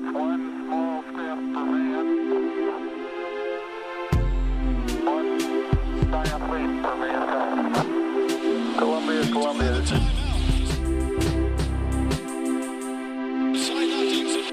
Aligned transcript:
That's 0.00 0.14
one 0.14 0.64
small 0.64 1.02
step 1.02 1.36
for 1.36 1.64
man, 1.66 2.06
one 5.04 5.28
giant 6.10 6.44
leap 6.50 6.70
for 6.82 6.96
mankind. 6.96 7.58
Columbia, 8.78 9.22
Columbia, 9.30 9.72
this 9.72 9.92
is 9.92 10.00
this 13.52 13.68
is 13.68 14.50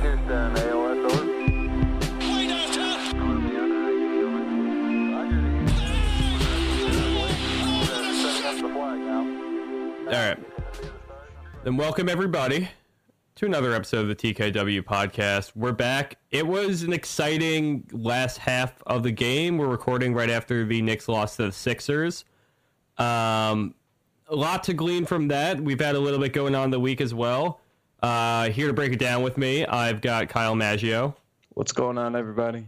Houston, 0.00 0.50
AOS, 0.56 1.04
over. 1.04 1.24
Columbia, 3.18 3.62
Roger, 5.12 5.42
setting 8.16 8.46
up 8.46 8.56
the 8.56 8.68
flag 8.72 8.98
now. 9.00 9.22
All 10.06 10.12
right. 10.28 10.38
Then 11.64 11.76
welcome 11.76 12.08
everybody 12.08 12.70
to 13.40 13.46
another 13.46 13.72
episode 13.72 14.00
of 14.00 14.08
the 14.08 14.14
TKW 14.14 14.82
podcast. 14.82 15.52
We're 15.56 15.72
back. 15.72 16.18
It 16.30 16.46
was 16.46 16.82
an 16.82 16.92
exciting 16.92 17.88
last 17.90 18.36
half 18.36 18.82
of 18.86 19.02
the 19.02 19.12
game. 19.12 19.56
We're 19.56 19.66
recording 19.66 20.12
right 20.12 20.28
after 20.28 20.66
the 20.66 20.82
Knicks 20.82 21.08
lost 21.08 21.38
to 21.38 21.44
the 21.44 21.52
Sixers. 21.52 22.26
Um, 22.98 23.74
a 24.28 24.36
lot 24.36 24.64
to 24.64 24.74
glean 24.74 25.06
from 25.06 25.28
that. 25.28 25.58
We've 25.58 25.80
had 25.80 25.94
a 25.94 25.98
little 25.98 26.18
bit 26.20 26.34
going 26.34 26.54
on 26.54 26.70
the 26.70 26.78
week 26.78 27.00
as 27.00 27.14
well. 27.14 27.60
Uh, 28.02 28.50
here 28.50 28.66
to 28.66 28.74
break 28.74 28.92
it 28.92 28.98
down 28.98 29.22
with 29.22 29.38
me, 29.38 29.64
I've 29.64 30.02
got 30.02 30.28
Kyle 30.28 30.54
Maggio. 30.54 31.16
What's 31.54 31.72
going 31.72 31.96
on, 31.96 32.14
everybody? 32.14 32.66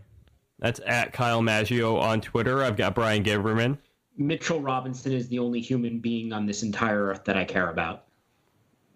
That's 0.59 0.81
at 0.87 1.13
Kyle 1.13 1.43
Maggio 1.43 1.99
on 1.99 2.23
Twitter. 2.23 2.63
I've 2.63 2.79
got 2.79 2.95
Bryan 2.95 3.23
Gibberman. 3.23 3.77
Mitchell 4.17 4.63
Robinson 4.63 5.13
is 5.13 5.29
the 5.29 5.39
only 5.39 5.61
human 5.61 5.99
being 5.99 6.33
on 6.33 6.47
this 6.47 6.63
entire 6.63 7.09
earth 7.09 7.25
that 7.25 7.37
I 7.37 7.45
care 7.45 7.69
about. 7.69 8.05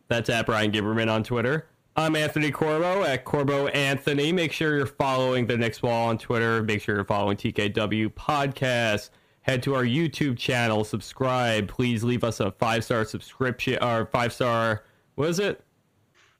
That's 0.08 0.28
at 0.30 0.46
Bryan 0.46 0.70
Gibberman 0.72 1.10
on 1.10 1.22
Twitter. 1.24 1.66
I'm 1.96 2.14
Anthony 2.14 2.50
Corbo 2.50 3.02
at 3.04 3.24
Corbo 3.24 3.68
Anthony. 3.68 4.30
Make 4.30 4.52
sure 4.52 4.76
you're 4.76 4.86
following 4.86 5.46
the 5.46 5.56
Knicks 5.56 5.82
Wall 5.82 6.08
on 6.08 6.18
Twitter. 6.18 6.62
Make 6.62 6.82
sure 6.82 6.94
you're 6.96 7.04
following 7.04 7.36
TKW 7.36 8.12
Podcast. 8.12 9.10
Head 9.42 9.62
to 9.62 9.74
our 9.74 9.84
YouTube 9.84 10.36
channel, 10.36 10.84
subscribe. 10.84 11.68
Please 11.68 12.02
leave 12.04 12.24
us 12.24 12.40
a 12.40 12.50
five 12.52 12.84
star 12.84 13.04
subscription 13.04 13.82
or 13.82 14.06
five 14.06 14.32
star, 14.32 14.84
what 15.14 15.28
is 15.28 15.38
it? 15.38 15.62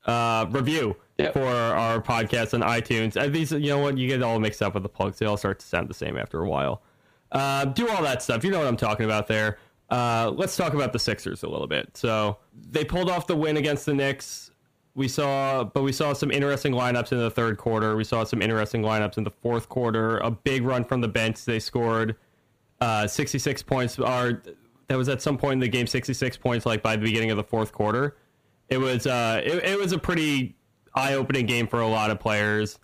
Uh, 0.05 0.45
review 0.49 0.95
Yep. 1.17 1.33
for 1.33 1.45
our 1.47 1.99
podcast 2.01 2.53
on 2.53 2.61
iTunes. 2.61 3.17
Uh, 3.19 3.27
these, 3.27 3.51
you 3.51 3.69
know 3.69 3.79
what? 3.79 3.97
You 3.97 4.07
get 4.07 4.21
all 4.21 4.39
mixed 4.39 4.61
up 4.61 4.75
with 4.75 4.83
the 4.83 4.89
plugs. 4.89 5.17
They 5.19 5.25
all 5.25 5.37
start 5.37 5.59
to 5.59 5.65
sound 5.65 5.89
the 5.89 5.93
same 5.95 6.15
after 6.17 6.39
a 6.41 6.47
while. 6.47 6.83
Uh, 7.31 7.65
do 7.65 7.89
all 7.89 8.03
that 8.03 8.21
stuff. 8.21 8.43
You 8.43 8.51
know 8.51 8.59
what 8.59 8.67
I'm 8.67 8.77
talking 8.77 9.05
about 9.05 9.27
there. 9.27 9.57
Uh, 9.89 10.31
let's 10.35 10.55
talk 10.55 10.73
about 10.73 10.93
the 10.93 10.99
Sixers 10.99 11.43
a 11.43 11.49
little 11.49 11.67
bit. 11.67 11.95
So 11.95 12.37
they 12.69 12.83
pulled 12.83 13.09
off 13.09 13.27
the 13.27 13.35
win 13.35 13.57
against 13.57 13.85
the 13.85 13.93
Knicks. 13.93 14.51
We 14.95 15.07
saw, 15.07 15.63
but 15.63 15.83
we 15.83 15.91
saw 15.91 16.13
some 16.13 16.31
interesting 16.31 16.73
lineups 16.73 17.11
in 17.11 17.19
the 17.19 17.29
third 17.29 17.57
quarter. 17.57 17.95
We 17.95 18.03
saw 18.03 18.23
some 18.23 18.41
interesting 18.41 18.81
lineups 18.81 19.17
in 19.17 19.23
the 19.23 19.31
fourth 19.31 19.69
quarter. 19.69 20.17
A 20.17 20.31
big 20.31 20.63
run 20.63 20.83
from 20.83 21.01
the 21.01 21.07
bench. 21.07 21.45
They 21.45 21.59
scored 21.59 22.15
uh, 22.81 23.07
66 23.07 23.61
points. 23.63 23.99
Are 23.99 24.41
that 24.87 24.97
was 24.97 25.09
at 25.09 25.21
some 25.21 25.37
point 25.37 25.53
in 25.53 25.59
the 25.59 25.67
game 25.67 25.87
66 25.87 26.37
points, 26.37 26.65
like 26.65 26.81
by 26.81 26.95
the 26.95 27.03
beginning 27.03 27.31
of 27.31 27.37
the 27.37 27.43
fourth 27.43 27.71
quarter. 27.71 28.17
It 28.69 28.77
was 28.77 29.05
uh, 29.05 29.41
it, 29.43 29.63
it 29.63 29.79
was 29.79 29.91
a 29.91 29.97
pretty 29.97 30.55
eye-opening 30.95 31.45
game 31.45 31.67
for 31.67 31.79
a 31.79 31.87
lot 31.87 32.09
of 32.09 32.19
players. 32.19 32.79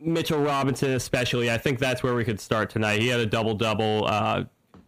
Mitchell 0.00 0.40
Robinson, 0.40 0.92
especially, 0.92 1.50
I 1.50 1.58
think 1.58 1.78
that's 1.78 2.02
where 2.02 2.14
we 2.14 2.24
could 2.24 2.40
start 2.40 2.70
tonight. 2.70 3.00
He 3.00 3.08
had 3.08 3.20
a 3.20 3.26
double 3.26 3.54
double, 3.54 4.06
uh, 4.06 4.44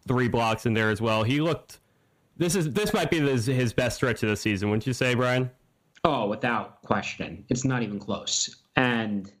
three 0.07 0.27
blocks 0.27 0.65
in 0.65 0.73
there 0.73 0.89
as 0.89 1.01
well. 1.01 1.23
He 1.23 1.41
looked. 1.41 1.79
This 2.37 2.55
is 2.55 2.73
this 2.73 2.93
might 2.93 3.11
be 3.11 3.19
his, 3.19 3.45
his 3.45 3.73
best 3.73 3.97
stretch 3.97 4.23
of 4.23 4.29
the 4.29 4.35
season, 4.35 4.69
wouldn't 4.69 4.87
you 4.87 4.93
say, 4.93 5.13
Bryan? 5.13 5.49
Oh, 6.03 6.27
without 6.27 6.81
question. 6.81 7.45
It's 7.49 7.63
not 7.63 7.83
even 7.83 7.99
close. 7.99 8.55
And 8.75 9.31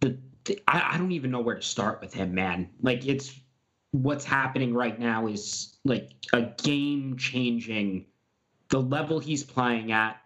the, 0.00 0.18
the 0.44 0.58
I, 0.68 0.94
I 0.94 0.98
don't 0.98 1.12
even 1.12 1.30
know 1.30 1.40
where 1.40 1.54
to 1.54 1.62
start 1.62 2.00
with 2.00 2.12
him, 2.12 2.34
man. 2.34 2.68
Like 2.82 3.06
it's 3.06 3.38
what's 3.92 4.24
happening 4.24 4.74
right 4.74 4.98
now 4.98 5.26
is 5.26 5.78
like 5.84 6.10
a 6.32 6.42
game 6.62 7.16
changing 7.16 8.06
the 8.68 8.80
level 8.80 9.20
he's 9.20 9.44
playing 9.44 9.92
at 9.92 10.16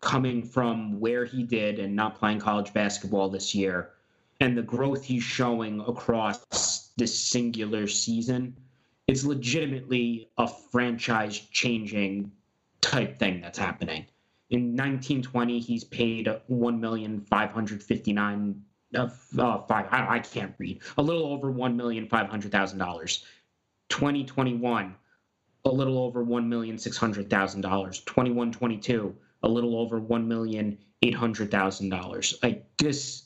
coming 0.00 0.42
from 0.42 0.98
where 0.98 1.24
he 1.24 1.42
did 1.42 1.78
and 1.78 1.94
not 1.94 2.18
playing 2.18 2.38
college 2.38 2.72
basketball 2.72 3.28
this 3.28 3.54
year 3.54 3.90
and 4.40 4.56
the 4.56 4.62
growth 4.62 5.04
he's 5.04 5.22
showing 5.22 5.80
across 5.80 6.92
this 6.96 7.18
singular 7.18 7.86
season 7.86 8.56
it's 9.10 9.24
legitimately 9.24 10.30
a 10.38 10.46
franchise 10.46 11.40
changing 11.50 12.30
type 12.80 13.18
thing 13.18 13.40
that's 13.40 13.58
happening. 13.58 14.06
In 14.50 14.76
1920, 14.76 15.58
he's 15.58 15.82
paid 15.82 16.28
one 16.46 16.80
million 16.80 17.20
five 17.22 17.50
hundred 17.50 17.82
fifty 17.82 18.12
nine 18.12 18.62
of 18.94 19.18
uh, 19.36 19.62
five. 19.62 19.86
I, 19.90 20.16
I 20.16 20.18
can't 20.20 20.54
read. 20.58 20.82
A 20.96 21.02
little 21.02 21.26
over 21.26 21.50
one 21.50 21.76
million 21.76 22.06
five 22.08 22.28
hundred 22.28 22.52
thousand 22.52 22.78
dollars. 22.78 23.24
2021, 23.88 24.94
a 25.64 25.68
little 25.68 25.98
over 25.98 26.22
one 26.22 26.48
million 26.48 26.78
six 26.78 26.96
hundred 26.96 27.28
thousand 27.28 27.62
dollars. 27.62 28.04
21, 28.04 28.52
22, 28.52 29.12
a 29.42 29.48
little 29.48 29.76
over 29.76 29.98
one 29.98 30.28
million 30.28 30.78
eight 31.02 31.16
hundred 31.16 31.50
thousand 31.50 31.88
dollars. 31.88 32.38
Like 32.44 32.64
this 32.78 33.24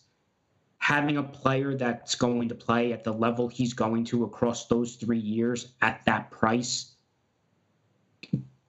having 0.85 1.17
a 1.17 1.23
player 1.23 1.75
that's 1.75 2.15
going 2.15 2.47
to 2.47 2.55
play 2.55 2.93
at 2.93 3.03
the 3.03 3.11
level 3.11 3.49
he's 3.49 3.73
going 3.73 4.05
to 4.05 4.25
across 4.25 4.67
those 4.67 4.97
three 4.97 5.19
years 5.19 5.73
at 5.81 6.05
that 6.05 6.31
price, 6.31 6.93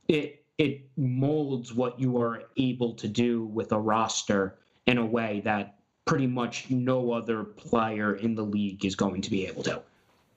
it 0.07 0.41
it 0.57 0.87
molds 0.95 1.73
what 1.73 1.99
you 1.99 2.17
are 2.17 2.43
able 2.55 2.93
to 2.93 3.09
do 3.09 3.43
with 3.47 3.73
a 3.73 3.77
roster 3.77 4.55
in 4.85 4.97
a 4.97 5.05
way 5.05 5.41
that 5.43 5.79
pretty 6.05 6.25
much 6.25 6.69
no 6.69 7.11
other 7.11 7.43
player 7.43 8.15
in 8.15 8.33
the 8.33 8.43
league 8.43 8.85
is 8.85 8.95
going 8.95 9.21
to 9.21 9.29
be 9.29 9.45
able 9.45 9.63
to. 9.63 9.81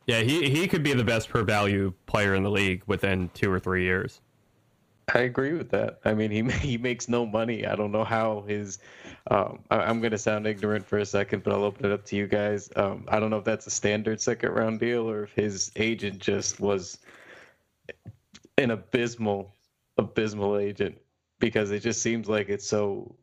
Yeah, 0.08 0.22
he 0.22 0.50
he 0.50 0.66
could 0.66 0.82
be 0.82 0.94
the 0.94 1.04
best 1.04 1.28
per 1.28 1.44
value 1.44 1.92
player 2.06 2.34
in 2.34 2.42
the 2.42 2.50
league 2.50 2.82
within 2.88 3.30
two 3.34 3.52
or 3.52 3.60
three 3.60 3.84
years. 3.84 4.20
I 5.14 5.20
agree 5.20 5.54
with 5.54 5.70
that. 5.70 6.00
I 6.04 6.14
mean, 6.14 6.30
he 6.30 6.42
he 6.66 6.78
makes 6.78 7.08
no 7.08 7.26
money. 7.26 7.66
I 7.66 7.74
don't 7.74 7.92
know 7.92 8.04
how 8.04 8.44
his. 8.46 8.78
Um, 9.30 9.60
I, 9.70 9.78
I'm 9.78 10.00
going 10.00 10.12
to 10.12 10.19
sound 10.19 10.46
ignorant 10.46 10.86
for 10.86 10.98
a 10.98 11.06
second, 11.06 11.42
but 11.42 11.52
I'll 11.52 11.64
open 11.64 11.86
it 11.86 11.92
up 11.92 12.04
to 12.06 12.16
you 12.16 12.26
guys. 12.26 12.70
Um, 12.76 13.04
I 13.08 13.20
don't 13.20 13.30
know 13.30 13.38
if 13.38 13.44
that's 13.44 13.66
a 13.66 13.70
standard 13.70 14.20
second 14.20 14.50
round 14.52 14.80
deal 14.80 15.08
or 15.08 15.24
if 15.24 15.32
his 15.32 15.70
agent 15.76 16.19
just 16.19 16.60
was 16.60 16.98
an 18.56 18.70
abysmal, 18.70 19.54
abysmal 19.96 20.58
agent 20.58 20.96
because 21.38 21.70
it 21.70 21.80
just 21.80 22.02
seems 22.02 22.28
like 22.28 22.48
it's 22.48 22.66
so. 22.66 23.14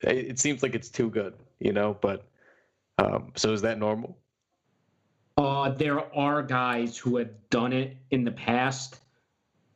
It 0.00 0.40
seems 0.40 0.64
like 0.64 0.74
it's 0.74 0.88
too 0.88 1.10
good, 1.10 1.34
you 1.60 1.72
know. 1.72 1.96
But 2.00 2.24
um, 2.98 3.32
so 3.36 3.52
is 3.52 3.62
that 3.62 3.78
normal? 3.78 4.16
Uh, 5.36 5.70
there 5.70 6.14
are 6.14 6.42
guys 6.42 6.98
who 6.98 7.16
have 7.16 7.30
done 7.50 7.72
it 7.72 7.96
in 8.10 8.24
the 8.24 8.32
past. 8.32 9.01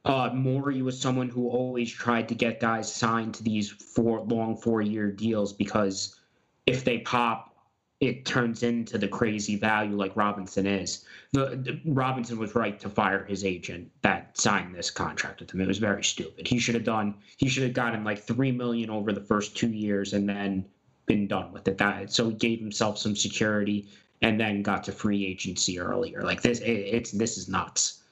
Uh, 0.06 0.31
Morey 0.33 0.83
was 0.83 1.00
someone 1.00 1.28
who 1.28 1.49
always 1.49 1.91
tried 1.91 2.28
to 2.28 2.34
get 2.34 2.61
guys 2.61 2.93
signed 2.93 3.34
to 3.34 3.43
these 3.43 3.71
four 3.71 4.21
long 4.21 4.56
four 4.56 4.81
year 4.81 5.11
deals 5.11 5.53
because 5.53 6.15
if 6.67 6.84
they 6.84 6.99
pop, 6.99 7.56
it 8.00 8.25
turns 8.25 8.62
into 8.62 8.99
the 8.99 9.09
crazy 9.09 9.56
value 9.56 9.97
like 9.97 10.15
Robinson 10.16 10.65
is. 10.66 11.05
The, 11.33 11.56
the- 11.56 11.81
Robinson 11.87 12.39
was 12.39 12.55
right 12.55 12.78
to 12.81 12.89
fire 12.89 13.25
his 13.25 13.45
agent 13.45 13.91
that 14.03 14.39
signed 14.39 14.75
this 14.75 14.91
contract 14.93 15.41
with 15.41 15.50
him. 15.50 15.61
It 15.61 15.66
was 15.66 15.78
very 15.78 16.05
stupid. 16.05 16.47
He 16.47 16.59
should 16.61 16.77
have 16.77 16.84
done. 16.84 17.15
He 17.37 17.49
should 17.49 17.65
have 17.65 17.72
gotten 17.72 18.05
like 18.05 18.21
three 18.22 18.53
million 18.53 18.91
over 18.91 19.12
the 19.12 19.21
first 19.21 19.56
two 19.56 19.71
years 19.71 20.12
and 20.12 20.28
then 20.28 20.66
been 21.06 21.27
done 21.27 21.53
with 21.53 21.66
it. 21.66 21.78
That 21.78 22.12
so 22.12 22.28
he 22.28 22.34
gave 22.37 22.61
himself 22.61 22.99
some 22.99 23.16
security 23.16 23.89
and 24.22 24.39
then 24.39 24.62
got 24.62 24.84
to 24.84 24.93
free 24.93 25.27
agency 25.27 25.81
earlier. 25.81 26.22
Like 26.22 26.43
this, 26.43 26.61
it, 26.61 26.71
it's 26.71 27.11
this 27.11 27.39
is 27.39 27.49
nuts. 27.49 28.03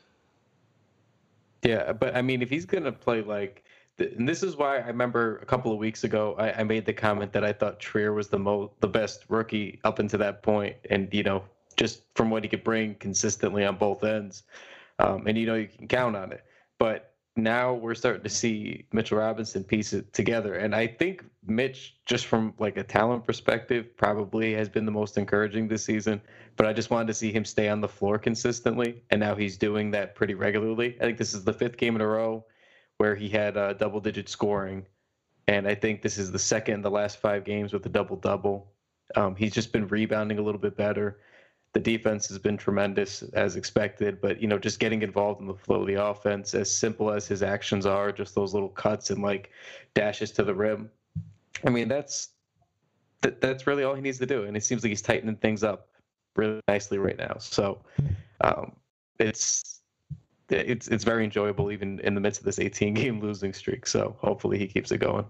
Yeah, 1.65 1.95
but 1.95 2.15
I 2.15 2.23
mean, 2.23 2.43
if 2.43 2.51
he's 2.51 2.67
gonna 2.67 2.93
play 2.93 3.23
like, 3.23 3.65
and 3.99 4.29
this 4.29 4.43
is 4.43 4.57
why 4.57 4.79
I 4.79 4.87
remember 4.89 5.39
a 5.39 5.47
couple 5.47 5.73
of 5.73 5.79
weeks 5.79 6.05
ago 6.05 6.35
I, 6.39 6.61
I 6.61 6.65
made 6.65 6.85
the 6.85 6.93
comment 6.93 7.33
that 7.33 7.45
I 7.45 7.53
thought 7.53 7.81
Trier 7.81 8.13
was 8.13 8.29
the 8.29 8.39
mo 8.39 8.73
the 8.81 8.89
best 8.89 9.25
rookie 9.29 9.81
up 9.83 9.99
until 9.99 10.19
that 10.19 10.43
point, 10.43 10.77
and 10.91 11.13
you 11.13 11.23
know, 11.23 11.43
just 11.77 12.03
from 12.15 12.31
what 12.31 12.45
he 12.45 12.49
could 12.51 12.65
bring 12.65 12.95
consistently 12.97 13.65
on 13.65 13.77
both 13.77 14.05
ends, 14.05 14.43
um, 14.99 15.27
and 15.27 15.39
you 15.39 15.47
know 15.47 15.55
you 15.55 15.69
can 15.69 15.89
count 15.89 16.17
on 16.17 16.33
it. 16.33 16.45
But 16.79 17.14
now 17.37 17.75
we're 17.75 17.95
starting 17.95 18.23
to 18.23 18.29
see 18.29 18.87
Mitchell 18.93 19.19
Robinson 19.19 19.65
piece 19.65 19.93
it 19.93 20.13
together, 20.13 20.55
and 20.55 20.75
I 20.75 20.87
think 20.87 21.25
Mitch, 21.47 21.97
just 22.07 22.27
from 22.27 22.55
like 22.59 22.77
a 22.77 22.85
talent 22.85 23.25
perspective, 23.27 23.97
probably 23.97 24.55
has 24.55 24.69
been 24.69 24.87
the 24.87 24.93
most 24.93 25.19
encouraging 25.19 25.67
this 25.67 25.85
season. 25.85 26.21
But 26.57 26.67
I 26.67 26.73
just 26.73 26.91
wanted 26.91 27.09
to 27.09 27.15
see 27.15 27.33
him 27.33 27.45
stay 27.45 27.69
on 27.69 27.81
the 27.81 27.89
floor 27.89 28.19
consistently, 28.19 29.03
and 29.11 29.21
now 29.21 29.35
he's 29.35 29.59
doing 29.59 29.91
that 29.91 30.15
pretty 30.15 30.35
regularly. 30.35 30.97
I 31.01 31.05
think 31.05 31.19
this 31.19 31.35
is 31.35 31.45
the 31.45 31.53
fifth 31.53 31.77
game 31.77 31.97
in 31.97 32.01
a 32.01 32.07
row 32.07 32.45
where 32.99 33.17
he 33.17 33.29
had 33.29 33.57
uh, 33.57 33.73
double-digit 33.73 34.29
scoring, 34.29 34.87
and 35.49 35.67
I 35.67 35.75
think 35.75 36.03
this 36.03 36.19
is 36.19 36.31
the 36.31 36.39
second 36.39 36.75
in 36.75 36.83
the 36.83 36.91
last 36.91 37.19
five 37.19 37.45
games 37.45 37.73
with 37.73 37.85
a 37.87 37.89
double-double. 37.89 38.71
Um, 39.17 39.35
he's 39.35 39.53
just 39.53 39.73
been 39.73 39.89
rebounding 39.89 40.39
a 40.39 40.43
little 40.43 40.61
bit 40.61 40.77
better. 40.77 41.19
The 41.75 41.81
defense 41.81 42.29
has 42.29 42.39
been 42.39 42.57
tremendous 42.57 43.23
as 43.35 43.57
expected, 43.57 44.21
but 44.21 44.41
you 44.41 44.49
know, 44.49 44.59
just 44.59 44.79
getting 44.79 45.03
involved 45.03 45.41
in 45.41 45.47
the 45.47 45.55
flow 45.55 45.83
of 45.83 45.87
the 45.87 46.03
offense, 46.03 46.55
as 46.55 46.71
simple 46.71 47.11
as 47.11 47.27
his 47.27 47.43
actions 47.43 47.85
are, 47.85 48.13
just 48.13 48.35
those 48.35 48.55
little 48.55 48.69
cuts 48.71 49.11
and 49.11 49.23
like 49.23 49.51
dashes 49.93 50.31
to 50.33 50.45
the 50.45 50.55
rim. 50.55 50.91
I 51.67 51.71
mean, 51.71 51.89
that's 51.89 52.29
that, 53.23 53.41
that's 53.41 53.67
really 53.67 53.85
all 53.85 53.95
he 53.95 54.01
needs 54.01 54.19
to 54.19 54.27
do, 54.27 54.45
and 54.45 54.57
it 54.57 54.65
seems 54.65 54.83
like 54.83 54.91
he's 54.91 55.03
tightening 55.03 55.37
things 55.37 55.63
up 55.63 55.89
really 56.37 56.61
nicely 56.69 56.99
right 56.99 57.17
now. 57.17 57.37
So 57.39 57.81
um, 58.41 58.73
it's 59.19 59.81
it's 60.49 60.89
it's 60.89 61.05
very 61.05 61.25
enjoyable 61.25 61.73
even 61.73 62.01
in 62.01 62.15
the 62.15 62.21
midst 62.21 62.41
of 62.41 62.45
this 62.45 62.59
18 62.59 62.95
game 62.95 63.21
losing 63.21 63.53
streak. 63.53 63.87
So 63.87 64.17
hopefully 64.19 64.59
he 64.59 64.67
keeps 64.67 64.93
it 64.93 64.99
going. 64.99 65.27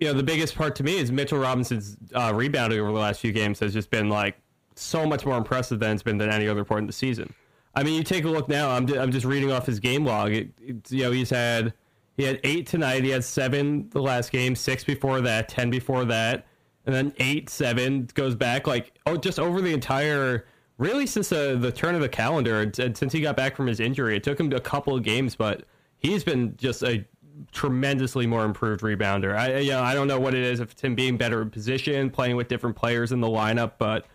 You 0.00 0.08
know, 0.08 0.14
the 0.14 0.22
biggest 0.22 0.56
part 0.56 0.74
to 0.76 0.82
me 0.82 0.98
is 0.98 1.12
Mitchell 1.12 1.38
Robinson's 1.38 1.96
uh, 2.14 2.32
rebounding 2.34 2.80
over 2.80 2.90
the 2.90 2.98
last 2.98 3.20
few 3.20 3.32
games 3.32 3.60
has 3.60 3.72
just 3.72 3.90
been 3.90 4.08
like 4.08 4.36
so 4.74 5.06
much 5.06 5.24
more 5.24 5.36
impressive 5.36 5.80
than 5.80 5.92
it's 5.92 6.02
been 6.02 6.18
than 6.18 6.30
any 6.30 6.48
other 6.48 6.64
part 6.64 6.80
in 6.80 6.86
the 6.86 6.92
season. 6.92 7.32
I 7.74 7.82
mean, 7.82 7.94
you 7.94 8.04
take 8.04 8.24
a 8.24 8.28
look 8.28 8.48
now. 8.48 8.70
I'm, 8.70 8.88
I'm 8.94 9.10
just 9.10 9.26
reading 9.26 9.50
off 9.50 9.66
his 9.66 9.80
game 9.80 10.04
log. 10.04 10.32
It, 10.32 10.50
it, 10.60 10.90
you 10.90 11.04
know, 11.04 11.10
he's 11.10 11.30
had 11.30 11.74
he 12.16 12.24
had 12.24 12.40
eight 12.44 12.66
tonight. 12.66 13.02
He 13.02 13.10
had 13.10 13.24
seven 13.24 13.88
the 13.90 14.00
last 14.00 14.30
game, 14.30 14.54
six 14.54 14.84
before 14.84 15.20
that, 15.22 15.48
ten 15.48 15.70
before 15.70 16.04
that, 16.04 16.46
and 16.86 16.94
then 16.94 17.12
eight, 17.18 17.50
seven 17.50 18.08
goes 18.14 18.34
back 18.34 18.66
like 18.66 18.98
oh, 19.06 19.16
just 19.16 19.38
over 19.38 19.60
the 19.60 19.72
entire 19.72 20.46
really 20.78 21.06
since 21.06 21.28
the 21.28 21.56
the 21.60 21.72
turn 21.72 21.94
of 21.94 22.00
the 22.00 22.08
calendar 22.08 22.60
and, 22.60 22.96
since 22.96 23.12
he 23.12 23.20
got 23.20 23.36
back 23.36 23.56
from 23.56 23.66
his 23.66 23.80
injury. 23.80 24.16
It 24.16 24.22
took 24.22 24.38
him 24.38 24.52
a 24.52 24.60
couple 24.60 24.96
of 24.96 25.02
games, 25.02 25.34
but 25.34 25.64
he's 25.98 26.22
been 26.22 26.56
just 26.56 26.82
a 26.82 27.04
tremendously 27.50 28.26
more 28.26 28.44
improved 28.44 28.82
rebounder. 28.82 29.36
I 29.36 29.58
you 29.58 29.72
know 29.72 29.82
I 29.82 29.94
don't 29.94 30.06
know 30.06 30.20
what 30.20 30.34
it 30.34 30.42
is 30.44 30.60
if 30.60 30.72
it's 30.72 30.80
him 30.80 30.94
being 30.94 31.16
better 31.16 31.42
in 31.42 31.50
position, 31.50 32.10
playing 32.10 32.36
with 32.36 32.46
different 32.46 32.76
players 32.76 33.10
in 33.10 33.20
the 33.20 33.28
lineup, 33.28 33.72
but 33.78 34.06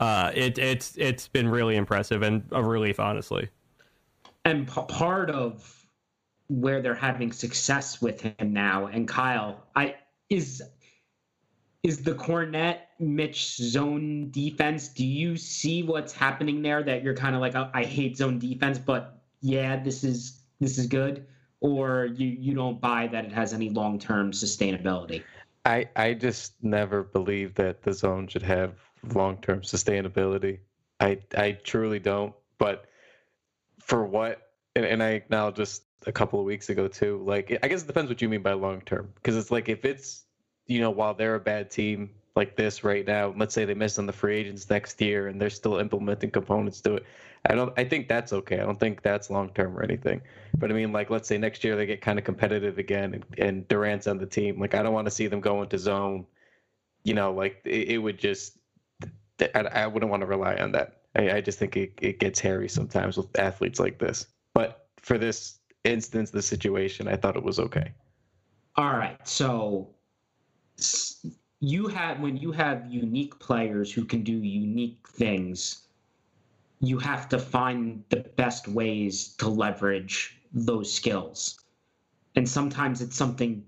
uh, 0.00 0.30
it 0.34 0.58
it's 0.58 0.96
it's 0.96 1.28
been 1.28 1.48
really 1.48 1.76
impressive 1.76 2.22
and 2.22 2.44
a 2.52 2.62
relief, 2.62 3.00
honestly. 3.00 3.48
And 4.44 4.66
p- 4.66 4.84
part 4.88 5.30
of 5.30 5.74
where 6.48 6.80
they're 6.80 6.94
having 6.94 7.32
success 7.32 8.00
with 8.00 8.20
him 8.20 8.52
now, 8.52 8.86
and 8.86 9.06
Kyle, 9.08 9.64
I 9.74 9.96
is 10.30 10.62
is 11.82 12.02
the 12.02 12.14
Kornet 12.14 12.78
Mitch 12.98 13.56
zone 13.56 14.30
defense. 14.30 14.88
Do 14.88 15.06
you 15.06 15.36
see 15.36 15.82
what's 15.82 16.12
happening 16.12 16.62
there? 16.62 16.82
That 16.82 17.02
you're 17.02 17.16
kind 17.16 17.34
of 17.34 17.40
like, 17.40 17.54
oh, 17.54 17.70
I 17.74 17.84
hate 17.84 18.16
zone 18.16 18.38
defense, 18.38 18.78
but 18.78 19.22
yeah, 19.40 19.82
this 19.82 20.04
is 20.04 20.40
this 20.60 20.78
is 20.78 20.86
good, 20.86 21.26
or 21.60 22.06
you 22.14 22.28
you 22.28 22.54
don't 22.54 22.80
buy 22.80 23.08
that 23.08 23.24
it 23.24 23.32
has 23.32 23.52
any 23.52 23.70
long 23.70 23.98
term 23.98 24.30
sustainability. 24.30 25.22
I 25.64 25.88
I 25.96 26.14
just 26.14 26.54
never 26.62 27.02
believed 27.02 27.56
that 27.56 27.82
the 27.82 27.92
zone 27.92 28.28
should 28.28 28.42
have 28.42 28.87
long 29.12 29.38
term 29.38 29.60
sustainability. 29.62 30.58
I 31.00 31.18
I 31.36 31.52
truly 31.52 31.98
don't. 31.98 32.34
But 32.58 32.86
for 33.80 34.04
what? 34.04 34.50
And, 34.74 34.84
and 34.84 35.02
I 35.02 35.22
now 35.28 35.50
just 35.50 35.82
a 36.06 36.12
couple 36.12 36.40
of 36.40 36.46
weeks 36.46 36.68
ago 36.68 36.88
too. 36.88 37.22
Like 37.24 37.58
I 37.62 37.68
guess 37.68 37.82
it 37.82 37.86
depends 37.86 38.08
what 38.08 38.22
you 38.22 38.28
mean 38.28 38.42
by 38.42 38.52
long 38.52 38.80
term. 38.82 39.12
Because 39.14 39.36
it's 39.36 39.50
like 39.50 39.68
if 39.68 39.84
it's 39.84 40.24
you 40.66 40.80
know 40.80 40.90
while 40.90 41.14
they're 41.14 41.36
a 41.36 41.40
bad 41.40 41.70
team 41.70 42.10
like 42.36 42.56
this 42.56 42.84
right 42.84 43.06
now, 43.06 43.34
let's 43.36 43.54
say 43.54 43.64
they 43.64 43.74
miss 43.74 43.98
on 43.98 44.06
the 44.06 44.12
free 44.12 44.36
agents 44.36 44.70
next 44.70 45.00
year 45.00 45.26
and 45.26 45.40
they're 45.40 45.50
still 45.50 45.78
implementing 45.78 46.30
components 46.30 46.80
to 46.82 46.94
it. 46.96 47.06
I 47.46 47.54
don't. 47.54 47.72
I 47.76 47.84
think 47.84 48.08
that's 48.08 48.32
okay. 48.32 48.60
I 48.60 48.64
don't 48.64 48.80
think 48.80 49.02
that's 49.02 49.30
long 49.30 49.50
term 49.50 49.76
or 49.76 49.82
anything. 49.82 50.20
But 50.56 50.70
I 50.70 50.74
mean, 50.74 50.92
like, 50.92 51.10
let's 51.10 51.28
say 51.28 51.38
next 51.38 51.62
year 51.64 51.76
they 51.76 51.86
get 51.86 52.00
kind 52.00 52.18
of 52.18 52.24
competitive 52.24 52.78
again, 52.78 53.14
and, 53.14 53.24
and 53.38 53.68
Durant's 53.68 54.06
on 54.06 54.18
the 54.18 54.26
team. 54.26 54.58
Like, 54.58 54.74
I 54.74 54.82
don't 54.82 54.92
want 54.92 55.06
to 55.06 55.10
see 55.10 55.28
them 55.28 55.40
go 55.40 55.62
into 55.62 55.78
zone. 55.78 56.26
You 57.04 57.14
know, 57.14 57.32
like 57.32 57.60
it, 57.64 57.90
it 57.90 57.98
would 57.98 58.18
just 58.18 58.57
I, 59.40 59.60
I 59.60 59.86
wouldn't 59.86 60.10
want 60.10 60.22
to 60.22 60.26
rely 60.26 60.56
on 60.56 60.72
that. 60.72 61.02
I, 61.16 61.30
I 61.36 61.40
just 61.40 61.58
think 61.58 61.76
it, 61.76 61.92
it 62.00 62.18
gets 62.18 62.40
hairy 62.40 62.68
sometimes 62.68 63.16
with 63.16 63.38
athletes 63.38 63.80
like 63.80 63.98
this. 63.98 64.26
But 64.54 64.88
for 64.96 65.18
this 65.18 65.58
instance, 65.84 66.30
the 66.30 66.42
situation, 66.42 67.08
I 67.08 67.16
thought 67.16 67.36
it 67.36 67.42
was 67.42 67.58
okay. 67.58 67.92
All 68.76 68.96
right. 68.96 69.18
So 69.26 69.90
you 71.60 71.88
have 71.88 72.20
when 72.20 72.36
you 72.36 72.52
have 72.52 72.86
unique 72.88 73.38
players 73.38 73.92
who 73.92 74.04
can 74.04 74.22
do 74.22 74.32
unique 74.32 75.06
things, 75.08 75.82
you 76.80 76.98
have 76.98 77.28
to 77.30 77.38
find 77.38 78.04
the 78.10 78.20
best 78.36 78.68
ways 78.68 79.34
to 79.38 79.48
leverage 79.48 80.40
those 80.52 80.92
skills. 80.92 81.58
And 82.36 82.48
sometimes 82.48 83.00
it's 83.00 83.16
something 83.16 83.64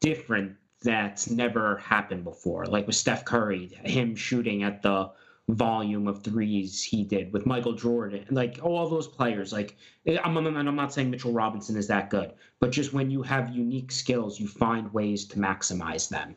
different 0.00 0.56
that's 0.82 1.30
never 1.30 1.76
happened 1.76 2.24
before. 2.24 2.66
Like 2.66 2.86
with 2.86 2.96
Steph 2.96 3.24
Curry, 3.24 3.70
him 3.84 4.16
shooting 4.16 4.62
at 4.62 4.82
the 4.82 5.10
volume 5.48 6.06
of 6.06 6.22
threes 6.22 6.82
he 6.82 7.04
did 7.04 7.32
with 7.32 7.46
Michael 7.46 7.72
Jordan, 7.72 8.24
like 8.30 8.60
all 8.62 8.88
those 8.88 9.08
players. 9.08 9.52
Like 9.52 9.76
I'm, 10.24 10.36
I'm, 10.36 10.56
I'm 10.56 10.76
not 10.76 10.92
saying 10.92 11.10
Mitchell 11.10 11.32
Robinson 11.32 11.76
is 11.76 11.86
that 11.88 12.10
good, 12.10 12.32
but 12.60 12.70
just 12.70 12.92
when 12.92 13.10
you 13.10 13.22
have 13.22 13.54
unique 13.54 13.92
skills, 13.92 14.40
you 14.40 14.46
find 14.48 14.92
ways 14.92 15.24
to 15.26 15.38
maximize 15.38 16.08
them. 16.08 16.34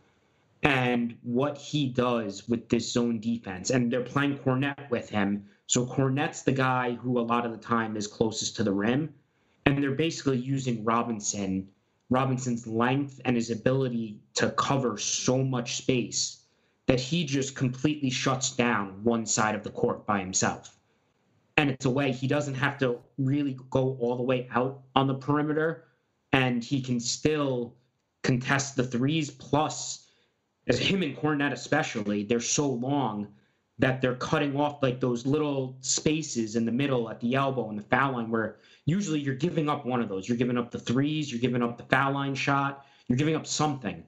And 0.63 1.17
what 1.23 1.57
he 1.57 1.87
does 1.87 2.47
with 2.47 2.69
this 2.69 2.91
zone 2.91 3.19
defense, 3.19 3.69
and 3.69 3.91
they're 3.91 4.01
playing 4.01 4.39
Kornet 4.39 4.89
with 4.89 5.09
him. 5.09 5.45
So 5.67 5.85
Kornet's 5.85 6.43
the 6.43 6.53
guy 6.53 6.93
who 6.93 7.19
a 7.19 7.21
lot 7.21 7.45
of 7.45 7.51
the 7.51 7.57
time 7.57 7.97
is 7.97 8.07
closest 8.07 8.55
to 8.57 8.63
the 8.63 8.71
rim. 8.71 9.13
And 9.65 9.81
they're 9.81 9.91
basically 9.91 10.37
using 10.37 10.83
Robinson 10.83 11.67
Robinson's 12.13 12.67
length 12.67 13.19
and 13.25 13.35
his 13.35 13.49
ability 13.49 14.19
to 14.35 14.51
cover 14.51 14.97
so 14.97 15.43
much 15.43 15.77
space 15.77 16.45
that 16.85 16.99
he 16.99 17.25
just 17.25 17.55
completely 17.55 18.09
shuts 18.09 18.55
down 18.55 19.03
one 19.03 19.25
side 19.25 19.55
of 19.55 19.63
the 19.63 19.71
court 19.71 20.05
by 20.05 20.19
himself. 20.19 20.77
And 21.57 21.69
it's 21.69 21.85
a 21.85 21.89
way 21.89 22.11
he 22.11 22.27
doesn't 22.27 22.55
have 22.55 22.77
to 22.79 22.99
really 23.17 23.57
go 23.69 23.97
all 23.99 24.15
the 24.15 24.23
way 24.23 24.47
out 24.51 24.81
on 24.95 25.07
the 25.07 25.15
perimeter, 25.15 25.85
and 26.31 26.63
he 26.63 26.81
can 26.81 26.99
still 26.99 27.75
contest 28.21 28.75
the 28.75 28.83
threes. 28.83 29.29
Plus, 29.29 30.07
as 30.67 30.79
him 30.79 31.03
and 31.03 31.15
Kornet 31.15 31.51
especially, 31.51 32.23
they're 32.23 32.39
so 32.39 32.67
long 32.67 33.27
that 33.79 34.01
they're 34.01 34.15
cutting 34.15 34.55
off 34.59 34.83
like 34.83 34.99
those 34.99 35.25
little 35.25 35.75
spaces 35.81 36.55
in 36.55 36.65
the 36.65 36.71
middle 36.71 37.09
at 37.09 37.19
the 37.19 37.35
elbow 37.35 37.69
and 37.69 37.77
the 37.77 37.83
foul 37.83 38.13
line 38.13 38.29
where 38.29 38.57
usually 38.85 39.19
you're 39.19 39.35
giving 39.35 39.67
up 39.67 39.85
one 39.85 40.01
of 40.01 40.09
those. 40.09 40.27
You're 40.27 40.37
giving 40.37 40.57
up 40.57 40.71
the 40.71 40.79
threes, 40.79 41.31
you're 41.31 41.41
giving 41.41 41.63
up 41.63 41.77
the 41.77 41.83
foul 41.83 42.13
line 42.13 42.35
shot, 42.35 42.85
you're 43.07 43.17
giving 43.17 43.35
up 43.35 43.47
something. 43.47 44.03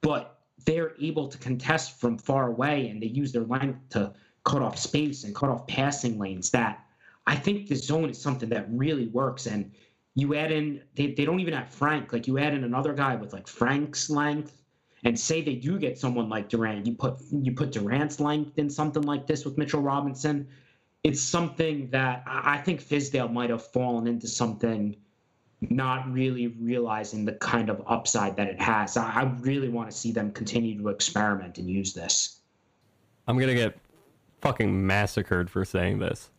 But 0.00 0.38
they're 0.64 0.92
able 1.00 1.28
to 1.28 1.38
contest 1.38 2.00
from 2.00 2.18
far 2.18 2.48
away 2.48 2.88
and 2.88 3.02
they 3.02 3.06
use 3.06 3.32
their 3.32 3.44
length 3.44 3.88
to 3.90 4.12
cut 4.44 4.62
off 4.62 4.78
space 4.78 5.24
and 5.24 5.34
cut 5.34 5.50
off 5.50 5.66
passing 5.66 6.18
lanes. 6.18 6.50
That 6.50 6.84
I 7.26 7.34
think 7.36 7.68
the 7.68 7.76
zone 7.76 8.10
is 8.10 8.20
something 8.20 8.48
that 8.50 8.66
really 8.70 9.08
works. 9.08 9.46
And 9.46 9.72
you 10.14 10.34
add 10.34 10.52
in, 10.52 10.82
they, 10.94 11.12
they 11.12 11.24
don't 11.24 11.40
even 11.40 11.54
have 11.54 11.70
Frank. 11.70 12.12
Like 12.12 12.26
you 12.26 12.38
add 12.38 12.54
in 12.54 12.64
another 12.64 12.92
guy 12.92 13.16
with 13.16 13.32
like 13.32 13.48
Frank's 13.48 14.08
length 14.10 14.62
and 15.04 15.18
say 15.18 15.42
they 15.42 15.54
do 15.54 15.78
get 15.78 15.98
someone 15.98 16.28
like 16.28 16.48
Durant, 16.48 16.86
you 16.86 16.94
put 16.94 17.16
you 17.30 17.52
put 17.52 17.72
Durant's 17.72 18.20
length 18.20 18.58
in 18.58 18.68
something 18.68 19.02
like 19.02 19.26
this 19.26 19.44
with 19.44 19.56
Mitchell 19.58 19.80
Robinson 19.80 20.48
it's 21.04 21.20
something 21.20 21.88
that 21.90 22.22
I 22.26 22.58
think 22.58 22.82
Fizdale 22.82 23.32
might 23.32 23.50
have 23.50 23.64
fallen 23.64 24.06
into 24.06 24.26
something 24.26 24.96
not 25.60 26.10
really 26.12 26.48
realizing 26.48 27.24
the 27.24 27.32
kind 27.32 27.68
of 27.68 27.82
upside 27.86 28.36
that 28.36 28.48
it 28.48 28.60
has. 28.60 28.96
I 28.96 29.22
really 29.40 29.68
want 29.68 29.90
to 29.90 29.96
see 29.96 30.12
them 30.12 30.32
continue 30.32 30.78
to 30.78 30.88
experiment 30.88 31.58
and 31.58 31.68
use 31.68 31.92
this. 31.92 32.40
I'm 33.26 33.38
gonna 33.38 33.54
get 33.54 33.78
fucking 34.40 34.86
massacred 34.86 35.50
for 35.50 35.64
saying 35.64 35.98
this, 35.98 36.30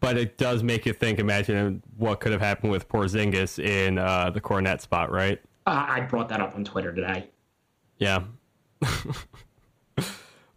but 0.00 0.16
it 0.16 0.38
does 0.38 0.62
make 0.62 0.86
you 0.86 0.92
think. 0.92 1.18
Imagine 1.18 1.82
what 1.96 2.20
could 2.20 2.32
have 2.32 2.40
happened 2.40 2.72
with 2.72 2.88
Porzingis 2.88 3.62
in 3.62 3.98
uh, 3.98 4.30
the 4.30 4.40
Kornet 4.40 4.80
spot, 4.80 5.10
right? 5.10 5.40
Uh, 5.66 5.86
I 5.88 6.00
brought 6.00 6.28
that 6.28 6.40
up 6.40 6.54
on 6.54 6.64
Twitter 6.64 6.92
today. 6.92 7.30
Yeah. 7.98 8.24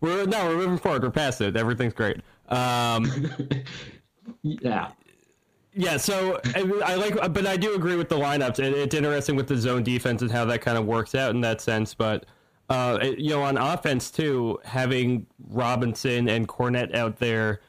we're 0.02 0.26
no, 0.26 0.48
we're 0.48 0.58
moving 0.58 0.78
forward. 0.78 1.04
We're 1.04 1.12
past 1.12 1.42
it. 1.42 1.56
Everything's 1.56 1.94
great. 1.94 2.18
Um, 2.50 3.30
yeah. 4.42 4.92
Yeah, 5.74 5.98
so 5.98 6.42
I, 6.56 6.62
I, 6.84 6.96
like, 6.96 7.34
but 7.34 7.46
I 7.46 7.56
do 7.56 7.76
agree 7.76 7.96
with 7.96 8.10
the 8.10 8.16
lineups. 8.18 8.58
It, 8.58 8.74
it's 8.74 8.96
interesting 8.96 9.36
with 9.36 9.48
the 9.48 9.56
zone 9.56 9.84
defense 9.84 10.24
and 10.24 10.32
how 10.32 10.44
that 10.46 10.62
kind 10.62 10.76
of 10.76 10.86
works 10.86 11.14
out 11.14 11.36
in 11.36 11.42
that 11.42 11.62
sense. 11.62 11.94
But 11.94 12.26
uh, 12.70 12.98
it, 13.02 13.20
you 13.20 13.30
know, 13.30 13.44
on 13.44 13.58
offense 13.58 14.10
too, 14.10 14.60
having 14.66 15.28
Robinson 15.50 16.30
and 16.30 16.48
Kornet 16.48 16.96
out 16.96 17.18
there 17.18 17.62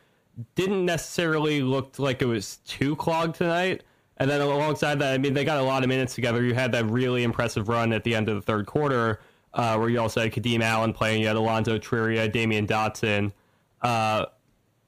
didn't 0.55 0.87
necessarily 0.87 1.61
look 1.61 1.99
like 1.99 2.23
it 2.23 2.27
was 2.27 2.57
too 2.59 2.97
clogged 2.97 3.37
tonight. 3.37 3.85
And 4.19 4.29
then 4.29 4.41
alongside 4.41 4.99
that, 4.99 5.15
I 5.15 5.19
mean, 5.19 5.33
they 5.33 5.45
got 5.45 5.59
a 5.59 5.63
lot 5.63 5.83
of 5.83 5.89
minutes 5.89 6.15
together. 6.15 6.43
You 6.43 6.55
had 6.55 6.73
that 6.73 6.87
really 6.87 7.23
impressive 7.23 7.69
run 7.69 7.93
at 7.93 8.05
the 8.05 8.15
end 8.15 8.29
of 8.29 8.35
the 8.35 8.43
third 8.43 8.67
quarter, 8.67 9.21
uh, 9.55 9.77
where 9.77 9.89
you 9.89 10.01
also 10.01 10.21
had 10.23 10.33
Kadeem 10.33 10.61
Allen 10.61 10.93
playing. 10.93 11.21
You 11.21 11.29
had 11.29 11.37
Allonzo 11.37 11.81
Trier, 11.81 12.29
Damyean 12.29 12.67
Dotson. 12.67 13.33
Uh, 13.81 14.27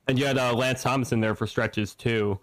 and 0.08 0.18
you 0.18 0.26
had 0.26 0.36
uh, 0.36 0.52
Lance 0.52 0.82
Thomas 0.82 1.10
there 1.10 1.34
for 1.34 1.46
stretches 1.46 1.94
too. 1.94 2.38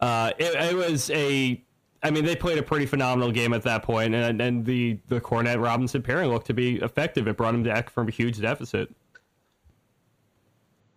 Uh, 0.00 0.32
it, 0.36 0.54
it, 0.54 0.74
was 0.74 1.10
a, 1.10 1.62
I 2.02 2.10
mean, 2.10 2.24
they 2.24 2.34
played 2.34 2.58
a 2.58 2.62
pretty 2.62 2.86
phenomenal 2.86 3.30
game 3.30 3.52
at 3.52 3.62
that 3.62 3.84
point, 3.84 4.14
and 4.16 4.40
and 4.42 4.66
the 4.66 4.98
the 5.06 5.20
Kornet 5.20 5.62
Robinson 5.62 6.02
pairing 6.02 6.30
looked 6.30 6.48
to 6.48 6.54
be 6.54 6.76
effective. 6.76 7.28
It 7.28 7.36
brought 7.36 7.52
them 7.52 7.62
back 7.62 7.88
from 7.88 8.08
a 8.08 8.10
huge 8.10 8.40
deficit. 8.40 8.92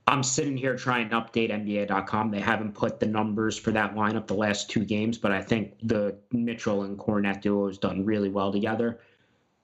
I'm 0.07 0.21
sitting 0.21 0.55
here 0.55 0.75
trying 0.75 1.09
to 1.09 1.15
update 1.15 1.51
NBA.com. 1.51 2.29
They 2.29 2.39
haven't 2.39 2.75
put 2.75 2.99
the 2.99 3.07
numbers 3.07 3.57
for 3.57 3.71
that 3.71 3.95
lineup 3.95 4.27
the 4.27 4.35
last 4.35 4.69
two 4.69 4.85
games, 4.85 5.17
but 5.17 5.31
I 5.31 5.41
think 5.41 5.73
the 5.81 6.15
Mitchell 6.31 6.83
and 6.83 6.97
Kornet 6.97 7.41
duo 7.41 7.67
has 7.67 7.79
done 7.79 8.05
really 8.05 8.29
well 8.29 8.51
together. 8.51 8.99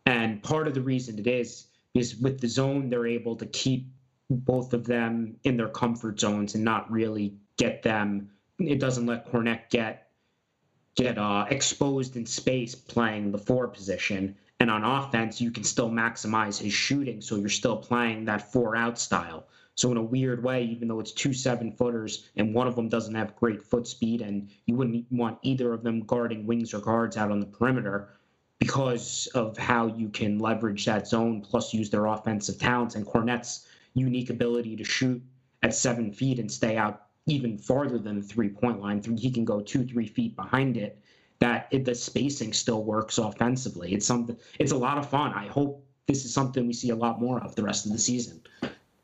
And 0.08 0.42
part 0.42 0.68
of 0.68 0.74
the 0.74 0.82
reason 0.82 1.20
it 1.20 1.28
is 1.28 1.68
is 1.94 2.16
with 2.16 2.40
the 2.40 2.48
zone, 2.48 2.90
they're 2.90 3.06
able 3.06 3.36
to 3.36 3.46
keep 3.46 3.88
both 4.30 4.74
of 4.74 4.86
them 4.86 5.36
in 5.44 5.58
their 5.58 5.70
comfort 5.70 6.20
zones 6.20 6.56
and 6.56 6.64
not 6.64 6.90
really 6.92 7.36
get 7.58 7.84
them. 7.84 8.32
It 8.58 8.80
doesn't 8.80 9.06
let 9.06 9.32
Kornet 9.32 9.70
get 9.70 10.08
get 10.96 11.18
uh, 11.18 11.46
exposed 11.50 12.18
in 12.18 12.26
space 12.26 12.76
playing 12.76 13.32
the 13.32 13.38
four 13.38 13.68
position. 13.68 14.36
And 14.60 14.70
on 14.70 14.84
offense, 14.84 15.40
you 15.40 15.52
can 15.52 15.64
still 15.64 15.90
maximize 15.90 16.62
his 16.62 16.74
shooting, 16.74 17.22
so 17.22 17.36
you're 17.36 17.50
still 17.50 17.78
playing 17.78 18.26
that 18.26 18.52
four 18.52 18.76
out 18.76 19.00
style. 19.00 19.46
So 19.82 19.90
in 19.90 19.98
a 19.98 20.04
weird 20.04 20.44
way, 20.44 20.64
even 20.66 20.88
though 20.88 21.00
it's 21.00 21.12
two 21.12 21.34
seven 21.34 21.72
footers 21.72 22.30
and 22.36 22.54
one 22.54 22.68
of 22.68 22.76
them 22.76 22.88
doesn't 22.88 23.16
have 23.16 23.36
great 23.36 23.64
foot 23.64 23.88
speed, 23.88 24.22
and 24.22 24.48
you 24.68 24.76
wouldn't 24.76 25.08
want 25.12 25.40
either 25.42 25.74
of 25.74 25.82
them 25.82 26.02
guarding 26.02 26.46
wings 26.46 26.76
or 26.76 26.82
guards 26.82 27.18
out 27.18 27.32
on 27.32 27.40
the 27.40 27.48
perimeter 27.48 28.10
because 28.60 29.26
of 29.34 29.58
how 29.58 29.88
you 29.88 30.08
can 30.10 30.38
leverage 30.38 30.86
that 30.86 31.08
zone 31.08 31.42
plus 31.42 31.74
use 31.74 31.90
their 31.90 32.06
offensive 32.06 32.60
talents 32.60 32.94
and 32.94 33.08
Kornet's 33.08 33.66
unique 33.96 34.30
ability 34.30 34.76
to 34.76 34.84
shoot 34.84 35.20
at 35.64 35.74
seven 35.74 36.12
feet 36.14 36.38
and 36.38 36.52
stay 36.52 36.78
out 36.78 37.08
even 37.26 37.58
farther 37.58 37.98
than 37.98 38.18
the 38.18 38.22
three 38.22 38.50
point 38.50 38.80
line. 38.80 39.02
He 39.18 39.32
can 39.32 39.46
go 39.46 39.62
two, 39.62 39.84
three 39.84 40.06
feet 40.06 40.36
behind 40.36 40.78
it. 40.78 41.02
That 41.40 41.68
it, 41.72 41.86
the 41.86 41.96
spacing 41.96 42.54
still 42.54 42.84
works 42.84 43.18
offensively. 43.18 43.94
It's 43.94 44.06
something. 44.06 44.38
It's 44.60 44.74
a 44.74 44.78
lot 44.78 45.00
of 45.00 45.10
fun. 45.10 45.34
I 45.34 45.48
hope 45.48 45.84
this 46.06 46.24
is 46.24 46.32
something 46.32 46.68
we 46.68 46.74
see 46.74 46.92
a 46.92 46.96
lot 46.96 47.20
more 47.20 47.42
of 47.44 47.56
the 47.56 47.64
rest 47.64 47.88
of 47.88 47.94
the 47.94 47.98
season. 47.98 48.44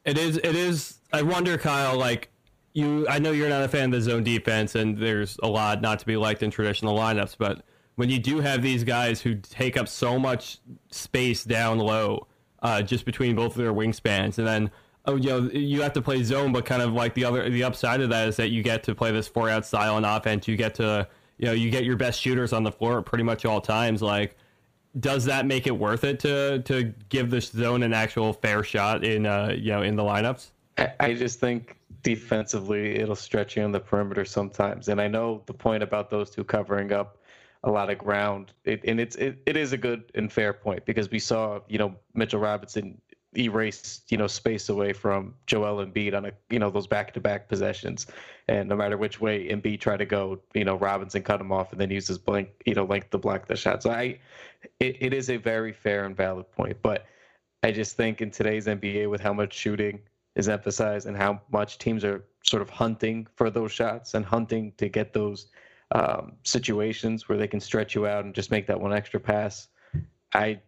It 0.08 0.18
is. 0.18 0.38
It 0.38 0.56
is. 0.56 0.98
I 1.14 1.22
wonder, 1.22 1.58
Kyle. 1.58 1.98
Like 1.98 2.32
you, 2.74 3.08
I 3.08 3.20
know 3.20 3.32
you're 3.32 3.50
not 3.50 3.62
a 3.64 3.68
fan 3.68 3.86
of 3.86 3.92
the 3.92 4.02
zone 4.02 4.24
defense, 4.24 4.74
and 4.74 4.98
there's 4.98 5.38
a 5.44 5.48
lot 5.48 5.82
not 5.82 6.00
to 6.00 6.06
be 6.06 6.18
liked 6.18 6.42
in 6.42 6.50
traditional 6.50 6.98
lineups. 6.98 7.36
But 7.38 7.64
when 7.96 8.10
you 8.10 8.18
do 8.18 8.40
have 8.40 8.64
these 8.64 8.84
guys 8.84 9.22
who 9.22 9.36
take 9.36 9.78
up 9.78 9.88
so 9.88 10.18
much 10.18 10.60
space 10.90 11.44
down 11.44 11.78
low, 11.78 12.26
uh, 12.64 12.82
just 12.82 13.06
between 13.06 13.36
both 13.36 13.52
of 13.52 13.58
their 13.58 13.74
wingspans, 13.74 14.38
and 14.38 14.48
then 14.48 14.72
oh, 15.08 15.16
you 15.16 15.30
know, 15.30 15.50
you 15.52 15.82
have 15.82 15.94
to 15.94 16.02
play 16.02 16.22
zone, 16.24 16.52
but 16.52 16.66
kind 16.66 16.82
of 16.82 16.94
like 16.94 17.14
the 17.14 17.26
other, 17.26 17.50
the 17.50 17.64
upside 17.64 18.02
of 18.02 18.10
that 18.10 18.28
is 18.28 18.36
that 18.38 18.50
you 18.50 18.62
get 18.62 18.84
to 18.84 18.94
play 18.94 19.12
this 19.12 19.28
four 19.28 19.50
out 19.50 19.66
style 19.66 19.96
on 19.96 20.06
offense. 20.06 20.48
You 20.48 20.56
get 20.56 20.76
to, 20.76 21.08
you 21.38 21.46
know, 21.48 21.54
you 21.54 21.72
get 21.72 21.84
your 21.86 21.96
best 21.96 22.22
shooters 22.22 22.54
on 22.54 22.64
the 22.64 22.72
floor 22.72 23.02
pretty 23.02 23.24
much 23.24 23.46
all 23.46 23.62
times. 23.62 24.02
Like, 24.02 24.36
does 25.00 25.26
that 25.26 25.46
make 25.46 25.68
it 25.68 25.78
worth 25.78 26.04
it 26.04 26.20
to 26.22 26.60
to 26.64 26.94
give 27.10 27.30
this 27.30 27.52
zone 27.52 27.84
an 27.84 27.94
actual 27.94 28.34
fair 28.34 28.64
shot 28.64 29.04
in, 29.04 29.26
uh, 29.26 29.54
you 29.58 29.72
know, 29.72 29.82
in 29.82 29.96
the 29.96 30.04
lineups? 30.04 30.48
I, 31.00 31.16
just 31.16 31.40
think 31.40 31.76
defensively 32.04 32.98
it'll 32.98 33.16
stretch 33.16 33.58
you 33.58 33.64
on 33.64 33.72
the 33.72 33.80
perimeter 33.80 34.26
sometimes, 34.26 34.90
and 34.90 35.02
I 35.02 35.08
know 35.08 35.42
the 35.48 35.54
point 35.54 35.82
about 35.82 36.10
those 36.10 36.30
two 36.30 36.44
covering 36.44 36.92
up 36.92 37.18
a 37.64 37.72
lot 37.72 37.90
of 37.90 37.98
ground, 37.98 38.54
it, 38.64 38.82
and 38.86 39.00
it's 39.00 39.16
it, 39.16 39.40
it 39.46 39.58
is 39.58 39.74
a 39.74 39.78
good 39.78 40.12
and 40.14 40.32
fair 40.32 40.54
point 40.54 40.86
because 40.86 41.10
we 41.10 41.20
saw 41.20 41.60
you 41.68 41.80
know 41.80 41.96
Mitchell 42.14 42.40
Robinson 42.40 43.02
erase 43.38 44.02
you 44.10 44.18
know 44.18 44.28
space 44.28 44.70
away 44.70 44.94
from 44.94 45.34
Joel 45.46 45.86
Embiid 45.86 46.16
on 46.16 46.26
a 46.26 46.32
you 46.50 46.60
know 46.60 46.70
those 46.70 46.88
back 46.88 47.14
to 47.14 47.20
back 47.20 47.48
possessions, 47.48 48.08
and 48.48 48.68
no 48.68 48.76
matter 48.76 48.98
which 48.98 49.22
way 49.22 49.48
Embiid 49.48 49.80
tried 49.80 49.98
to 49.98 50.06
go, 50.06 50.40
you 50.54 50.66
know 50.66 50.76
Robinson 50.76 51.24
cut 51.24 51.40
him 51.42 51.52
off 51.52 51.72
and 51.72 51.80
then 51.80 51.92
uses 51.92 52.18
blank 52.18 52.50
you 52.66 52.74
know 52.74 52.86
length 52.86 53.12
to 53.12 53.18
block 53.18 53.48
the 53.48 53.56
shot. 53.56 53.84
So 53.84 53.92
I, 53.92 54.20
it, 54.80 54.98
it 55.00 55.14
is 55.14 55.30
a 55.30 55.38
very 55.38 55.74
fair 55.74 56.06
and 56.06 56.16
valid 56.16 56.52
point, 56.52 56.78
but 56.82 57.06
I 57.64 57.72
just 57.72 57.98
think 57.98 58.22
in 58.22 58.32
today's 58.32 58.68
NBA 58.68 59.10
with 59.10 59.22
how 59.22 59.34
much 59.34 59.54
shooting 59.54 60.00
is 60.36 60.48
emphasized 60.48 61.08
and 61.08 61.18
how 61.18 61.42
much 61.52 61.80
teams 61.80 62.04
are 62.04 62.24
sort 62.44 62.62
of 62.62 62.70
hunting 62.70 63.28
for 63.36 63.50
those 63.50 63.72
shots 63.72 64.14
and 64.14 64.24
hunting 64.24 64.72
to 64.78 64.88
get 64.88 65.12
those 65.12 65.48
um, 65.92 66.34
situations 66.44 67.28
where 67.28 67.38
they 67.38 67.48
can 67.48 67.60
stretch 67.60 67.96
you 67.96 68.06
out 68.08 68.26
and 68.26 68.36
just 68.36 68.52
make 68.52 68.68
that 68.68 68.80
one 68.80 68.94
extra 68.94 69.20
pass. 69.20 69.68
I 70.34 70.62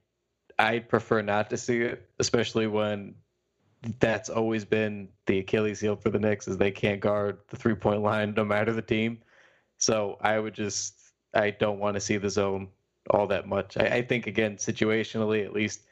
I 0.60 0.80
prefer 0.80 1.22
not 1.22 1.50
to 1.52 1.58
see 1.58 1.82
it, 1.82 2.10
especially 2.20 2.68
when 2.68 3.16
that's 4.00 4.30
always 4.30 4.66
been 4.66 5.08
the 5.26 5.40
Achilles 5.40 5.80
heel 5.80 5.96
for 5.96 6.10
the 6.10 6.20
Knicks 6.20 6.50
is 6.50 6.58
they 6.58 6.70
can't 6.70 7.00
guard 7.00 7.40
the 7.48 7.56
three 7.56 7.76
point 7.76 8.02
line 8.02 8.34
no 8.36 8.44
matter 8.44 8.74
the 8.74 8.82
team. 8.82 9.20
So 9.78 10.18
I 10.22 10.38
would 10.38 10.54
just 10.54 11.14
I 11.34 11.52
don't 11.52 11.80
want 11.80 11.96
to 11.96 12.02
see 12.02 12.18
the 12.18 12.30
zone 12.30 12.68
all 13.10 13.26
that 13.28 13.48
much. 13.48 13.78
I, 13.78 13.86
I 13.86 14.02
think 14.02 14.28
again 14.28 14.58
situationally 14.58 15.46
at 15.46 15.54
least 15.54 15.86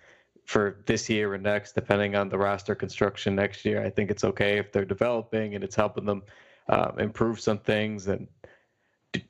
for 0.43 0.83
this 0.86 1.09
year 1.09 1.33
and 1.33 1.43
next, 1.43 1.74
depending 1.74 2.15
on 2.15 2.27
the 2.29 2.38
roster 2.38 2.75
construction 2.75 3.36
next 3.36 3.63
year, 3.65 3.83
I 3.83 3.89
think 3.89 4.12
it's 4.12 4.24
okay 4.25 4.57
if 4.57 4.71
they're 4.74 4.86
developing 4.86 5.55
and 5.55 5.63
it's 5.63 5.75
helping 5.75 6.05
them 6.05 6.24
um, 6.69 7.00
improve 7.00 7.39
some 7.39 7.59
things 7.59 8.07
and 8.07 8.27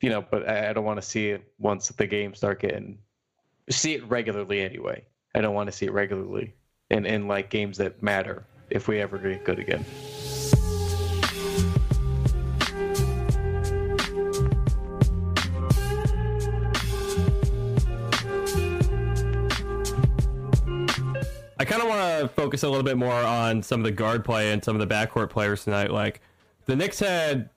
you 0.01 0.09
know, 0.09 0.25
but 0.31 0.49
I, 0.49 0.71
I 0.71 0.73
don't 0.73 0.83
want 0.83 0.99
to 0.99 1.07
see 1.07 1.29
it 1.29 1.43
once 1.59 1.89
the 1.89 2.07
games 2.07 2.39
start 2.39 2.59
getting 2.59 2.97
see 3.69 3.93
it 3.93 4.03
regularly 4.09 4.61
anyway. 4.61 5.05
I 5.37 5.41
don't 5.41 5.53
want 5.53 5.67
to 5.67 5.71
see 5.71 5.85
it 5.85 5.91
regularly 5.91 6.55
and 6.89 7.05
in 7.05 7.27
like 7.27 7.51
games 7.51 7.77
that 7.77 8.01
matter 8.01 8.43
if 8.71 8.87
we 8.87 8.99
ever 8.99 9.19
get 9.19 9.43
good 9.43 9.59
again. 9.59 9.85
I 21.59 21.65
kind 21.65 21.83
of 21.83 21.87
want 21.87 22.21
to 22.21 22.27
focus 22.35 22.63
a 22.63 22.69
little 22.69 22.81
bit 22.81 22.97
more 22.97 23.13
on 23.13 23.61
some 23.61 23.81
of 23.81 23.83
the 23.83 23.91
guard 23.91 24.25
play 24.25 24.51
and 24.51 24.63
some 24.63 24.79
of 24.79 24.89
the 24.89 24.91
backcourt 24.91 25.29
players 25.29 25.63
tonight. 25.63 25.91
Like 25.91 26.19
the 26.65 26.75
Knicks 26.75 26.99
had 26.99 27.51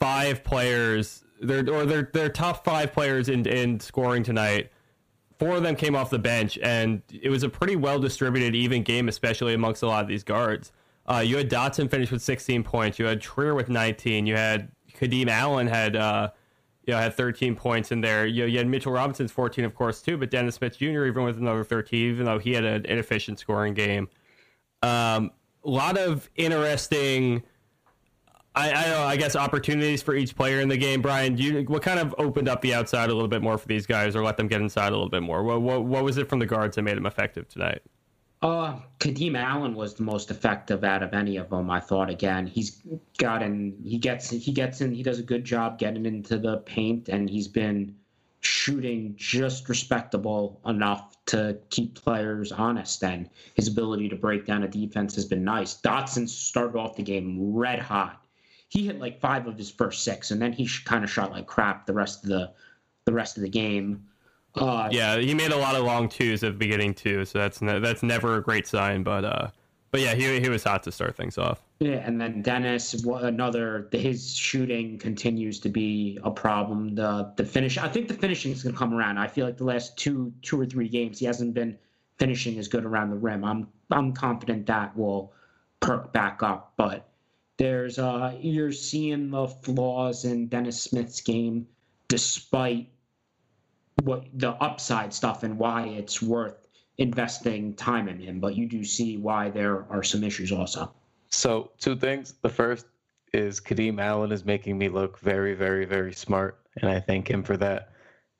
five 0.00 0.42
players, 0.42 1.22
their 1.42 1.58
or 1.70 1.84
their 1.84 2.08
their 2.14 2.30
top 2.30 2.64
five 2.64 2.94
players 2.94 3.28
in 3.28 3.44
in 3.44 3.78
scoring 3.78 4.22
tonight. 4.22 4.70
Four 5.38 5.56
of 5.56 5.62
them 5.62 5.76
came 5.76 5.94
off 5.94 6.10
the 6.10 6.18
bench, 6.18 6.58
and 6.62 7.02
it 7.10 7.28
was 7.28 7.42
a 7.42 7.48
pretty 7.48 7.76
well 7.76 7.98
distributed, 7.98 8.54
even 8.54 8.82
game, 8.82 9.08
especially 9.08 9.54
amongst 9.54 9.82
a 9.82 9.86
lot 9.86 10.02
of 10.02 10.08
these 10.08 10.24
guards. 10.24 10.72
Uh, 11.06 11.22
you 11.24 11.36
had 11.36 11.50
Dotson 11.50 11.90
finish 11.90 12.10
with 12.10 12.22
16 12.22 12.62
points. 12.64 12.98
You 12.98 13.06
had 13.06 13.20
Trier 13.20 13.54
with 13.54 13.68
19. 13.68 14.26
You 14.26 14.36
had 14.36 14.70
Kadeem 14.94 15.28
Allen 15.28 15.66
had 15.66 15.94
uh, 15.94 16.30
you 16.84 16.94
know 16.94 16.98
had 16.98 17.14
13 17.14 17.54
points 17.54 17.92
in 17.92 18.00
there. 18.00 18.26
You, 18.26 18.46
you 18.46 18.58
had 18.58 18.66
Mitchell 18.66 18.92
Robinson's 18.92 19.30
14, 19.30 19.64
of 19.64 19.74
course, 19.74 20.02
too. 20.02 20.16
But 20.16 20.30
Dennis 20.30 20.56
Smith 20.56 20.78
Jr. 20.78 21.04
even 21.04 21.24
with 21.24 21.38
another 21.38 21.64
13, 21.64 22.10
even 22.10 22.24
though 22.24 22.38
he 22.38 22.52
had 22.52 22.64
an 22.64 22.86
inefficient 22.86 23.38
scoring 23.38 23.74
game. 23.74 24.08
Um, 24.82 25.30
a 25.64 25.70
lot 25.70 25.98
of 25.98 26.30
interesting. 26.36 27.42
I, 28.56 28.70
I, 28.70 29.04
I 29.04 29.16
guess 29.16 29.36
opportunities 29.36 30.02
for 30.02 30.14
each 30.14 30.34
player 30.34 30.60
in 30.60 30.68
the 30.68 30.78
game. 30.78 31.02
Bryan, 31.02 31.36
you, 31.36 31.62
what 31.64 31.82
kind 31.82 32.00
of 32.00 32.14
opened 32.16 32.48
up 32.48 32.62
the 32.62 32.72
outside 32.72 33.10
a 33.10 33.12
little 33.12 33.28
bit 33.28 33.42
more 33.42 33.58
for 33.58 33.68
these 33.68 33.86
guys, 33.86 34.16
or 34.16 34.24
let 34.24 34.38
them 34.38 34.48
get 34.48 34.62
inside 34.62 34.88
a 34.88 34.92
little 34.92 35.10
bit 35.10 35.22
more? 35.22 35.42
What, 35.42 35.60
what, 35.60 35.84
what 35.84 36.04
was 36.04 36.16
it 36.16 36.28
from 36.28 36.38
the 36.38 36.46
guards 36.46 36.76
that 36.76 36.82
made 36.82 36.96
them 36.96 37.04
effective 37.04 37.46
tonight? 37.48 37.82
Uh, 38.42 38.78
Kadeem 38.98 39.36
Allen 39.36 39.74
was 39.74 39.94
the 39.94 40.02
most 40.02 40.30
effective 40.30 40.84
out 40.84 41.02
of 41.02 41.14
any 41.14 41.36
of 41.36 41.50
them. 41.50 41.70
I 41.70 41.80
thought. 41.80 42.10
Again, 42.10 42.46
he's 42.46 42.82
gotten 43.18 43.76
he 43.82 43.98
gets 43.98 44.30
he 44.30 44.52
gets 44.52 44.80
in. 44.80 44.92
He 44.92 45.02
does 45.02 45.18
a 45.18 45.22
good 45.22 45.44
job 45.44 45.78
getting 45.78 46.04
into 46.04 46.38
the 46.38 46.58
paint, 46.58 47.08
and 47.08 47.30
he's 47.30 47.48
been 47.48 47.96
shooting 48.40 49.14
just 49.16 49.68
respectable 49.68 50.60
enough 50.66 51.16
to 51.26 51.58
keep 51.70 51.94
players 51.94 52.52
honest. 52.52 53.02
And 53.02 53.30
his 53.54 53.68
ability 53.68 54.10
to 54.10 54.16
break 54.16 54.46
down 54.46 54.62
a 54.62 54.68
defense 54.68 55.14
has 55.14 55.24
been 55.24 55.42
nice. 55.42 55.80
Dotson 55.80 56.28
started 56.28 56.78
off 56.78 56.96
the 56.96 57.02
game 57.02 57.54
red 57.54 57.80
hot. 57.80 58.25
He 58.68 58.86
hit 58.86 58.98
like 58.98 59.20
five 59.20 59.46
of 59.46 59.56
his 59.56 59.70
first 59.70 60.02
six, 60.02 60.30
and 60.30 60.42
then 60.42 60.52
he 60.52 60.68
kind 60.84 61.04
of 61.04 61.10
shot 61.10 61.30
like 61.30 61.46
crap 61.46 61.86
the 61.86 61.94
rest 61.94 62.24
of 62.24 62.30
the 62.30 62.52
the 63.04 63.12
rest 63.12 63.36
of 63.36 63.42
the 63.42 63.48
game. 63.48 64.04
Uh, 64.54 64.88
yeah, 64.90 65.18
he 65.18 65.34
made 65.34 65.52
a 65.52 65.56
lot 65.56 65.74
of 65.74 65.84
long 65.84 66.08
twos 66.08 66.42
at 66.42 66.52
the 66.52 66.58
beginning 66.58 66.94
too, 66.94 67.24
so 67.24 67.38
that's 67.38 67.60
ne- 67.60 67.78
that's 67.78 68.02
never 68.02 68.36
a 68.36 68.42
great 68.42 68.66
sign. 68.66 69.02
But 69.02 69.24
uh, 69.24 69.48
but 69.90 70.00
yeah, 70.00 70.14
he 70.14 70.40
he 70.40 70.48
was 70.48 70.64
hot 70.64 70.82
to 70.84 70.92
start 70.92 71.16
things 71.16 71.38
off. 71.38 71.62
Yeah, 71.78 72.02
and 72.06 72.20
then 72.20 72.42
Dennis, 72.42 72.94
another 73.04 73.88
his 73.92 74.34
shooting 74.34 74.98
continues 74.98 75.60
to 75.60 75.68
be 75.68 76.18
a 76.24 76.30
problem. 76.30 76.94
The 76.94 77.32
the 77.36 77.44
finish, 77.44 77.78
I 77.78 77.88
think 77.88 78.08
the 78.08 78.14
finishing 78.14 78.52
is 78.52 78.62
going 78.62 78.74
to 78.74 78.78
come 78.78 78.94
around. 78.94 79.18
I 79.18 79.26
feel 79.28 79.46
like 79.46 79.58
the 79.58 79.64
last 79.64 79.96
two 79.96 80.32
two 80.42 80.60
or 80.60 80.66
three 80.66 80.88
games 80.88 81.18
he 81.18 81.26
hasn't 81.26 81.54
been 81.54 81.78
finishing 82.18 82.58
as 82.58 82.68
good 82.68 82.84
around 82.84 83.10
the 83.10 83.16
rim. 83.16 83.44
I'm 83.44 83.68
I'm 83.90 84.12
confident 84.12 84.66
that 84.66 84.96
will 84.96 85.32
perk 85.80 86.12
back 86.12 86.42
up, 86.42 86.72
but 86.76 87.08
there's 87.58 87.98
uh 87.98 88.36
you're 88.40 88.72
seeing 88.72 89.30
the 89.30 89.48
flaws 89.48 90.24
in 90.24 90.46
Dennis 90.48 90.80
Smith's 90.80 91.20
game 91.20 91.66
despite 92.08 92.88
what 94.02 94.24
the 94.34 94.50
upside 94.50 95.12
stuff 95.12 95.42
and 95.42 95.58
why 95.58 95.86
it's 95.86 96.20
worth 96.20 96.66
investing 96.98 97.74
time 97.74 98.08
in 98.08 98.18
him. 98.20 98.40
But 98.40 98.54
you 98.56 98.68
do 98.68 98.84
see 98.84 99.16
why 99.16 99.50
there 99.50 99.86
are 99.90 100.02
some 100.02 100.22
issues 100.22 100.52
also. 100.52 100.92
So 101.30 101.72
two 101.78 101.96
things. 101.96 102.34
The 102.42 102.48
first 102.48 102.86
is 103.32 103.60
Kadeem 103.60 104.00
Allen 104.00 104.32
is 104.32 104.44
making 104.44 104.78
me 104.78 104.88
look 104.88 105.18
very, 105.18 105.54
very, 105.54 105.84
very 105.84 106.12
smart, 106.12 106.58
and 106.80 106.90
I 106.90 107.00
thank 107.00 107.28
him 107.28 107.42
for 107.42 107.56
that. 107.56 107.90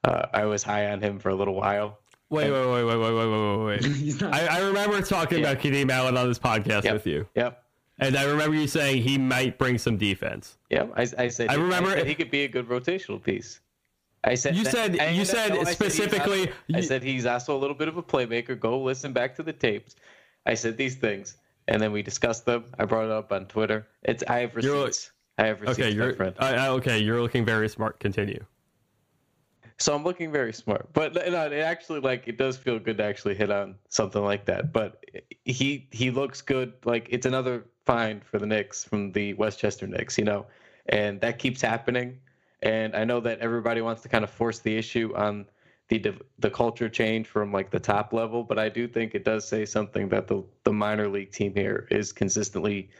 Uh, 0.04 0.26
I 0.32 0.44
was 0.44 0.62
high 0.62 0.90
on 0.92 1.00
him 1.00 1.18
for 1.18 1.30
a 1.30 1.34
little 1.34 1.54
while. 1.54 1.98
Wait, 2.30 2.50
wait, 2.50 2.66
wait, 2.66 2.84
wait, 2.84 2.96
wait, 2.96 3.12
wait, 3.12 3.28
wait, 3.28 3.82
wait, 3.82 3.82
wait. 3.82 4.22
I, 4.32 4.46
I 4.46 4.60
remember 4.60 5.00
talking 5.02 5.40
Yeah. 5.40 5.50
about 5.50 5.62
Kadeem 5.62 5.90
Allen 5.90 6.16
on 6.16 6.28
this 6.28 6.38
podcast 6.38 6.84
Yep. 6.84 6.92
with 6.92 7.06
you, 7.06 7.26
Yep. 7.34 7.62
And 7.98 8.16
I 8.16 8.24
remember 8.24 8.56
you 8.56 8.66
saying 8.68 9.02
he 9.02 9.18
might 9.18 9.58
bring 9.58 9.78
some 9.78 9.96
defense. 9.96 10.58
Yeah, 10.70 10.86
I, 10.96 11.02
I 11.18 11.28
said. 11.28 11.50
I 11.50 11.54
remember- 11.54 11.90
said 11.90 12.06
he 12.06 12.14
could 12.14 12.30
be 12.30 12.44
a 12.44 12.48
good 12.48 12.68
rotational 12.68 13.22
piece. 13.22 13.60
I 14.24 14.34
said 14.34 14.56
You 14.56 14.64
that- 14.64 14.70
said 14.72 14.98
I- 15.00 15.10
you 15.10 15.24
said 15.24 15.50
no, 15.50 15.56
I 15.56 15.64
he's 15.64 15.70
specifically. 15.70 16.40
also- 16.48 16.52
I 16.74 16.80
said 16.80 17.02
he's 17.02 17.26
also 17.26 17.56
a 17.56 17.60
little 17.60 17.76
bit 17.76 17.88
of 17.88 17.96
a 17.96 18.02
playmaker. 18.02 18.58
Go 18.58 18.82
listen 18.82 19.12
back 19.12 19.34
to 19.36 19.42
the 19.42 19.52
tapes. 19.52 19.94
I 20.46 20.54
said 20.54 20.76
these 20.76 20.96
things, 20.96 21.36
and 21.68 21.80
then 21.80 21.92
we 21.92 22.02
discussed 22.02 22.44
them. 22.44 22.64
I 22.78 22.84
brought 22.86 23.04
it 23.04 23.10
up 23.12 23.32
on 23.32 23.46
Twitter. 23.46 23.86
It's 24.02 24.22
I 24.28 24.40
have 24.40 24.56
receipts. 24.56 25.12
I 25.38 25.46
have 25.46 25.60
receipts, 25.60 25.78
okay, 25.78 25.90
you're 25.90 26.14
friend. 26.14 26.34
I, 26.38 26.54
I- 26.54 26.68
okay. 26.70 26.98
You're 26.98 27.20
looking 27.22 27.44
very 27.44 27.68
smart. 27.68 28.00
Continue. 28.00 28.44
So 29.78 29.94
I'm 29.94 30.04
looking 30.04 30.32
very 30.32 30.54
smart, 30.54 30.88
but 30.94 31.14
no, 31.14 31.20
it 31.20 31.52
actually 31.60 32.00
like 32.00 32.26
it 32.26 32.38
does 32.38 32.56
feel 32.56 32.78
good 32.78 32.96
to 32.96 33.04
actually 33.04 33.34
hit 33.34 33.50
on 33.50 33.74
something 33.90 34.22
like 34.24 34.46
that. 34.46 34.72
But 34.72 35.04
he 35.44 35.86
he 35.92 36.10
looks 36.10 36.40
good. 36.40 36.72
Like 36.84 37.08
it's 37.10 37.26
another 37.26 37.66
find 37.86 38.24
for 38.24 38.38
the 38.38 38.46
Knicks 38.46 38.84
from 38.84 39.12
the 39.12 39.32
Westchester 39.34 39.86
Knicks, 39.86 40.18
you 40.18 40.24
know, 40.24 40.46
and 40.86 41.20
that 41.20 41.38
keeps 41.38 41.62
happening. 41.62 42.18
And 42.62 42.94
I 42.94 43.04
know 43.04 43.20
that 43.20 43.38
everybody 43.38 43.80
wants 43.80 44.02
to 44.02 44.08
kind 44.08 44.24
of 44.24 44.30
force 44.30 44.58
the 44.58 44.76
issue 44.76 45.12
on 45.16 45.46
the 45.88 46.14
the 46.40 46.50
culture 46.50 46.88
change 46.88 47.28
from 47.28 47.52
like 47.52 47.70
the 47.70 47.78
top 47.78 48.12
level, 48.12 48.42
but 48.42 48.58
I 48.58 48.68
do 48.68 48.88
think 48.88 49.14
it 49.14 49.24
does 49.24 49.46
say 49.46 49.64
something 49.64 50.08
that 50.08 50.26
the 50.26 50.44
the 50.64 50.72
minor 50.72 51.08
league 51.08 51.30
team 51.30 51.54
here 51.54 51.86
is 51.90 52.12
consistently 52.12 52.90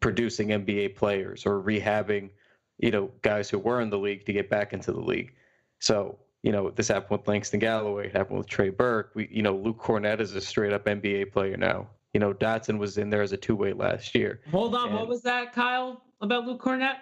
producing 0.00 0.48
NBA 0.48 0.94
players 0.96 1.46
or 1.46 1.62
rehabbing, 1.62 2.28
you 2.78 2.90
know, 2.90 3.10
guys 3.22 3.48
who 3.48 3.58
were 3.58 3.80
in 3.80 3.88
the 3.88 3.98
league 3.98 4.26
to 4.26 4.32
get 4.34 4.50
back 4.50 4.74
into 4.74 4.92
the 4.92 5.00
league. 5.00 5.32
So, 5.78 6.18
you 6.42 6.52
know, 6.52 6.70
this 6.70 6.88
happened 6.88 7.20
with 7.20 7.28
Langston 7.28 7.60
Galloway, 7.60 8.08
it 8.08 8.12
happened 8.12 8.38
with 8.38 8.48
Trey 8.48 8.68
Burke. 8.68 9.12
We, 9.14 9.28
you 9.30 9.40
know, 9.40 9.56
Luke 9.56 9.78
Kornet 9.78 10.20
is 10.20 10.34
a 10.34 10.40
straight 10.42 10.74
up 10.74 10.84
NBA 10.84 11.32
player 11.32 11.56
now. 11.56 11.88
You 12.14 12.20
know, 12.20 12.32
Dotson 12.32 12.78
was 12.78 12.96
in 12.96 13.10
there 13.10 13.22
as 13.22 13.32
a 13.32 13.36
two 13.36 13.56
way 13.56 13.72
last 13.72 14.14
year. 14.14 14.40
Hold 14.52 14.74
on, 14.76 14.92
what 14.92 15.08
was 15.08 15.20
that, 15.22 15.52
Kyle, 15.52 16.00
about 16.20 16.46
Luke 16.46 16.62
Kornet? 16.62 16.94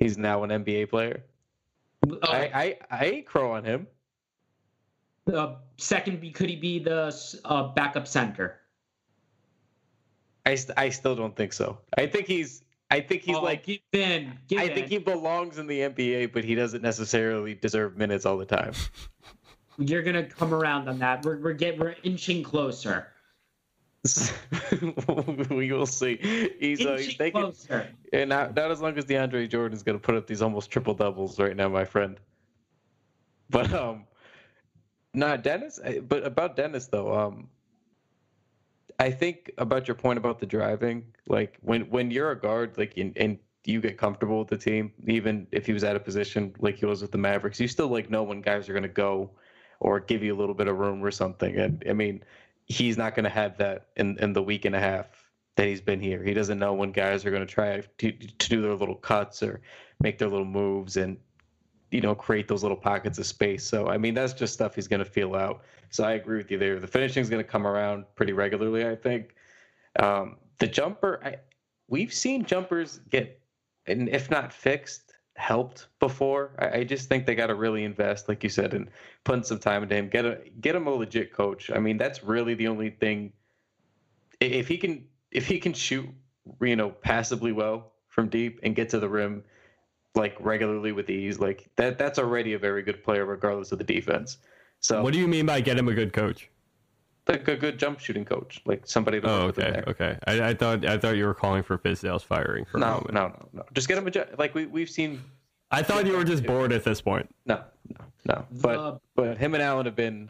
He's 0.00 0.18
now 0.18 0.42
an 0.42 0.50
NBA 0.50 0.90
player. 0.90 1.22
Uh, 2.10 2.16
I, 2.24 2.50
I, 2.52 2.78
I 2.90 3.04
ain't 3.06 3.26
crow 3.26 3.52
on 3.52 3.64
him. 3.64 3.86
uh, 5.32 5.54
second, 5.78 6.20
be- 6.20 6.32
could 6.32 6.50
he 6.50 6.56
be 6.56 6.80
the 6.80 7.16
uh, 7.44 7.68
backup 7.74 8.08
center? 8.08 8.58
I, 10.44 10.56
st- 10.56 10.76
I 10.78 10.88
still 10.90 11.14
don't 11.14 11.34
think 11.34 11.52
so. 11.52 11.78
I 11.96 12.06
think 12.06 12.26
he's 12.26 12.62
I 12.90 13.00
think 13.00 13.22
he's 13.22 13.34
Oh, 13.36 13.40
like 13.40 13.64
give 13.64 13.78
in, 13.92 14.32
give 14.48 14.60
I 14.60 14.64
in. 14.64 14.74
think 14.74 14.88
he 14.88 14.98
belongs 14.98 15.58
in 15.58 15.66
the 15.66 15.80
NBA, 15.80 16.32
but 16.32 16.44
he 16.44 16.54
doesn't 16.54 16.82
necessarily 16.82 17.54
deserve 17.54 17.96
minutes 17.96 18.24
all 18.26 18.36
the 18.38 18.44
time. 18.44 18.72
You're 19.78 20.02
gonna 20.02 20.22
come 20.24 20.54
around 20.54 20.88
on 20.88 20.98
that. 21.00 21.24
We're 21.24 21.38
we're 21.40 21.52
get 21.52 21.78
we're 21.78 21.96
inching 22.04 22.42
closer. 22.44 23.08
we 25.50 25.72
will 25.72 25.86
see. 25.86 26.16
He's, 26.58 26.84
uh, 26.84 26.96
he's 26.96 27.06
Inching 27.06 27.18
taking, 27.18 27.54
and 28.12 28.28
not, 28.28 28.54
not 28.54 28.70
as 28.70 28.80
long 28.80 28.96
as 28.98 29.04
DeAndre 29.04 29.48
Jordan's 29.48 29.82
going 29.82 29.98
to 29.98 30.02
put 30.02 30.14
up 30.14 30.26
these 30.26 30.42
almost 30.42 30.70
triple 30.70 30.94
doubles 30.94 31.38
right 31.38 31.56
now, 31.56 31.68
my 31.68 31.84
friend. 31.84 32.18
But 33.50 33.72
um, 33.72 34.04
not 35.14 35.42
Dennis. 35.42 35.80
But 36.08 36.24
about 36.24 36.56
Dennis 36.56 36.86
though, 36.86 37.14
um, 37.14 37.48
I 38.98 39.10
think 39.10 39.50
about 39.58 39.88
your 39.88 39.94
point 39.94 40.18
about 40.18 40.38
the 40.38 40.46
driving. 40.46 41.04
Like 41.28 41.56
when 41.60 41.82
when 41.82 42.10
you're 42.10 42.30
a 42.30 42.38
guard, 42.38 42.76
like 42.78 42.96
and, 42.96 43.16
and 43.16 43.38
you 43.64 43.80
get 43.80 43.98
comfortable 43.98 44.38
with 44.38 44.48
the 44.48 44.56
team, 44.56 44.92
even 45.06 45.46
if 45.52 45.66
he 45.66 45.72
was 45.72 45.84
at 45.84 45.96
a 45.96 46.00
position 46.00 46.54
like 46.60 46.76
he 46.76 46.86
was 46.86 47.02
with 47.02 47.12
the 47.12 47.18
Mavericks, 47.18 47.60
you 47.60 47.68
still 47.68 47.88
like 47.88 48.10
know 48.10 48.22
when 48.22 48.40
guys 48.40 48.68
are 48.68 48.72
going 48.72 48.82
to 48.82 48.88
go 48.88 49.30
or 49.80 50.00
give 50.00 50.22
you 50.22 50.34
a 50.34 50.38
little 50.38 50.54
bit 50.54 50.68
of 50.68 50.78
room 50.78 51.04
or 51.04 51.10
something. 51.10 51.56
And 51.56 51.82
I 51.88 51.92
mean, 51.92 52.22
he's 52.66 52.98
not 52.98 53.14
going 53.14 53.24
to 53.24 53.30
have 53.30 53.56
that 53.58 53.88
in 53.96 54.18
in 54.18 54.32
the 54.32 54.42
week 54.42 54.64
and 54.64 54.74
a 54.74 54.80
half 54.80 55.06
that 55.56 55.66
he's 55.66 55.80
been 55.80 56.00
here. 56.00 56.22
He 56.22 56.34
doesn't 56.34 56.58
know 56.58 56.74
when 56.74 56.92
guys 56.92 57.24
are 57.24 57.30
going 57.30 57.46
to 57.46 57.52
try 57.52 57.80
to 57.80 58.12
to 58.12 58.48
do 58.48 58.60
their 58.60 58.74
little 58.74 58.94
cuts 58.94 59.42
or 59.42 59.60
make 60.00 60.18
their 60.18 60.28
little 60.28 60.44
moves 60.44 60.96
and 60.96 61.16
you 61.90 62.00
know 62.00 62.14
create 62.14 62.48
those 62.48 62.62
little 62.62 62.76
pockets 62.76 63.18
of 63.18 63.26
space. 63.26 63.64
So 63.64 63.88
I 63.88 63.98
mean, 63.98 64.14
that's 64.14 64.34
just 64.34 64.52
stuff 64.52 64.74
he's 64.74 64.88
going 64.88 65.04
to 65.04 65.10
feel 65.10 65.34
out. 65.34 65.62
So 65.90 66.04
I 66.04 66.12
agree 66.12 66.36
with 66.36 66.50
you 66.50 66.58
there. 66.58 66.78
The 66.78 66.86
finishing 66.86 67.22
is 67.22 67.30
going 67.30 67.42
to 67.42 67.48
come 67.48 67.66
around 67.66 68.04
pretty 68.16 68.32
regularly, 68.32 68.86
I 68.86 68.96
think. 68.96 69.34
Um, 69.98 70.36
the 70.58 70.66
jumper, 70.66 71.20
I, 71.24 71.36
we've 71.88 72.12
seen 72.12 72.44
jumpers 72.44 73.00
get, 73.08 73.40
and 73.86 74.08
if 74.08 74.30
not 74.30 74.52
fixed, 74.52 75.05
helped 75.36 75.88
before. 76.00 76.52
I, 76.58 76.78
I 76.78 76.84
just 76.84 77.08
think 77.08 77.26
they 77.26 77.34
got 77.34 77.48
to 77.48 77.54
really 77.54 77.84
invest, 77.84 78.28
like 78.28 78.42
you 78.42 78.50
said, 78.50 78.74
and 78.74 78.88
putting 79.24 79.44
some 79.44 79.58
time 79.58 79.82
into 79.82 79.94
him. 79.94 80.08
Get 80.08 80.24
a 80.24 80.40
get 80.60 80.74
him 80.74 80.86
a 80.86 80.90
legit 80.90 81.32
coach. 81.32 81.70
I 81.70 81.78
mean, 81.78 81.96
that's 81.96 82.24
really 82.24 82.54
the 82.54 82.68
only 82.68 82.90
thing. 82.90 83.32
If 84.40 84.68
he 84.68 84.76
can, 84.76 85.06
if 85.30 85.46
he 85.46 85.58
can 85.58 85.72
shoot, 85.72 86.08
you 86.60 86.76
know, 86.76 86.90
passably 86.90 87.52
well 87.52 87.92
from 88.08 88.28
deep 88.28 88.60
and 88.62 88.74
get 88.74 88.88
to 88.90 88.98
the 88.98 89.08
rim, 89.08 89.44
like 90.14 90.36
regularly 90.40 90.92
with 90.92 91.08
ease, 91.10 91.38
like 91.38 91.70
that, 91.76 91.98
that's 91.98 92.18
already 92.18 92.54
a 92.54 92.58
very 92.58 92.82
good 92.82 93.02
player, 93.04 93.24
regardless 93.24 93.72
of 93.72 93.78
the 93.78 93.84
defense. 93.84 94.38
So 94.80 95.02
What 95.02 95.12
do 95.12 95.18
you 95.18 95.28
mean 95.28 95.46
by 95.46 95.60
get 95.60 95.78
him 95.78 95.88
a 95.88 95.94
good 95.94 96.12
coach? 96.12 96.50
Like 97.28 97.48
a 97.48 97.56
good 97.56 97.78
jump 97.78 97.98
shooting 98.00 98.24
coach, 98.24 98.60
like 98.66 98.86
somebody 98.86 99.20
to 99.20 99.28
Oh, 99.28 99.46
work 99.46 99.56
with 99.56 99.64
him 99.64 99.74
okay, 99.74 99.80
there. 99.80 99.84
okay. 99.88 100.18
I, 100.26 100.48
I 100.50 100.54
thought 100.54 100.86
I 100.86 100.96
thought 100.98 101.16
you 101.16 101.26
were 101.26 101.34
calling 101.34 101.62
for 101.62 101.78
Fizdale's 101.78 102.22
firing 102.22 102.64
for 102.64 102.78
a 102.78 102.80
No, 102.80 102.86
moment. 102.86 103.12
no, 103.12 103.26
no, 103.28 103.48
no. 103.54 103.62
Just 103.74 103.88
get 103.88 103.98
him 103.98 104.06
a 104.06 104.10
jo- 104.10 104.26
like 104.38 104.54
we 104.54 104.66
we've 104.66 104.90
seen. 104.90 105.20
I 105.70 105.82
thought 105.82 106.06
you 106.06 106.12
were 106.16 106.24
just 106.24 106.46
bored 106.46 106.72
at 106.72 106.84
this 106.84 107.00
point. 107.00 107.28
No, 107.44 107.60
no, 107.98 108.04
no. 108.26 108.46
But 108.62 108.76
The- 108.76 109.00
but 109.16 109.38
him 109.38 109.54
and 109.54 109.62
Allen 109.62 109.86
have 109.86 109.96
been 109.96 110.28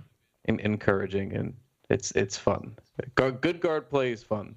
en- 0.49 0.61
encouraging, 0.61 1.35
and 1.35 1.55
it's 1.91 2.13
it's 2.13 2.37
fun. 2.39 2.77
Good 3.15 3.61
guard 3.61 3.91
play 3.91 4.13
is 4.13 4.23
fun. 4.23 4.57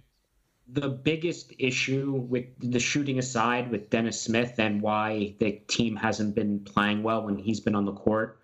the 0.71 0.87
biggest 0.87 1.51
issue 1.57 2.11
with 2.29 2.45
the 2.59 2.79
shooting 2.79 3.17
aside 3.17 3.71
with 3.71 3.89
Dennis 3.89 4.21
Smith 4.21 4.59
and 4.59 4.81
why 4.83 5.33
the 5.39 5.53
team 5.67 5.95
hasn't 5.95 6.35
been 6.35 6.59
playing 6.59 7.01
well 7.01 7.23
when 7.25 7.37
he's 7.39 7.59
been 7.59 7.73
on 7.73 7.85
the 7.85 7.91
court, 7.93 8.38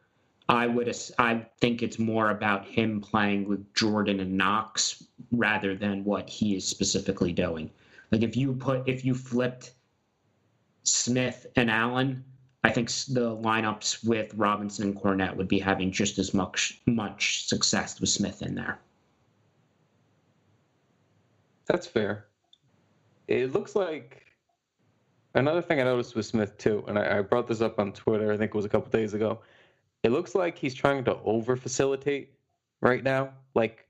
I 0.47 0.67
would 0.67 0.93
I 1.17 1.45
think 1.59 1.81
it's 1.81 1.97
more 1.97 2.29
about 2.29 2.65
him 2.65 3.01
playing 3.01 3.47
with 3.47 3.73
Jordan 3.73 4.19
and 4.19 4.37
Knox 4.37 5.03
rather 5.31 5.75
than 5.75 6.03
what 6.03 6.29
he 6.29 6.55
is 6.55 6.67
specifically 6.67 7.33
doing. 7.33 7.71
Like 8.11 8.21
if 8.21 8.37
you 8.37 8.53
put 8.53 8.87
if 8.87 9.03
you 9.03 9.15
flipped 9.15 9.73
Smith 10.83 11.47
and 11.55 11.71
Allen, 11.71 12.23
I 12.63 12.69
think 12.69 12.89
the 12.89 13.35
lineups 13.35 14.05
with 14.05 14.33
Robinson 14.35 14.89
and 14.89 14.95
Kornet 14.95 15.35
would 15.35 15.47
be 15.47 15.59
having 15.59 15.91
just 15.91 16.19
as 16.19 16.33
much 16.33 16.79
much 16.85 17.47
success 17.47 17.99
with 17.99 18.09
Smith 18.09 18.43
in 18.43 18.53
there. 18.53 18.79
That's 21.65 21.87
fair. 21.87 22.27
It 23.27 23.53
looks 23.53 23.75
like 23.75 24.25
another 25.33 25.63
thing 25.63 25.79
I 25.79 25.83
noticed 25.83 26.15
with 26.15 26.27
Smith 26.27 26.55
too, 26.59 26.83
and 26.87 26.99
I, 26.99 27.17
I 27.17 27.21
brought 27.23 27.47
this 27.47 27.61
up 27.61 27.79
on 27.79 27.91
Twitter. 27.91 28.31
I 28.31 28.37
think 28.37 28.49
it 28.53 28.55
was 28.55 28.65
a 28.65 28.69
couple 28.69 28.91
days 28.91 29.15
ago. 29.15 29.39
It 30.05 30.11
looks 30.11 30.35
like 30.35 30.55
he's 30.55 30.75
trying 30.75 31.03
to 31.05 31.17
over 31.23 31.55
facilitate 31.55 32.35
right 32.79 33.03
now. 33.03 33.31
Like 33.55 33.87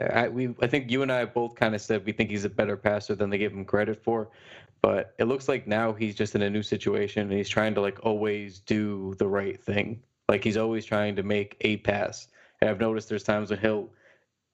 I 0.00 0.28
we 0.28 0.54
I 0.62 0.66
think 0.66 0.90
you 0.90 1.02
and 1.02 1.12
I 1.12 1.26
both 1.26 1.54
kind 1.54 1.74
of 1.74 1.82
said 1.82 2.06
we 2.06 2.12
think 2.12 2.30
he's 2.30 2.46
a 2.46 2.48
better 2.48 2.78
passer 2.78 3.14
than 3.14 3.28
they 3.28 3.36
give 3.36 3.52
him 3.52 3.66
credit 3.66 4.02
for. 4.02 4.30
But 4.80 5.14
it 5.18 5.24
looks 5.24 5.48
like 5.50 5.66
now 5.66 5.92
he's 5.92 6.14
just 6.14 6.34
in 6.34 6.40
a 6.40 6.48
new 6.48 6.62
situation 6.62 7.24
and 7.28 7.32
he's 7.32 7.50
trying 7.50 7.74
to 7.74 7.82
like 7.82 7.98
always 8.02 8.60
do 8.60 9.14
the 9.18 9.28
right 9.28 9.62
thing. 9.62 10.02
Like 10.30 10.42
he's 10.42 10.56
always 10.56 10.86
trying 10.86 11.14
to 11.16 11.22
make 11.22 11.58
a 11.60 11.76
pass. 11.76 12.28
And 12.62 12.70
I've 12.70 12.80
noticed 12.80 13.10
there's 13.10 13.22
times 13.22 13.50
when 13.50 13.58
he'll 13.58 13.90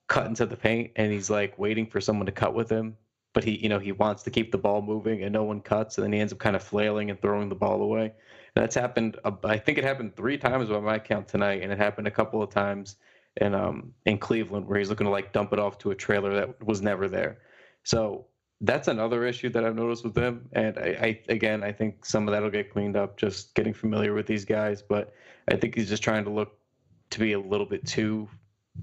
cut 0.08 0.26
into 0.26 0.44
the 0.44 0.56
paint 0.56 0.90
and 0.96 1.12
he's 1.12 1.30
like 1.30 1.56
waiting 1.56 1.86
for 1.86 2.00
someone 2.00 2.26
to 2.26 2.32
cut 2.32 2.52
with 2.52 2.68
him 2.68 2.96
but 3.32 3.44
he 3.44 3.56
you 3.62 3.68
know 3.68 3.78
he 3.78 3.92
wants 3.92 4.22
to 4.24 4.30
keep 4.30 4.50
the 4.50 4.58
ball 4.58 4.82
moving 4.82 5.22
and 5.22 5.32
no 5.32 5.44
one 5.44 5.60
cuts 5.60 5.96
and 5.96 6.04
then 6.04 6.12
he 6.12 6.18
ends 6.18 6.32
up 6.32 6.38
kind 6.38 6.56
of 6.56 6.62
flailing 6.62 7.10
and 7.10 7.20
throwing 7.20 7.48
the 7.48 7.54
ball 7.54 7.82
away 7.82 8.12
that's 8.54 8.74
happened 8.74 9.16
i 9.44 9.56
think 9.56 9.78
it 9.78 9.84
happened 9.84 10.14
three 10.16 10.38
times 10.38 10.68
by 10.68 10.80
my 10.80 10.98
count 10.98 11.28
tonight 11.28 11.62
and 11.62 11.72
it 11.72 11.78
happened 11.78 12.06
a 12.06 12.10
couple 12.10 12.42
of 12.42 12.50
times 12.50 12.96
in 13.40 13.54
um 13.54 13.92
in 14.06 14.18
cleveland 14.18 14.66
where 14.66 14.78
he's 14.78 14.88
looking 14.88 15.06
to 15.06 15.10
like 15.10 15.32
dump 15.32 15.52
it 15.52 15.58
off 15.58 15.78
to 15.78 15.90
a 15.90 15.94
trailer 15.94 16.34
that 16.34 16.66
was 16.66 16.82
never 16.82 17.08
there. 17.08 17.38
So 17.84 18.26
that's 18.62 18.88
another 18.88 19.24
issue 19.24 19.48
that 19.48 19.64
i've 19.64 19.76
noticed 19.76 20.02
with 20.02 20.16
him 20.16 20.48
and 20.52 20.78
i, 20.78 20.88
I 21.00 21.20
again 21.28 21.62
i 21.62 21.70
think 21.70 22.04
some 22.04 22.26
of 22.26 22.32
that'll 22.32 22.50
get 22.50 22.72
cleaned 22.72 22.96
up 22.96 23.16
just 23.16 23.54
getting 23.54 23.72
familiar 23.72 24.14
with 24.14 24.26
these 24.26 24.44
guys 24.44 24.82
but 24.82 25.12
i 25.48 25.56
think 25.56 25.76
he's 25.76 25.88
just 25.88 26.02
trying 26.02 26.24
to 26.24 26.30
look 26.30 26.58
to 27.10 27.20
be 27.20 27.32
a 27.32 27.38
little 27.40 27.66
bit 27.66 27.86
too 27.86 28.28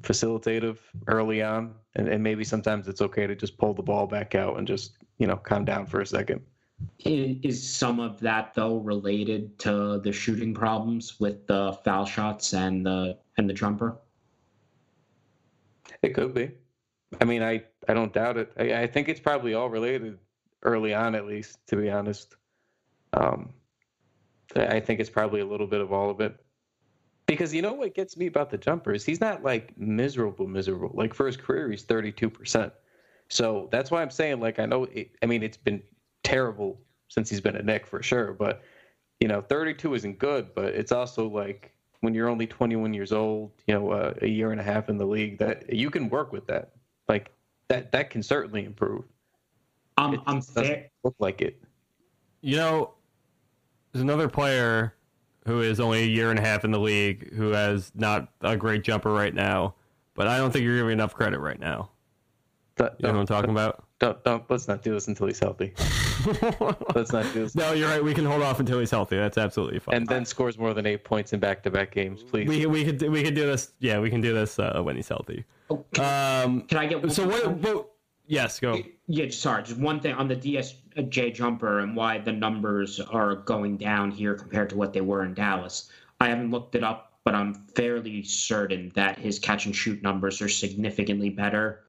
facilitative 0.02 0.78
early 1.08 1.42
on 1.42 1.74
and, 1.96 2.08
and 2.08 2.24
maybe 2.24 2.44
sometimes 2.44 2.88
it's 2.88 3.02
okay 3.02 3.28
to 3.28 3.36
just 3.36 3.58
pull 3.58 3.74
the 3.74 3.84
ball 3.84 4.08
back 4.08 4.34
out 4.34 4.58
and 4.58 4.66
just 4.66 4.94
you 5.18 5.28
know 5.28 5.36
calm 5.36 5.66
down 5.66 5.86
for 5.86 6.00
a 6.00 6.06
second 6.06 6.42
Is 7.00 7.68
some 7.68 8.00
of 8.00 8.20
that 8.20 8.54
though 8.54 8.78
related 8.78 9.58
to 9.60 10.00
the 10.00 10.12
shooting 10.12 10.54
problems 10.54 11.20
with 11.20 11.48
the 11.48 11.78
foul 11.84 12.06
shots 12.06 12.54
and 12.54 12.86
the 12.86 13.18
and 13.38 13.50
the 13.50 13.54
jumper? 13.54 13.98
it 16.02 16.14
could 16.14 16.34
be. 16.34 16.52
I 17.22 17.26
mean 17.26 17.42
i 17.42 17.64
i 17.88 17.94
don't 17.94 18.14
doubt 18.14 18.38
it. 18.38 18.52
I, 18.58 18.84
I 18.84 18.88
think 18.88 19.10
it's 19.10 19.20
probably 19.20 19.54
all 19.54 19.70
related 19.70 20.18
early 20.64 20.94
on 20.94 21.16
at 21.16 21.26
least 21.26 21.66
to 21.68 21.76
be 21.76 21.90
honest. 21.90 22.36
Um 23.14 23.54
i 24.56 24.80
think 24.80 25.00
it's 25.00 25.10
probably 25.10 25.42
a 25.42 25.46
little 25.46 25.68
bit 25.68 25.82
of 25.82 25.92
all 25.94 26.10
of 26.10 26.20
it. 26.22 26.36
Because 27.26 27.54
you 27.54 27.62
know 27.62 27.74
what 27.74 27.96
gets 27.96 28.18
me 28.18 28.28
about 28.28 28.50
the 28.52 28.58
jumper 28.58 28.94
is 28.94 29.06
he's 29.06 29.22
not 29.22 29.44
like 29.44 29.78
miserable 29.78 30.48
miserable. 30.48 30.92
Like 30.94 31.14
for 31.14 31.26
his 31.26 31.38
career 31.38 31.70
he's 31.70 31.86
32% 31.86 32.72
so 33.28 33.68
that's 33.72 33.90
why 33.90 34.04
i'm 34.04 34.12
saying 34.12 34.40
like 34.40 34.60
i 34.60 34.68
know 34.68 34.84
it, 34.84 35.10
i 35.24 35.26
mean 35.26 35.42
it's 35.42 35.58
been 35.58 35.82
terrible 36.26 36.80
since 37.08 37.30
he's 37.30 37.42
been 37.42 37.56
a 37.56 37.62
Knick 37.62 37.86
for 37.88 38.02
sure 38.04 38.34
but 38.34 38.64
you 39.20 39.28
know, 39.28 39.42
32 39.42 39.94
isn't 39.94 40.20
good, 40.20 40.54
but 40.54 40.66
it's 40.66 40.92
also 40.92 41.28
like 41.28 41.74
when 42.02 42.14
you're 42.14 42.28
only 42.30 42.46
21 42.46 42.94
years 42.94 43.12
old, 43.12 43.52
you 43.68 43.74
know, 43.74 43.90
uh, 43.92 44.14
a 44.22 44.28
year 44.28 44.52
and 44.52 44.60
a 44.60 44.64
half 44.64 44.90
in 44.90 44.98
the 44.98 45.06
league, 45.06 45.38
that 45.40 45.74
you 45.74 45.90
can 45.90 46.10
work 46.10 46.32
with 46.32 46.46
that. 46.48 46.72
Like 47.08 47.32
that, 47.70 47.92
that 47.94 48.10
can 48.10 48.22
certainly 48.22 48.66
improve. 48.66 49.06
I'm 49.98 50.16
It 50.16 50.20
I'm 50.28 50.38
just 50.38 50.54
doesn't 50.54 50.74
fair. 50.74 50.90
look 51.04 51.16
like 51.20 51.42
it. 51.42 51.62
You 52.42 52.58
know, 52.58 52.94
there's 53.92 54.04
another 54.04 54.28
player 54.28 54.96
who 55.48 55.62
is 55.62 55.80
only 55.80 56.04
a 56.04 56.08
year 56.08 56.30
and 56.30 56.38
a 56.40 56.42
half 56.42 56.66
in 56.66 56.72
the 56.72 56.80
league 56.80 57.34
who 57.34 57.52
has 57.52 57.92
not 57.96 58.34
a 58.42 58.58
great 58.58 58.84
jumper 58.84 59.14
right 59.14 59.34
now, 59.34 59.76
but 60.14 60.28
I 60.28 60.38
don't 60.38 60.52
think 60.52 60.64
you're 60.66 60.78
giving 60.78 60.92
enough 60.92 61.14
credit 61.14 61.40
right 61.40 61.60
now. 61.60 61.92
Don't, 62.76 62.92
You 63.00 63.08
know 63.08 63.14
what 63.14 63.20
I'm 63.22 63.26
talking 63.28 63.52
about? 63.52 63.85
Don't, 64.00 64.22
don't, 64.24 64.44
let's 64.50 64.68
not 64.68 64.82
do 64.84 64.94
this 64.94 65.08
until 65.08 65.28
he's 65.28 65.40
healthy. 65.40 65.74
Let's 66.96 67.12
not 67.14 67.24
do 67.34 67.44
this. 67.44 67.56
no, 67.56 67.72
you're 67.74 67.88
right. 67.88 68.04
We 68.04 68.14
can 68.14 68.26
hold 68.26 68.42
off 68.42 68.60
until 68.60 68.80
he's 68.80 68.90
healthy. 68.90 69.16
That's 69.16 69.38
absolutely 69.38 69.80
fine. 69.80 69.96
And 69.96 70.08
then 70.08 70.26
scores 70.26 70.58
more 70.58 70.74
than 70.74 70.86
eight 70.86 71.04
points 71.04 71.34
in 71.34 71.40
back-to-back 71.40 71.92
games, 71.92 72.24
please. 72.24 72.48
we 72.48 72.66
we 72.66 72.84
could 72.84 73.02
we 73.10 73.22
could 73.24 73.36
do 73.36 73.46
this. 73.46 73.72
Yeah, 73.80 74.00
we 74.00 74.10
can 74.10 74.22
do 74.22 74.34
this 74.34 74.58
uh, 74.58 74.82
when 74.84 74.96
he's 74.96 75.08
healthy. 75.08 75.46
Oh, 75.70 75.86
can, 75.94 76.44
Um. 76.46 76.62
can 76.64 76.78
I 76.80 76.88
get 76.88 77.00
one 77.02 77.10
So 77.12 77.26
more- 77.26 77.34
what? 77.50 77.58
what 77.58 77.90
yes, 78.28 78.60
go. 78.60 78.80
Yeah, 79.08 79.30
sorry, 79.30 79.64
just 79.64 79.80
one 79.80 80.00
thing 80.00 80.14
on 80.16 80.28
the 80.28 80.36
DSJ 80.36 81.34
jumper 81.36 81.80
and 81.80 81.96
why 81.96 82.18
the 82.18 82.32
numbers 82.34 83.00
are 83.00 83.36
going 83.36 83.78
down 83.78 84.10
here 84.12 84.34
compared 84.36 84.70
to 84.72 84.76
what 84.78 84.94
they 84.94 85.02
were 85.02 85.24
in 85.24 85.34
Dallas. 85.36 85.92
I 86.20 86.30
haven't 86.30 86.50
looked 86.50 86.74
it 86.76 86.84
up, 86.84 87.14
but 87.24 87.36
I'm 87.36 87.54
fairly 87.76 88.24
certain 88.24 88.92
that 88.96 89.20
his 89.20 89.38
catch 89.38 89.68
and 89.68 89.76
shoot 89.76 90.02
numbers 90.02 90.42
are 90.42 90.50
significantly 90.50 91.30
better 91.30 91.82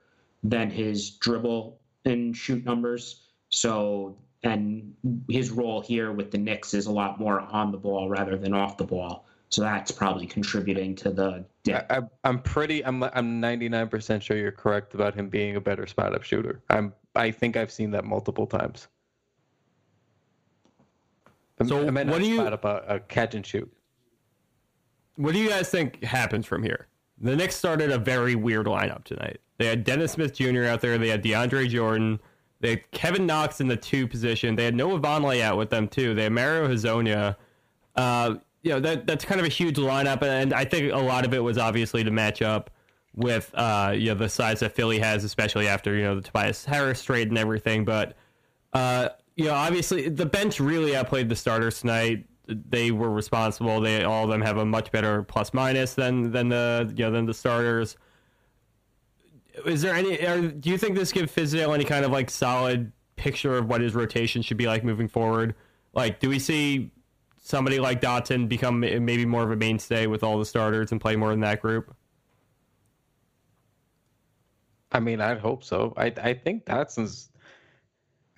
than 0.44 0.68
his 0.70 1.10
dribble 1.10 1.78
and 2.06 2.36
shoot 2.36 2.64
numbers. 2.64 3.22
So, 3.50 4.16
and 4.42 4.94
his 5.28 5.50
role 5.50 5.80
here 5.80 6.12
with 6.12 6.30
the 6.30 6.38
Knicks 6.38 6.74
is 6.74 6.86
a 6.86 6.92
lot 6.92 7.18
more 7.20 7.40
on 7.40 7.70
the 7.72 7.78
ball 7.78 8.08
rather 8.08 8.36
than 8.36 8.54
off 8.54 8.76
the 8.76 8.84
ball. 8.84 9.26
So 9.48 9.62
that's 9.62 9.92
probably 9.92 10.26
contributing 10.26 10.96
to 10.96 11.10
the 11.10 11.44
dip. 11.62 11.86
I, 11.88 11.98
I, 11.98 12.00
I'm 12.24 12.40
pretty. 12.40 12.84
I'm. 12.84 13.02
I'm 13.04 13.40
99% 13.40 14.20
sure 14.20 14.36
you're 14.36 14.50
correct 14.50 14.94
about 14.94 15.14
him 15.14 15.28
being 15.28 15.54
a 15.54 15.60
better 15.60 15.86
spot-up 15.86 16.22
shooter. 16.24 16.62
I'm. 16.70 16.92
I 17.14 17.30
think 17.30 17.56
I've 17.56 17.70
seen 17.70 17.90
that 17.92 18.04
multiple 18.04 18.46
times. 18.46 18.88
I- 21.60 21.64
So 21.66 21.86
I 21.86 21.90
meant 21.90 22.10
what 22.10 22.20
do 22.20 22.26
you- 22.28 22.36
spot 22.36 22.52
up 22.52 22.64
a, 22.64 22.84
a 22.88 23.00
catch 23.00 23.34
and 23.34 23.46
shoot? 23.46 23.72
What 25.14 25.32
do 25.32 25.38
you 25.38 25.48
guys 25.48 25.70
think 25.70 26.02
happens 26.02 26.44
from 26.44 26.62
here? 26.62 26.88
The 27.18 27.34
Knicks 27.34 27.54
started 27.56 27.90
a 27.90 27.98
very 27.98 28.34
weird 28.34 28.66
lineup 28.66 29.04
tonight. 29.04 29.38
They 29.58 29.66
had 29.66 29.84
Dennis 29.84 30.12
Smith 30.12 30.34
Jr. 30.34 30.64
out 30.64 30.80
there. 30.80 30.98
They 30.98 31.08
had 31.08 31.22
DeAndre 31.22 31.68
Jordan. 31.68 32.20
They 32.60 32.70
had 32.70 32.90
Kevin 32.90 33.26
Knox 33.26 33.60
in 33.60 33.68
the 33.68 33.76
two 33.76 34.06
position. 34.06 34.56
They 34.56 34.64
had 34.64 34.74
Noah 34.74 35.00
Vonleh 35.00 35.40
out 35.40 35.58
with 35.58 35.70
them 35.70 35.88
too. 35.88 36.14
They 36.14 36.24
had 36.24 36.32
Mario 36.32 36.68
Hezonja. 36.68 37.36
Uh, 37.94 38.36
you 38.62 38.72
know 38.72 38.80
that 38.80 39.06
that's 39.06 39.24
kind 39.24 39.40
of 39.40 39.46
a 39.46 39.50
huge 39.50 39.76
lineup, 39.76 40.22
and 40.22 40.52
I 40.52 40.64
think 40.64 40.92
a 40.92 40.98
lot 40.98 41.24
of 41.24 41.32
it 41.32 41.38
was 41.38 41.56
obviously 41.56 42.02
to 42.02 42.10
match 42.10 42.42
up 42.42 42.70
with 43.14 43.50
uh, 43.54 43.94
you 43.96 44.06
know 44.06 44.14
the 44.14 44.28
size 44.28 44.60
that 44.60 44.74
Philly 44.74 44.98
has, 44.98 45.24
especially 45.24 45.68
after 45.68 45.94
you 45.94 46.02
know 46.02 46.16
the 46.16 46.22
Tobias 46.22 46.64
Harris 46.64 47.02
trade 47.02 47.28
and 47.28 47.38
everything. 47.38 47.84
But 47.84 48.16
uh, 48.72 49.10
you 49.36 49.44
know, 49.44 49.54
obviously 49.54 50.08
the 50.08 50.26
bench 50.26 50.58
really 50.58 50.96
outplayed 50.96 51.28
the 51.28 51.36
starters 51.36 51.80
tonight. 51.80 52.26
They 52.48 52.90
were 52.90 53.10
responsible. 53.10 53.80
They 53.80 54.02
all 54.04 54.24
of 54.24 54.30
them 54.30 54.40
have 54.40 54.56
a 54.56 54.64
much 54.64 54.90
better 54.90 55.22
plus 55.22 55.54
minus 55.54 55.94
than 55.94 56.32
than 56.32 56.48
the 56.48 56.92
you 56.96 57.04
know 57.04 57.10
than 57.10 57.26
the 57.26 57.34
starters. 57.34 57.96
Is 59.64 59.82
there 59.82 59.94
any? 59.94 60.24
Are, 60.26 60.40
do 60.40 60.70
you 60.70 60.78
think 60.78 60.96
this 60.96 61.12
gives 61.12 61.32
Fizdale 61.32 61.74
any 61.74 61.84
kind 61.84 62.04
of 62.04 62.10
like 62.10 62.30
solid 62.30 62.92
picture 63.16 63.56
of 63.56 63.68
what 63.68 63.80
his 63.80 63.94
rotation 63.94 64.42
should 64.42 64.56
be 64.56 64.66
like 64.66 64.84
moving 64.84 65.08
forward? 65.08 65.54
Like, 65.94 66.20
do 66.20 66.28
we 66.28 66.38
see 66.38 66.90
somebody 67.38 67.78
like 67.80 68.00
Dotson 68.00 68.48
become 68.48 68.80
maybe 68.80 69.24
more 69.24 69.42
of 69.42 69.50
a 69.50 69.56
mainstay 69.56 70.06
with 70.06 70.22
all 70.22 70.38
the 70.38 70.44
starters 70.44 70.92
and 70.92 71.00
play 71.00 71.16
more 71.16 71.32
in 71.32 71.40
that 71.40 71.62
group? 71.62 71.94
I 74.92 75.00
mean, 75.00 75.20
I'd 75.20 75.38
hope 75.38 75.64
so. 75.64 75.94
I 75.96 76.12
I 76.22 76.34
think 76.34 76.64
Dotson's. 76.64 77.30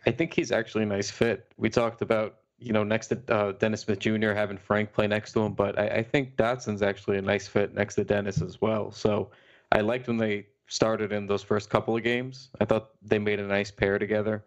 I 0.07 0.12
think 0.12 0.33
he's 0.33 0.52
actually 0.52 0.85
a 0.85 0.87
nice 0.87 1.11
fit. 1.11 1.52
We 1.57 1.68
talked 1.68 2.02
about 2.02 2.37
you 2.59 2.72
know 2.72 2.85
next 2.85 3.09
to 3.09 3.20
uh, 3.28 3.52
Dennis 3.52 3.83
Smith 3.83 3.98
Jr. 3.98 4.33
having 4.33 4.57
Frank 4.57 4.92
play 4.92 5.07
next 5.07 5.33
to 5.33 5.40
him, 5.40 5.54
but 5.54 5.78
I, 5.78 5.88
I 5.88 6.02
think 6.02 6.37
Dotson's 6.37 6.83
actually 6.83 7.18
a 7.18 7.22
nice 7.22 7.48
fit 7.48 7.74
next 7.74 7.96
to 7.96 8.04
Dennis 8.04 8.40
as 8.40 8.61
well. 8.61 8.90
So 8.90 9.31
I 9.72 9.81
liked 9.81 10.07
when 10.09 10.16
they 10.16 10.46
started 10.68 11.12
in 11.12 11.26
those 11.26 11.42
first 11.42 11.70
couple 11.70 11.96
of 11.96 12.02
games. 12.02 12.50
I 12.61 12.64
thought 12.64 12.90
they 13.02 13.18
made 13.18 13.40
a 13.40 13.46
nice 13.46 13.70
pair 13.70 13.98
together. 13.98 14.44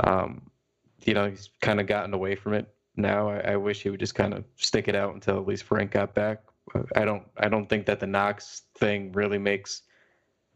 Um, 0.00 0.50
you 1.04 1.14
know, 1.14 1.28
he's 1.28 1.50
kind 1.60 1.80
of 1.80 1.86
gotten 1.86 2.14
away 2.14 2.34
from 2.34 2.54
it 2.54 2.72
now. 2.96 3.28
I, 3.28 3.52
I 3.52 3.56
wish 3.56 3.82
he 3.82 3.90
would 3.90 4.00
just 4.00 4.14
kind 4.14 4.34
of 4.34 4.44
stick 4.56 4.88
it 4.88 4.94
out 4.94 5.14
until 5.14 5.38
at 5.38 5.46
least 5.46 5.64
Frank 5.64 5.90
got 5.90 6.14
back. 6.14 6.40
I 6.96 7.04
don't. 7.04 7.24
I 7.36 7.48
don't 7.48 7.68
think 7.68 7.86
that 7.86 8.00
the 8.00 8.06
Knox 8.06 8.62
thing 8.76 9.12
really 9.12 9.38
makes 9.38 9.82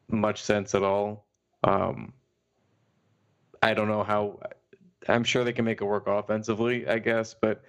much 0.08 0.42
sense 0.42 0.74
at 0.74 0.82
all. 0.82 1.26
Um, 1.64 2.12
I 3.62 3.74
don't 3.74 3.88
know 3.88 4.02
how. 4.02 4.40
I'm 5.08 5.24
sure 5.24 5.44
they 5.44 5.52
can 5.52 5.64
make 5.64 5.80
it 5.80 5.84
work 5.84 6.06
offensively, 6.06 6.86
I 6.88 6.98
guess, 6.98 7.34
but 7.34 7.62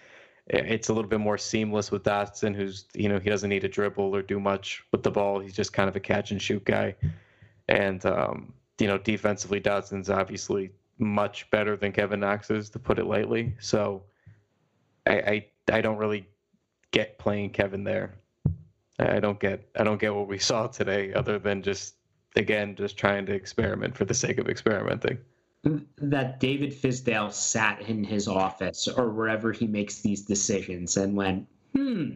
it's 0.48 0.90
a 0.90 0.94
little 0.94 1.10
bit 1.10 1.20
more 1.20 1.38
seamless 1.38 1.92
with 1.92 2.04
Dotson, 2.04 2.56
who's 2.56 2.86
you 2.94 3.10
know 3.10 3.20
he 3.20 3.30
doesn't 3.30 3.50
need 3.50 3.62
to 3.62 3.68
dribble 3.68 4.16
or 4.16 4.22
do 4.22 4.40
much 4.40 4.84
with 4.92 5.04
the 5.04 5.12
ball. 5.12 5.40
He's 5.40 5.54
just 5.54 5.74
kind 5.74 5.90
of 5.90 5.96
a 5.96 6.00
catch 6.00 6.32
and 6.32 6.42
shoot 6.42 6.64
guy, 6.66 6.96
and 7.70 8.04
um, 8.06 8.54
you 8.80 8.88
know 8.88 8.98
defensively, 8.98 9.62
Dotson's 9.62 10.10
obviously 10.10 10.72
much 10.98 11.50
better 11.52 11.78
than 11.78 11.94
Kevin 11.94 12.20
Knox 12.20 12.52
is, 12.52 12.70
to 12.72 12.80
put 12.80 13.00
it 13.00 13.06
lightly. 13.06 13.56
So 13.60 14.04
I 15.08 15.14
I, 15.14 15.46
I 15.72 15.82
don't 15.82 15.98
really 15.98 16.28
get 16.92 17.18
playing 17.20 17.52
Kevin 17.52 17.84
there. 17.84 18.16
I 18.98 19.20
don't 19.20 19.40
get 19.40 19.70
I 19.80 19.84
don't 19.84 20.02
get 20.02 20.14
what 20.14 20.28
we 20.28 20.40
saw 20.40 20.68
today, 20.68 21.14
other 21.14 21.40
than 21.40 21.62
just 21.62 21.96
again 22.36 22.76
just 22.76 22.98
trying 22.98 23.26
to 23.28 23.34
experiment 23.34 23.96
for 23.96 24.06
the 24.06 24.14
sake 24.14 24.40
of 24.40 24.50
experimenting. 24.50 25.20
that 25.98 26.40
David 26.40 26.72
Fizdale 26.72 27.32
sat 27.32 27.82
in 27.82 28.04
his 28.04 28.28
office 28.28 28.88
or 28.88 29.10
wherever 29.12 29.52
he 29.52 29.68
makes 29.68 30.00
these 30.00 30.26
decisions 30.26 30.98
and 30.98 31.16
went, 31.16 31.48
hmm, 31.76 32.12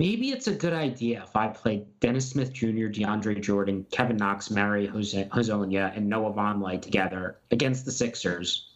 maybe 0.00 0.30
it's 0.30 0.46
a 0.46 0.54
good 0.54 0.72
idea 0.72 1.22
if 1.22 1.36
I 1.36 1.48
played 1.48 1.84
Dennis 2.00 2.30
Smith 2.30 2.54
Jr., 2.54 2.88
DeAndre 2.88 3.38
Jordan, 3.38 3.84
Kevin 3.92 4.16
Knox, 4.16 4.50
Mary 4.50 4.86
Jose- 4.86 5.28
Hezonja, 5.30 5.94
and 5.94 6.08
Noah 6.08 6.32
Vonleh 6.32 6.80
together 6.80 7.38
against 7.50 7.84
the 7.84 7.92
Sixers. 7.92 8.70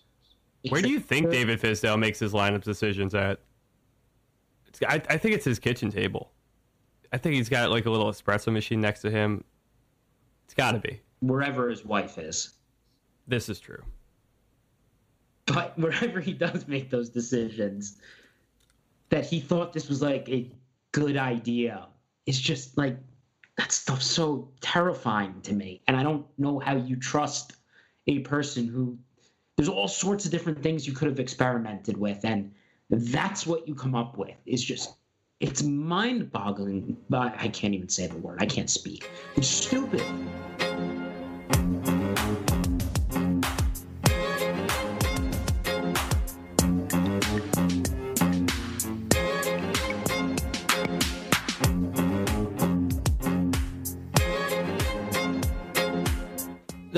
Where 0.68 0.82
do 0.82 0.90
you 0.90 1.00
think 1.00 1.30
David 1.30 1.60
Fizdale 1.60 1.98
makes 1.98 2.18
his 2.18 2.34
lineup 2.34 2.62
decisions 2.62 3.14
at? 3.14 3.40
It's, 4.66 4.80
I, 4.82 5.00
I 5.08 5.16
think 5.16 5.34
it's 5.34 5.46
his 5.46 5.58
kitchen 5.58 5.90
table. 5.90 6.30
I 7.10 7.16
think 7.16 7.36
he's 7.36 7.48
got 7.48 7.70
like 7.70 7.86
a 7.86 7.90
little 7.90 8.10
espresso 8.10 8.52
machine 8.52 8.80
next 8.80 9.00
to 9.00 9.10
him. 9.10 9.44
It's 10.44 10.54
got 10.54 10.72
to 10.72 10.78
be. 10.78 11.00
Wherever 11.20 11.70
his 11.70 11.86
wife 11.86 12.18
is. 12.18 12.50
This 13.26 13.48
is 13.48 13.60
true. 13.60 13.82
but 15.46 15.72
wherever 15.78 16.20
he 16.20 16.34
does 16.34 16.68
make 16.68 16.90
those 16.90 17.08
decisions, 17.08 17.98
that 19.08 19.24
he 19.24 19.40
thought 19.40 19.72
this 19.72 19.88
was 19.88 20.02
like 20.02 20.28
a 20.28 20.50
good 20.94 21.16
idea. 21.16 21.88
It's 22.24 22.38
just 22.38 22.78
like 22.78 22.96
that 23.58 23.72
stuff's 23.72 24.06
so 24.06 24.48
terrifying 24.60 25.40
to 25.42 25.52
me, 25.52 25.82
and 25.88 25.96
I 25.96 26.02
don't 26.02 26.24
know 26.38 26.60
how 26.60 26.76
you 26.76 26.96
trust 26.96 27.54
a 28.06 28.20
person 28.20 28.66
who. 28.66 28.96
There's 29.56 29.68
all 29.68 29.88
sorts 29.88 30.24
of 30.24 30.30
different 30.30 30.62
things 30.62 30.86
you 30.86 30.92
could 30.92 31.08
have 31.08 31.20
experimented 31.20 31.96
with, 31.96 32.24
and 32.24 32.50
that's 32.90 33.46
what 33.46 33.68
you 33.68 33.74
come 33.74 33.94
up 33.94 34.18
with. 34.18 34.36
It's 34.46 34.62
just, 34.62 34.94
it's 35.38 35.62
mind-boggling. 35.62 36.96
But 37.08 37.36
I 37.38 37.48
can't 37.48 37.74
even 37.74 37.88
say 37.88 38.06
the 38.08 38.16
word. 38.16 38.42
I 38.42 38.46
can't 38.46 38.70
speak. 38.70 39.08
It's 39.36 39.46
stupid. 39.46 40.02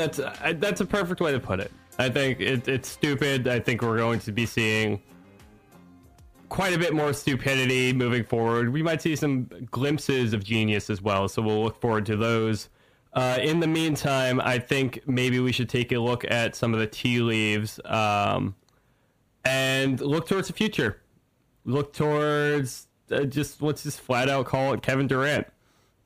That's 0.07 0.21
uh, 0.21 0.53
that's 0.59 0.81
a 0.81 0.87
perfect 0.87 1.21
way 1.21 1.33
to 1.33 1.41
put 1.41 1.59
it. 1.59 1.73
I 1.99 2.09
think 2.09 2.41
it, 2.41 2.69
it's 2.69 2.89
stupid. 2.89 3.49
I 3.49 3.59
think 3.59 3.83
we're 3.83 3.97
going 3.97 4.21
to 4.21 4.33
be 4.33 4.47
seeing 4.47 5.03
quite 6.49 6.73
a 6.73 6.79
bit 6.79 6.95
more 6.95 7.13
stupidity 7.13 7.93
moving 7.93 8.23
forward. 8.23 8.73
We 8.73 8.83
might 8.83 9.03
see 9.03 9.17
some 9.17 9.49
glimpses 9.71 10.33
of 10.33 10.45
genius 10.45 10.91
as 10.91 11.03
well, 11.03 11.27
so 11.29 11.43
we'll 11.43 11.65
look 11.65 11.81
forward 11.81 12.07
to 12.07 12.17
those. 12.17 12.69
Uh, 13.15 13.39
in 13.41 13.59
the 13.59 13.67
meantime, 13.67 14.41
I 14.41 14.61
think 14.61 15.01
maybe 15.09 15.41
we 15.41 15.51
should 15.51 15.69
take 15.69 15.91
a 15.91 15.99
look 15.99 16.25
at 16.31 16.55
some 16.55 16.73
of 16.73 16.79
the 16.79 16.87
tea 16.87 17.19
leaves 17.21 17.81
um, 17.87 18.55
and 19.45 20.01
look 20.01 20.29
towards 20.29 20.47
the 20.47 20.55
future. 20.55 21.03
Look 21.65 21.93
towards 21.93 22.87
uh, 23.11 23.25
just 23.25 23.61
let's 23.61 23.83
just 23.83 24.01
flat 24.01 24.29
out 24.29 24.47
call 24.47 24.73
it 24.73 24.83
Kevin 24.83 25.09
Durant. 25.09 25.49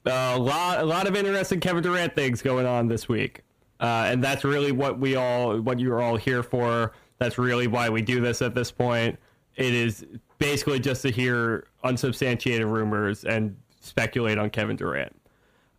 Uh, 0.06 0.32
a 0.34 0.38
lot, 0.38 0.80
a 0.80 0.84
lot 0.84 1.06
of 1.06 1.14
interesting 1.14 1.60
Kevin 1.60 1.82
Durant 1.82 2.14
things 2.14 2.40
going 2.40 2.64
on 2.64 2.88
this 2.88 3.06
week, 3.06 3.42
uh, 3.80 4.04
and 4.06 4.22
that's 4.22 4.44
really 4.44 4.72
what 4.72 4.98
we 4.98 5.16
all, 5.16 5.60
what 5.60 5.80
you're 5.80 6.00
all 6.00 6.16
here 6.16 6.42
for. 6.42 6.92
That's 7.18 7.38
really 7.38 7.66
why 7.66 7.88
we 7.88 8.02
do 8.02 8.20
this 8.20 8.42
at 8.42 8.54
this 8.54 8.70
point. 8.70 9.18
it 9.56 9.74
is 9.74 10.06
basically 10.38 10.80
just 10.80 11.02
to 11.02 11.10
hear 11.10 11.66
unsubstantiated 11.84 12.66
rumors 12.66 13.24
and 13.24 13.56
speculate 13.80 14.38
on 14.38 14.50
Kevin 14.50 14.76
Durant. 14.76 15.14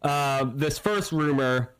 Uh, 0.02 0.46
this 0.54 0.78
first 0.78 1.12
rumor 1.12 1.74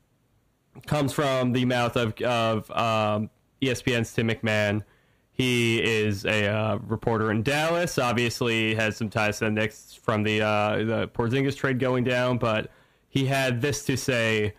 comes 0.86 1.14
from 1.14 1.54
the 1.54 1.66
mouth 1.66 1.96
of, 1.98 2.14
of 2.22 2.72
um, 2.72 3.30
ESPN's 3.62 4.14
Tim 4.14 4.30
McMahon. 4.30 4.84
He 5.32 5.82
is 5.82 6.26
a 6.26 6.48
uh, 6.48 6.78
reporter 6.78 7.32
in 7.32 7.42
Dallas. 7.42 7.98
Obviously, 7.98 8.76
has 8.76 8.98
some 8.98 9.10
ties 9.10 9.40
to 9.40 9.46
the 9.46 9.52
Knicks 9.52 9.94
from 9.94 10.24
the 10.24 10.42
uh, 10.42 10.78
the 10.78 11.08
Porzingis 11.14 11.56
trade 11.56 11.80
going 11.80 12.04
down. 12.04 12.38
But 12.38 12.70
he 13.08 13.26
had 13.26 13.62
this 13.62 13.86
to 13.86 13.98
say 13.98 14.54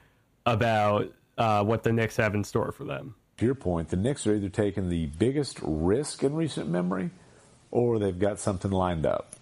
about 0.47 1.13
uh, 1.39 1.65
what 1.65 1.83
the 1.83 1.93
Knicks 1.93 2.17
have 2.17 2.35
in 2.35 2.45
store 2.45 2.73
for 2.73 2.85
them. 2.85 3.15
To 3.39 3.47
your 3.47 3.55
point, 3.55 3.89
the 3.89 3.97
Knicks 3.97 4.27
are 4.27 4.35
either 4.35 4.49
taking 4.49 4.89
the 4.89 5.07
biggest 5.07 5.59
risk 5.63 6.23
in 6.23 6.35
recent 6.35 6.69
memory, 6.69 7.11
or 7.71 7.99
they've 7.99 8.19
got 8.19 8.39
something 8.39 8.71
lined 8.71 9.07
up. 9.07 9.35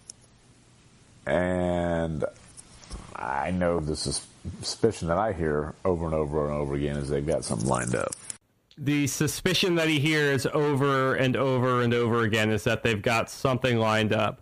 And 1.27 2.25
I 3.15 3.51
know 3.51 3.81
the 3.81 3.97
suspicion 3.97 5.09
that 5.09 5.19
I 5.19 5.33
hear 5.33 5.75
over 5.85 6.07
and 6.07 6.15
over 6.15 6.47
and 6.47 6.55
over 6.55 6.75
again 6.75 6.97
is 6.97 7.09
they've 7.09 7.27
got 7.27 7.45
something 7.45 7.69
lined 7.69 7.95
up. 7.95 8.13
the 8.79 9.07
suspicion 9.07 9.75
that 9.75 9.89
he 9.89 10.01
hears 10.01 10.47
over 10.47 11.15
and 11.15 11.37
over 11.37 11.83
and 11.83 11.93
over 11.93 12.23
again 12.23 12.51
is 12.51 12.65
that 12.65 12.83
they've 12.83 13.03
got 13.03 13.29
something 13.29 13.79
lined 13.79 14.13
up. 14.15 14.41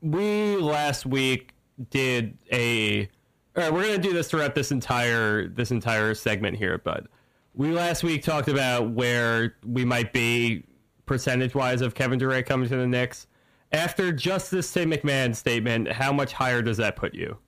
We 0.00 0.56
last 0.56 1.04
week 1.04 1.52
did 1.90 2.38
a 2.50 3.10
all 3.56 3.62
right, 3.62 3.72
we're 3.72 3.82
gonna 3.82 3.98
do 3.98 4.12
this 4.12 4.28
throughout 4.28 4.54
this 4.54 4.70
entire 4.70 5.48
this 5.48 5.70
entire 5.70 6.14
segment 6.14 6.56
here, 6.56 6.78
but 6.78 7.06
we 7.54 7.70
last 7.70 8.02
week 8.02 8.22
talked 8.22 8.48
about 8.48 8.90
where 8.90 9.56
we 9.64 9.84
might 9.84 10.12
be 10.12 10.64
percentage 11.06 11.54
wise 11.54 11.80
of 11.80 11.94
Kevin 11.94 12.18
Durant 12.18 12.46
coming 12.46 12.68
to 12.68 12.76
the 12.76 12.86
Knicks. 12.86 13.26
After 13.72 14.12
just 14.12 14.50
this 14.50 14.72
Tim 14.72 14.90
McMahon 14.90 15.34
statement, 15.34 15.92
how 15.92 16.12
much 16.12 16.32
higher 16.32 16.62
does 16.62 16.76
that 16.78 16.96
put 16.96 17.14
you? 17.14 17.38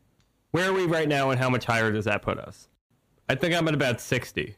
Where 0.51 0.71
are 0.71 0.73
we 0.73 0.85
right 0.87 1.09
now 1.09 1.31
and 1.31 1.39
how 1.39 1.51
much 1.51 1.65
higher 1.65 1.91
does 1.93 2.05
that 2.05 2.23
put 2.23 2.39
us? 2.39 2.69
I 3.29 3.35
think 3.35 3.55
I'm 3.55 3.67
at 3.69 3.75
about 3.75 4.01
sixty. 4.01 4.57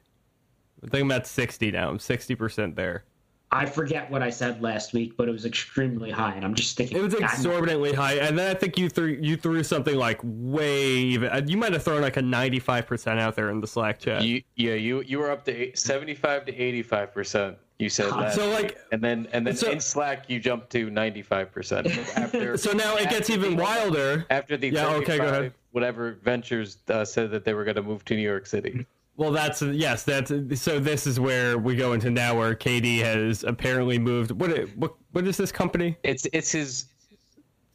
I 0.84 0.88
think 0.88 1.02
I'm 1.02 1.10
at 1.10 1.26
60 1.26 1.70
now. 1.72 1.88
I'm 1.90 1.98
60% 1.98 2.76
there. 2.76 3.04
I 3.50 3.64
forget 3.64 4.10
what 4.10 4.22
I 4.22 4.28
said 4.28 4.60
last 4.60 4.92
week, 4.92 5.16
but 5.16 5.26
it 5.28 5.32
was 5.32 5.46
extremely 5.46 6.10
high, 6.10 6.34
and 6.34 6.44
I'm 6.44 6.54
just 6.54 6.70
sticking. 6.72 6.98
It 6.98 7.02
was 7.02 7.14
God, 7.14 7.22
exorbitantly 7.22 7.94
high, 7.94 8.14
and 8.16 8.38
then 8.38 8.50
I 8.54 8.58
think 8.58 8.76
you 8.76 8.88
threw 8.90 9.18
you 9.20 9.36
threw 9.38 9.62
something 9.62 9.96
like 9.96 10.20
way 10.22 10.84
even. 10.84 11.30
uh, 11.30 11.40
You 11.46 11.56
might 11.56 11.72
have 11.72 11.82
thrown 11.82 12.02
like 12.02 12.18
a 12.18 12.20
95% 12.20 13.18
out 13.18 13.36
there 13.36 13.48
in 13.50 13.60
the 13.60 13.66
Slack 13.66 14.00
chat. 14.00 14.22
You, 14.22 14.42
yeah, 14.56 14.74
you 14.74 15.00
you 15.02 15.18
were 15.18 15.30
up 15.30 15.44
to 15.46 15.72
75 15.74 16.44
to 16.46 16.54
85 16.54 17.14
percent. 17.14 17.56
You 17.78 17.88
said 17.88 18.10
last, 18.10 18.34
so 18.34 18.50
like, 18.50 18.76
and 18.92 19.00
then 19.00 19.28
and 19.32 19.46
then 19.46 19.56
so- 19.56 19.70
in 19.70 19.80
Slack 19.80 20.28
you 20.28 20.40
jumped 20.40 20.68
to 20.70 20.90
95 20.90 21.52
percent 21.52 21.86
so 22.60 22.72
now 22.72 22.96
it 22.96 23.08
gets 23.08 23.30
even 23.30 23.56
the- 23.56 23.62
wilder. 23.62 24.26
After 24.30 24.56
the 24.56 24.68
Yeah, 24.70 24.88
okay, 24.96 25.16
go 25.16 25.26
ahead. 25.28 25.54
whatever 25.70 26.18
ventures 26.22 26.78
uh, 26.88 27.04
said 27.04 27.30
that 27.30 27.44
they 27.44 27.54
were 27.54 27.64
going 27.64 27.76
to 27.76 27.82
move 27.82 28.04
to 28.06 28.14
New 28.14 28.22
York 28.22 28.46
City. 28.46 28.84
Well, 29.18 29.32
that's 29.32 29.60
yes, 29.60 30.04
that's 30.04 30.30
so. 30.60 30.78
This 30.78 31.06
is 31.06 31.18
where 31.18 31.58
we 31.58 31.74
go 31.74 31.92
into 31.92 32.08
now, 32.08 32.38
where 32.38 32.54
KD 32.54 33.00
has 33.00 33.42
apparently 33.42 33.98
moved. 33.98 34.30
What 34.30 34.50
what 34.76 34.94
what 35.10 35.26
is 35.26 35.36
this 35.36 35.50
company? 35.52 35.96
It's 36.04 36.26
it's 36.32 36.52
his 36.52 36.86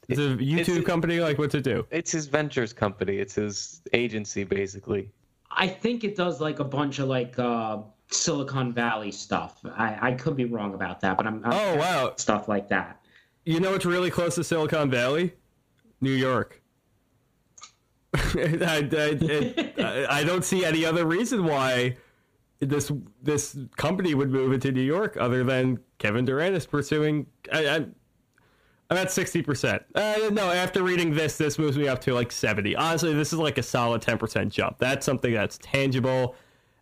Is 0.08 0.17
it 0.19 0.32
a 0.32 0.36
YouTube 0.38 0.60
it's- 0.77 0.86
company? 0.86 1.19
Like 1.19 1.38
what's 1.38 1.53
it 1.53 1.63
do? 1.65 1.86
it's 1.91 2.12
his 2.13 2.27
ventures 2.27 2.71
company. 2.71 3.17
It's 3.17 3.36
his 3.36 3.82
agency 3.91 4.45
basically. 4.45 5.10
I 5.51 5.67
think 5.67 6.06
it 6.06 6.15
does 6.15 6.39
like 6.39 6.60
a 6.60 6.63
bunch 6.63 6.99
of 6.99 7.10
like 7.10 7.38
uh, 7.38 7.79
Silicon 8.10 8.71
Valley 8.71 9.12
stuff. 9.12 9.60
I, 9.75 9.97
I 10.01 10.12
could 10.13 10.38
be 10.38 10.45
wrong 10.45 10.73
about 10.73 11.01
that, 11.01 11.17
but 11.17 11.27
I'm, 11.27 11.43
I'm 11.45 11.51
Oh 11.53 11.75
wow! 11.75 12.13
stuff 12.15 12.47
like 12.47 12.69
that. 12.69 13.01
You 13.45 13.60
know 13.60 13.71
what's 13.71 13.86
really 13.86 14.10
close 14.10 14.36
to 14.36 14.45
Silicon 14.45 14.89
Valley? 14.89 15.34
New 15.99 16.13
York. 16.13 16.62
I, 18.15 18.89
I, 19.78 20.06
I- 20.10 20.23
don't 20.23 20.45
see 20.45 20.63
any 20.65 20.86
other 20.86 21.06
reason 21.06 21.45
why 21.45 21.97
this 22.60 22.91
this 23.21 23.58
company 23.76 24.13
would 24.15 24.30
move 24.32 24.54
into 24.54 24.71
New 24.71 24.82
York 24.82 25.17
other 25.19 25.43
than 25.43 25.80
Kevin 25.97 26.23
Durant 26.26 26.56
is 26.56 26.65
pursuing. 26.65 27.26
I, 27.52 27.67
I, 27.67 27.76
I'm 28.89 28.97
at 28.97 29.12
sixty 29.12 29.41
percent. 29.41 29.84
Uh, 29.95 30.30
no, 30.32 30.52
after 30.52 30.84
reading 30.84 31.13
this, 31.13 31.38
this 31.38 31.58
moves 31.58 31.78
me 31.78 31.88
up 31.88 31.99
to 32.02 32.13
like 32.13 32.32
seventy. 32.32 32.76
Honestly, 32.76 33.13
this 33.13 33.34
is 33.34 33.39
like 33.39 33.58
a 33.58 33.63
solid 33.63 34.02
ten 34.02 34.17
percent 34.17 34.54
jump. 34.54 34.78
That's 34.78 35.06
something 35.06 35.34
that's 35.34 35.58
tangible 35.62 36.36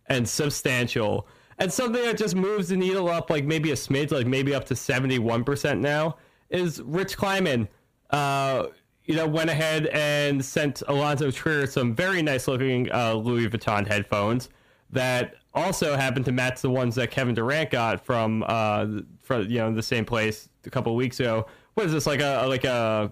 and 0.06 0.28
substantial, 0.28 1.26
and 1.58 1.72
something 1.72 2.02
that 2.02 2.18
just 2.18 2.34
moves 2.36 2.68
the 2.68 2.76
needle 2.76 3.08
up 3.08 3.30
like 3.30 3.44
maybe 3.44 3.70
a 3.70 3.74
smidge, 3.76 4.10
like 4.12 4.26
maybe 4.26 4.54
up 4.54 4.64
to 4.66 4.76
seventy 4.76 5.18
one 5.18 5.42
percent 5.44 5.80
now. 5.80 6.16
Is 6.50 6.82
Rich 6.82 7.16
Kleiman, 7.16 7.66
uh, 8.10 8.66
you 9.06 9.16
know, 9.16 9.26
went 9.26 9.50
ahead 9.50 9.86
and 9.88 10.44
sent 10.44 10.82
Allonzo 10.88 11.32
Trier 11.32 11.66
some 11.66 11.94
very 11.94 12.22
nice 12.22 12.46
looking 12.48 12.90
uh, 12.92 13.14
Louis 13.14 13.48
Vuitton 13.48 13.86
headphones 13.86 14.48
that 14.90 15.34
also 15.54 15.96
happened 15.96 16.24
to 16.26 16.32
match 16.32 16.60
the 16.60 16.70
ones 16.70 16.94
that 16.94 17.10
Kevin 17.10 17.34
Durant 17.34 17.70
got 17.70 18.04
from 18.04 18.42
uh 18.46 18.86
from 19.20 19.42
you 19.50 19.58
know 19.58 19.72
the 19.74 19.82
same 19.82 20.04
place 20.04 20.48
a 20.64 20.70
couple 20.70 20.92
of 20.92 20.96
weeks 20.96 21.18
ago. 21.20 21.46
What 21.74 21.86
is 21.86 21.92
this 21.92 22.06
like 22.06 22.20
a 22.20 22.46
like 22.46 22.64
a 22.64 23.10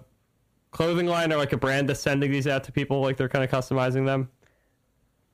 clothing 0.71 1.07
line 1.07 1.31
or 1.33 1.37
like 1.37 1.53
a 1.53 1.57
brand 1.57 1.89
that's 1.89 1.99
sending 1.99 2.31
these 2.31 2.47
out 2.47 2.63
to 2.65 2.71
people 2.71 3.01
like 3.01 3.17
they're 3.17 3.29
kind 3.29 3.43
of 3.43 3.51
customizing 3.51 4.05
them? 4.05 4.29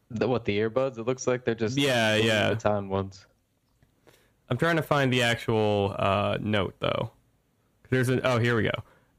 The, 0.09 0.27
what 0.27 0.45
the 0.45 0.57
earbuds? 0.57 0.97
It 0.97 1.03
looks 1.03 1.27
like 1.27 1.43
they're 1.43 1.55
just 1.55 1.77
Yeah, 1.77 2.13
Louis 2.13 2.25
yeah. 2.27 2.53
Vuitton 2.53 2.87
ones. 2.87 3.25
I'm 4.49 4.57
trying 4.57 4.77
to 4.77 4.81
find 4.81 5.11
the 5.11 5.21
actual 5.23 5.95
uh, 5.99 6.37
note 6.39 6.75
though. 6.79 7.11
There's 7.89 8.09
an 8.09 8.21
oh 8.23 8.39
here 8.39 8.55
we 8.55 8.63
go. 8.63 8.71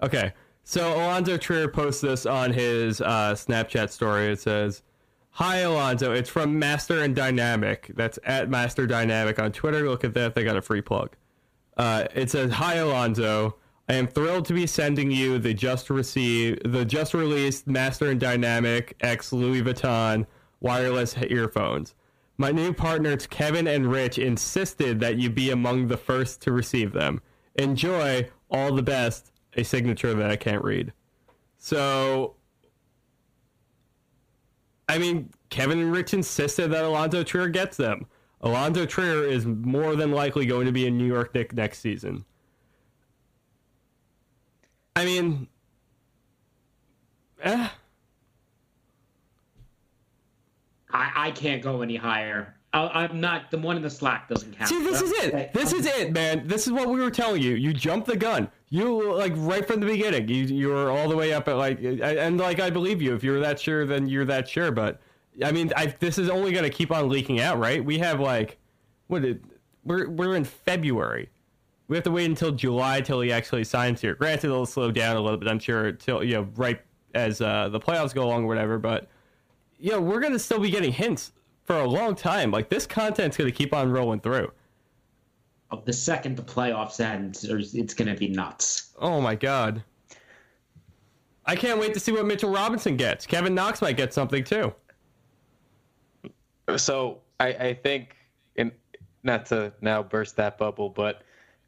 Okay, 0.02 0.32
so 0.68 0.92
Allonzo 0.92 1.40
Trier 1.40 1.66
posts 1.66 2.02
this 2.02 2.26
on 2.26 2.52
his 2.52 3.00
uh, 3.00 3.32
Snapchat 3.32 3.88
story. 3.88 4.26
It 4.26 4.38
says, 4.38 4.82
"Hi 5.30 5.62
Allonzo, 5.62 6.14
it's 6.14 6.28
from 6.28 6.58
Master 6.58 7.02
and 7.02 7.16
Dynamic. 7.16 7.90
That's 7.96 8.18
at 8.22 8.50
Master 8.50 8.86
Dynamic 8.86 9.38
on 9.38 9.50
Twitter. 9.50 9.88
Look 9.88 10.04
at 10.04 10.12
that. 10.12 10.34
They 10.34 10.44
got 10.44 10.58
a 10.58 10.62
free 10.62 10.82
plug. 10.82 11.16
Uh, 11.78 12.04
it 12.14 12.28
says, 12.28 12.52
"Hi 12.52 12.76
Allonzo, 12.76 13.54
I 13.88 13.94
am 13.94 14.08
thrilled 14.08 14.44
to 14.44 14.52
be 14.52 14.66
sending 14.66 15.10
you 15.10 15.38
the 15.38 15.54
just 15.54 15.88
received, 15.88 16.70
the 16.70 16.84
just 16.84 17.14
released 17.14 17.66
Master 17.66 18.10
and 18.10 18.20
Dynamic 18.20 18.94
X 19.00 19.32
Louis 19.32 19.62
Vuitton 19.62 20.26
wireless 20.60 21.16
earphones. 21.16 21.94
My 22.36 22.50
new 22.50 22.74
partners 22.74 23.26
Kevin 23.26 23.66
and 23.66 23.90
Rich 23.90 24.18
insisted 24.18 25.00
that 25.00 25.16
you 25.16 25.30
be 25.30 25.48
among 25.48 25.88
the 25.88 25.96
first 25.96 26.42
to 26.42 26.52
receive 26.52 26.92
them. 26.92 27.22
Enjoy. 27.54 28.28
All 28.50 28.74
the 28.74 28.82
best. 28.82 29.32
A 29.58 29.64
signature 29.64 30.14
that 30.14 30.30
I 30.30 30.36
can't 30.36 30.62
read. 30.62 30.92
So, 31.58 32.36
I 34.88 34.98
mean, 34.98 35.30
Kevin 35.50 35.80
and 35.80 35.90
Rich 35.90 36.14
insisted 36.14 36.68
that 36.68 36.84
Allonzo 36.84 37.26
Trier 37.26 37.48
gets 37.48 37.76
them. 37.76 38.06
Allonzo 38.44 38.88
Trier 38.88 39.24
is 39.24 39.46
more 39.46 39.96
than 39.96 40.12
likely 40.12 40.46
going 40.46 40.66
to 40.66 40.72
be 40.72 40.86
in 40.86 40.96
New 40.96 41.06
York 41.06 41.34
Knick 41.34 41.52
next 41.52 41.80
season. 41.80 42.24
I 44.94 45.04
mean, 45.04 45.48
eh, 47.42 47.68
I, 50.92 51.12
I 51.16 51.30
can't 51.32 51.62
go 51.62 51.82
any 51.82 51.96
higher. 51.96 52.57
I, 52.86 53.04
I'm 53.04 53.20
not 53.20 53.50
the 53.50 53.58
one 53.58 53.76
in 53.76 53.82
the 53.82 53.90
Slack 53.90 54.28
doesn't 54.28 54.56
count. 54.56 54.68
See, 54.68 54.82
this 54.82 55.00
is 55.02 55.12
it. 55.12 55.52
This 55.52 55.72
is 55.72 55.86
it, 55.86 56.12
man. 56.12 56.46
This 56.46 56.66
is 56.66 56.72
what 56.72 56.88
we 56.88 57.00
were 57.00 57.10
telling 57.10 57.42
you. 57.42 57.54
You 57.54 57.72
jumped 57.72 58.06
the 58.06 58.16
gun. 58.16 58.50
You 58.70 59.14
like 59.14 59.32
right 59.36 59.66
from 59.66 59.80
the 59.80 59.86
beginning. 59.86 60.28
You 60.28 60.44
you 60.44 60.68
were 60.68 60.90
all 60.90 61.08
the 61.08 61.16
way 61.16 61.32
up 61.32 61.48
at 61.48 61.56
like, 61.56 61.82
and 61.82 62.38
like 62.38 62.60
I 62.60 62.70
believe 62.70 63.00
you. 63.00 63.14
If 63.14 63.24
you're 63.24 63.40
that 63.40 63.58
sure, 63.58 63.86
then 63.86 64.08
you're 64.08 64.26
that 64.26 64.48
sure. 64.48 64.70
But 64.70 65.00
I 65.42 65.52
mean, 65.52 65.72
I 65.76 65.86
this 65.98 66.18
is 66.18 66.28
only 66.28 66.52
going 66.52 66.64
to 66.64 66.70
keep 66.70 66.90
on 66.90 67.08
leaking 67.08 67.40
out, 67.40 67.58
right? 67.58 67.84
We 67.84 67.98
have 67.98 68.20
like, 68.20 68.58
what 69.06 69.22
did 69.22 69.44
we're 69.84 70.08
we're 70.08 70.36
in 70.36 70.44
February. 70.44 71.30
We 71.88 71.96
have 71.96 72.04
to 72.04 72.10
wait 72.10 72.26
until 72.26 72.52
July 72.52 73.00
till 73.00 73.22
he 73.22 73.32
actually 73.32 73.64
signs 73.64 74.02
here. 74.02 74.14
Granted, 74.14 74.48
it'll 74.48 74.66
slow 74.66 74.90
down 74.90 75.16
a 75.16 75.20
little 75.20 75.38
bit. 75.38 75.48
I'm 75.48 75.58
sure 75.58 75.92
till 75.92 76.22
you 76.22 76.34
know 76.34 76.48
right 76.56 76.80
as 77.14 77.40
uh, 77.40 77.70
the 77.70 77.80
playoffs 77.80 78.14
go 78.14 78.24
along 78.24 78.44
or 78.44 78.48
whatever. 78.48 78.78
But 78.78 79.08
yeah, 79.78 79.96
we're 79.96 80.20
gonna 80.20 80.38
still 80.38 80.60
be 80.60 80.70
getting 80.70 80.92
hints 80.92 81.32
for 81.68 81.76
a 81.80 81.86
long 81.86 82.14
time. 82.14 82.50
Like 82.50 82.70
this 82.70 82.86
content's 82.86 83.36
gonna 83.36 83.50
keep 83.52 83.74
on 83.74 83.90
rolling 83.92 84.20
through. 84.20 84.50
the 85.84 85.92
second 85.92 86.34
the 86.36 86.42
playoffs 86.42 86.98
end, 86.98 87.34
there's- 87.42 87.74
it's 87.74 87.92
going 87.92 88.08
to 88.08 88.14
be 88.18 88.28
nuts. 88.28 88.94
Oh 88.98 89.20
my 89.20 89.34
god. 89.34 89.84
I 91.44 91.54
can't 91.56 91.78
wait 91.78 91.92
to 91.92 92.00
see 92.00 92.10
what 92.10 92.24
Mitchell 92.24 92.50
Robinson 92.50 92.96
gets. 92.96 93.26
Kevin 93.26 93.54
Knox 93.54 93.82
might 93.82 93.98
get 93.98 94.14
something 94.14 94.42
too. 94.44 94.72
So 96.78 97.18
I, 97.38 97.48
I 97.48 97.74
think, 97.74 98.16
and 98.56 98.72
not 99.22 99.44
to 99.46 99.70
now 99.82 100.02
burst 100.02 100.36
that 100.36 100.56
bubble, 100.56 100.88
but 100.88 101.22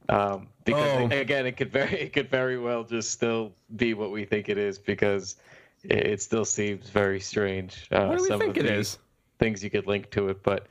um, 0.09 0.49
because 0.65 1.13
Oh. 1.13 1.17
again, 1.19 1.45
it 1.47 1.59
could 1.59 1.71
very 1.71 2.01
it 2.01 2.13
could 2.15 2.31
very 2.31 2.59
well 2.59 2.85
just 2.85 3.11
still 3.11 3.53
be 3.77 3.93
what 3.93 4.11
we 4.13 4.25
think 4.25 4.49
it 4.49 4.57
is 4.57 4.79
because 4.79 5.37
it, 5.85 5.93
it 6.07 6.23
still 6.23 6.47
seems 6.47 6.89
very 6.89 7.21
strange. 7.21 7.87
Uh, 7.91 8.07
What 8.07 8.17
do 8.17 8.23
we 8.23 8.29
some 8.29 8.41
think 8.41 8.57
of 8.57 8.65
it 8.65 8.69
the 8.69 8.75
is? 8.79 8.99
Things 9.41 9.65
you 9.65 9.71
could 9.71 9.87
link 9.87 10.11
to 10.11 10.29
it, 10.29 10.43
but 10.43 10.67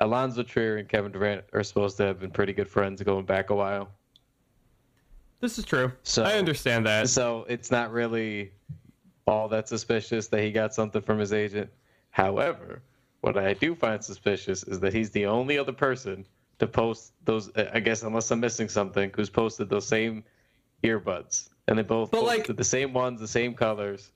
Allonzo 0.00 0.46
Trier 0.46 0.76
and 0.76 0.88
Kevin 0.88 1.10
Durant 1.10 1.44
are 1.52 1.64
supposed 1.64 1.96
to 1.96 2.04
have 2.04 2.20
been 2.20 2.30
pretty 2.30 2.52
good 2.52 2.68
friends 2.68 3.02
going 3.02 3.26
back 3.26 3.50
a 3.50 3.54
while. 3.56 3.88
This 5.40 5.58
is 5.58 5.64
true. 5.64 5.90
So- 6.04 6.22
I 6.22 6.34
understand 6.38 6.86
that. 6.86 7.08
So 7.08 7.44
it's 7.48 7.72
not 7.72 7.90
really 7.92 8.52
all 9.26 9.48
that 9.48 9.68
suspicious 9.68 10.28
that 10.28 10.40
he 10.42 10.52
got 10.52 10.72
something 10.72 11.02
from 11.02 11.18
his 11.18 11.32
agent. 11.32 11.68
However, 12.10 12.82
what 13.22 13.36
I 13.36 13.52
do 13.54 13.74
find 13.74 14.02
suspicious 14.02 14.62
is 14.62 14.78
that 14.78 14.94
he's 14.94 15.10
the 15.10 15.26
only 15.26 15.58
other 15.58 15.72
person 15.72 16.24
to 16.60 16.68
post 16.68 17.14
those. 17.24 17.50
I 17.56 17.80
guess 17.80 18.04
unless 18.04 18.30
I'm 18.30 18.38
missing 18.38 18.68
something, 18.68 19.10
who's 19.14 19.28
posted 19.28 19.68
those 19.68 19.88
same 19.88 20.22
earbuds, 20.84 21.48
and 21.66 21.76
they 21.76 21.82
both 21.82 22.12
But, 22.12 22.20
posted 22.20 22.48
like- 22.48 22.56
the 22.56 22.62
same 22.64 22.92
ones, 22.92 23.18
the 23.20 23.26
same 23.26 23.54
colors. 23.54 24.12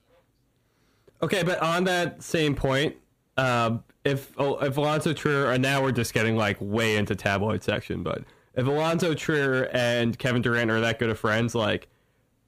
Okay, 1.21 1.43
but 1.43 1.59
on 1.61 1.83
that 1.85 2.23
same 2.23 2.55
point, 2.55 2.95
um, 3.39 3.85
if 4.05 4.33
oh, 4.39 4.59
if 4.59 4.75
Allonzo 4.77 5.15
Trier, 5.15 5.51
and 5.53 5.63
now 5.63 5.83
we're 5.83 5.93
just 5.93 6.13
getting 6.13 6.37
like 6.37 6.57
way 6.61 6.97
into 6.97 7.15
tabloid 7.15 7.63
section, 7.63 8.03
but 8.03 8.25
if 8.55 8.67
Allonzo 8.67 9.17
Trier 9.17 9.69
and 9.73 10.19
Kevin 10.19 10.43
Durant 10.43 10.71
are 10.71 10.81
that 10.81 10.99
good 10.99 11.11
of 11.11 11.19
friends, 11.19 11.55
like 11.55 11.89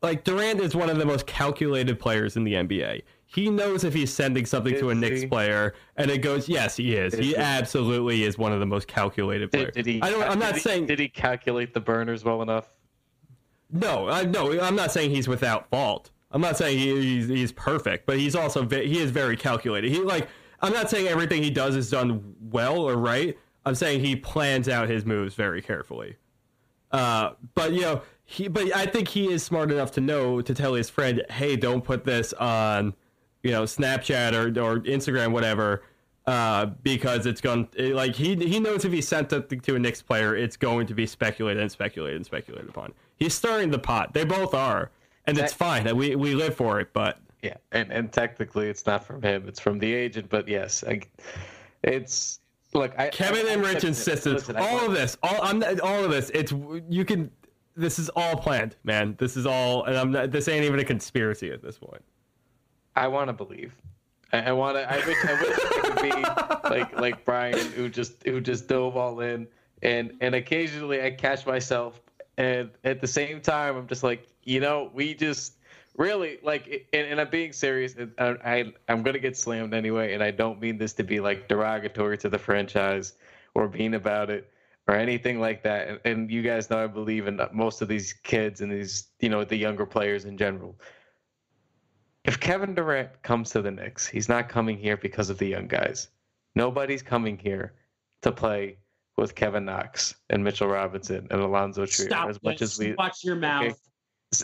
like 0.03 0.25
Durant 0.25 0.61
is 0.61 0.75
one 0.75 0.91
of 0.91 0.99
the 0.99 1.05
most 1.07 1.27
calculated 1.27 1.99
players 2.01 2.37
in 2.37 2.45
the 2.45 2.55
NBA. 2.55 3.03
He 3.27 3.49
knows 3.49 3.85
if 3.85 3.95
he's 3.95 4.13
sending 4.13 4.45
something 4.45 4.75
to 4.75 4.89
a 4.89 4.93
Is 4.93 4.99
Knicks 4.99 5.21
he? 5.21 5.27
player, 5.29 5.75
and 5.97 6.11
it 6.11 6.19
goes, 6.19 6.49
yes, 6.49 6.77
he 6.77 6.97
is. 6.97 7.15
he 7.15 7.27
he? 7.29 7.37
absolutely 7.37 8.25
is 8.25 8.37
one 8.37 8.53
of 8.53 8.59
the 8.59 8.67
most 8.67 8.89
calculated 8.89 9.53
players. 9.53 9.73
Did, 9.75 9.85
did 9.85 9.87
he? 9.95 10.03
I 10.03 10.11
don't, 10.11 10.25
I'm 10.25 10.31
did 10.31 10.39
not 10.41 10.55
he- 10.55 10.61
saying 10.61 10.87
Did 10.87 10.99
he 10.99 11.09
calculate 11.09 11.73
the 11.73 11.79
burners 11.81 12.25
well 12.25 12.43
enough? 12.43 12.67
no, 13.71 14.09
I, 14.09 14.25
no, 14.25 14.59
I'm 14.61 14.75
not 14.75 14.91
saying 14.91 15.11
he's 15.11 15.29
without 15.29 15.69
fault. 15.71 16.11
I'm 16.33 16.41
not 16.41 16.57
saying 16.57 16.79
he, 16.79 17.01
he's 17.01 17.29
he's 17.29 17.53
perfect, 17.53 18.07
but 18.07 18.19
he's 18.19 18.35
also 18.35 18.65
ve- 18.65 18.87
he 18.87 18.99
is 18.99 19.11
very 19.11 19.37
calculated. 19.37 19.91
He 19.91 19.99
like 20.01 20.29
I'm 20.63 20.73
not 20.73 20.91
saying 20.91 21.09
everything 21.09 21.43
he 21.43 21.51
does 21.51 21.77
is 21.77 21.91
done 21.91 22.35
well 22.41 22.79
or 22.79 22.97
right. 22.97 23.37
I'm 23.65 23.75
saying 23.75 24.01
he 24.01 24.17
plans 24.17 24.69
out 24.69 24.89
his 24.89 25.05
moves 25.05 25.35
very 25.35 25.63
carefully. 25.63 26.17
Uh, 26.93 27.33
but 27.55 27.73
you 27.73 27.83
know, 27.83 28.03
he 28.25 28.49
but 28.49 28.75
I 28.75 28.87
think 28.87 29.09
he 29.09 29.31
is 29.31 29.43
smart 29.43 29.71
enough 29.71 29.93
to 29.93 30.01
know 30.01 30.41
to 30.41 30.55
tell 30.55 30.75
his 30.75 30.91
friend, 30.91 31.23
"Hey, 31.31 31.57
don't 31.57 31.83
put 31.83 32.05
this 32.05 32.33
on, 32.35 32.95
you 33.43 33.51
know, 33.51 33.65
Snapchat 33.65 34.33
or 34.33 34.47
or 34.61 34.81
Instagram, 34.81 35.33
whatever." 35.33 35.83
Uh, 36.27 36.67
because 36.83 37.27
it's 37.27 37.41
going 37.41 37.67
to 37.69 37.95
like 37.95 38.15
he 38.15 38.37
he 38.37 38.61
knows 38.61 38.85
if 38.85 38.93
he 38.93 39.01
sent 39.01 39.33
it 39.33 39.63
to 39.63 39.75
a 39.75 39.79
Knicks 39.79 40.03
player, 40.03 40.37
it's 40.37 40.57
going 40.57 40.87
to 40.87 40.95
be 40.95 41.07
speculated 41.07 41.61
and 41.61 41.73
speculated 41.73 42.17
and 42.17 42.27
speculated 42.27 42.69
upon. 42.69 42.93
He's 43.17 43.35
stirring 43.35 43.71
the 43.71 43.79
pot. 43.79 44.15
They 44.15 44.25
both 44.25 44.55
are, 44.55 44.91
and 45.27 45.39
it's 45.39 45.53
fine. 45.53 45.97
We 45.97 46.17
we 46.17 46.35
live 46.35 46.55
for 46.55 46.81
it. 46.81 46.93
But 46.93 47.19
Yeah, 47.43 47.57
and 47.73 47.91
and 47.91 48.13
technically 48.13 48.69
it's 48.69 48.87
not 48.87 49.05
from 49.05 49.23
him; 49.23 49.49
it's 49.49 49.61
from 49.61 49.79
the 49.79 49.93
agent. 49.93 50.29
But 50.29 50.47
yes, 50.47 50.85
I, 50.87 51.01
it's 51.83 52.41
look. 52.75 52.93
I, 52.99 53.09
Kevin 53.09 53.47
I- 53.47 53.51
and 53.53 53.63
Rich 53.63 53.85
insisted 53.85 54.35
listen, 54.35 54.57
all 54.57 54.87
of 54.87 54.93
this, 54.93 55.17
all 55.23 55.39
I'm 55.43 55.63
all 55.83 56.05
of 56.05 56.11
this. 56.11 56.31
It's 56.35 56.53
you 56.89 57.05
can. 57.05 57.31
This 57.77 57.99
is 57.99 58.11
all 58.11 58.37
planned, 58.37 58.77
man. 58.85 59.15
This 59.19 59.37
is 59.37 59.47
all, 59.47 59.85
and 59.85 59.97
I'm 59.97 60.11
not. 60.11 60.33
This 60.33 60.49
ain't 60.49 60.65
even 60.65 60.81
a 60.81 60.85
conspiracy 60.85 61.51
at 61.51 61.63
this 61.63 61.79
point. 61.79 62.03
I 62.95 63.09
want 63.09 63.29
to 63.29 63.33
believe. 63.33 63.75
I, 64.33 64.41
I 64.41 64.53
want 64.53 64.77
to. 64.77 64.93
I 64.93 64.97
wish. 65.07 65.17
I 65.25 65.35
wish 65.41 65.59
I 65.59 65.81
could 65.81 66.03
be 66.03 66.69
like 66.69 67.01
like 67.01 67.25
Bryan, 67.25 67.73
who 67.73 67.89
just 67.89 68.23
who 68.27 68.41
just 68.43 68.69
dove 68.69 68.99
all 68.99 69.21
in, 69.21 69.47
and 69.83 70.13
and 70.21 70.35
occasionally 70.35 71.03
I 71.03 71.11
catch 71.11 71.47
myself, 71.47 72.03
and 72.37 72.71
at 72.85 73.01
the 73.01 73.07
same 73.07 73.41
time 73.41 73.77
I'm 73.77 73.87
just 73.87 74.03
like, 74.03 74.27
you 74.43 74.61
know, 74.61 74.91
we 74.93 75.15
just 75.15 75.57
really 76.01 76.39
like, 76.43 76.89
and, 76.93 77.07
and 77.07 77.21
I'm 77.21 77.31
being 77.31 77.53
serious. 77.53 77.95
I, 78.19 78.23
uh, 78.23 78.35
I 78.45 78.73
I'm 78.89 79.03
gonna 79.03 79.19
get 79.19 79.37
slammed 79.37 79.75
anyway, 79.75 80.15
and 80.15 80.23
I 80.23 80.31
don't 80.31 80.61
mean 80.61 80.79
this 80.79 80.93
to 80.95 81.05
be 81.05 81.21
like 81.21 81.49
derogatory 81.49 82.19
to 82.19 82.29
the 82.29 82.39
franchise 82.39 83.15
or 83.55 83.69
being 83.69 83.95
about 83.95 84.31
it 84.31 84.51
or 84.89 84.95
anything 84.97 85.39
like 85.39 85.63
that. 85.63 85.89
And, 85.89 86.01
and 86.05 86.31
you 86.31 86.43
guys 86.43 86.71
know 86.71 86.83
I 86.83 86.87
believe 86.87 87.29
in 87.29 87.41
most 87.53 87.83
of 87.83 87.89
these 87.89 88.13
kids 88.13 88.61
and 88.61 88.73
these, 88.73 89.09
you 89.21 89.29
know, 89.29 89.45
the 89.45 89.57
younger 89.57 89.87
players 89.87 90.25
in 90.25 90.37
general 90.37 90.77
if 92.25 92.39
Kevin 92.39 92.75
Durant 92.75 93.23
comes 93.23 93.51
to 93.51 93.63
the 93.63 93.71
Knicks, 93.71 94.07
he's 94.07 94.29
not 94.29 94.49
coming 94.49 94.77
here 94.77 94.97
because 94.97 95.31
of 95.31 95.39
the 95.39 95.47
young 95.47 95.67
guys. 95.67 96.09
Nobody's 96.55 97.03
coming 97.03 97.39
here 97.39 97.75
to 98.23 98.33
play 98.33 98.77
with 99.17 99.35
Kevin 99.35 99.65
Knox 99.65 100.15
and 100.29 100.43
Mitchell 100.45 100.69
Robinson 100.69 101.27
and 101.31 101.41
Allonzo 101.41 101.91
Trier 101.91 102.09
Stop 102.09 102.29
as 102.29 102.43
much 102.43 102.59
this. 102.59 102.73
as 102.73 102.79
we. 102.79 102.95
watch 102.95 103.25
your 103.25 103.37
mouth. 103.37 103.65
Okay. 103.65 103.75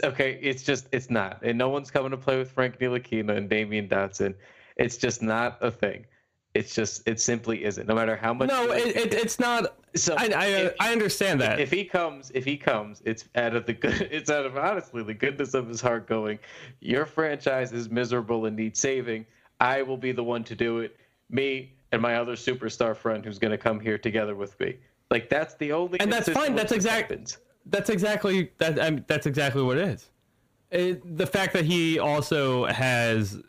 Okay, 0.02 0.38
it's 0.42 0.64
just 0.64 0.88
it's 0.90 1.10
not, 1.10 1.42
and 1.42 1.56
no 1.56 1.68
one's 1.68 1.90
coming 1.92 2.10
to 2.10 2.16
play 2.16 2.36
with 2.38 2.50
Frank 2.50 2.78
Ntilikina 2.78 3.36
and 3.36 3.48
Damyean 3.48 3.88
Dotson. 3.88 4.34
It's 4.76 4.96
just 4.96 5.22
not 5.22 5.58
a 5.60 5.70
thing. 5.70 6.06
It's 6.54 6.74
just 6.74 7.06
it 7.06 7.20
simply 7.20 7.64
isn't. 7.64 7.86
No 7.86 7.94
matter 7.94 8.16
how 8.16 8.34
much. 8.34 8.48
No, 8.48 8.72
it, 8.72 8.96
it, 8.96 9.14
it's 9.14 9.38
not. 9.38 9.76
So 9.94 10.16
I 10.18 10.24
I, 10.34 10.46
if- 10.46 10.74
I 10.80 10.90
understand 10.92 11.40
that. 11.40 11.60
if 11.60 11.70
he 11.70 11.84
comes, 11.84 12.32
if 12.34 12.44
he 12.44 12.56
comes, 12.56 13.00
it's 13.04 13.26
out 13.36 13.54
of 13.54 13.64
the 13.66 13.74
good. 13.74 14.08
It's 14.10 14.28
out 14.28 14.44
of 14.44 14.56
honestly 14.56 15.04
the 15.04 15.14
goodness 15.14 15.54
of 15.54 15.68
his 15.68 15.80
heart. 15.80 16.08
Going, 16.08 16.40
your 16.80 17.06
franchise 17.06 17.72
is 17.72 17.88
miserable 17.88 18.46
and 18.46 18.56
needs 18.56 18.80
saving. 18.80 19.24
I 19.60 19.82
will 19.82 19.96
be 19.98 20.10
the 20.10 20.24
one 20.24 20.42
to 20.44 20.56
do 20.56 20.80
it. 20.80 20.96
Me 21.30 21.72
and 21.92 22.02
my 22.02 22.16
other 22.16 22.32
superstar 22.34 22.96
friend 22.96 23.24
who's 23.24 23.38
going 23.38 23.52
to 23.52 23.58
come 23.58 23.78
here 23.78 23.98
together 23.98 24.34
with 24.34 24.58
me. 24.58 24.76
Like 25.12 25.28
that's 25.28 25.54
the 25.54 25.70
only. 25.72 26.00
And 26.00 26.12
that's 26.12 26.28
fine, 26.28 26.56
that's 26.56 26.72
which 26.72 26.82
this 26.82 26.86
exact- 26.86 27.10
happens. 27.12 27.38
That's 27.66 27.90
exactly 27.90 28.52
that. 28.58 28.80
I 28.80 28.90
mean, 28.90 29.04
that's 29.06 29.26
exactly 29.26 29.62
what 29.62 29.78
it 29.78 29.88
is. 29.88 30.10
It, 30.70 31.16
the 31.16 31.26
fact 31.26 31.52
that 31.52 31.64
he 31.64 31.98
also 31.98 32.66
has 32.66 33.40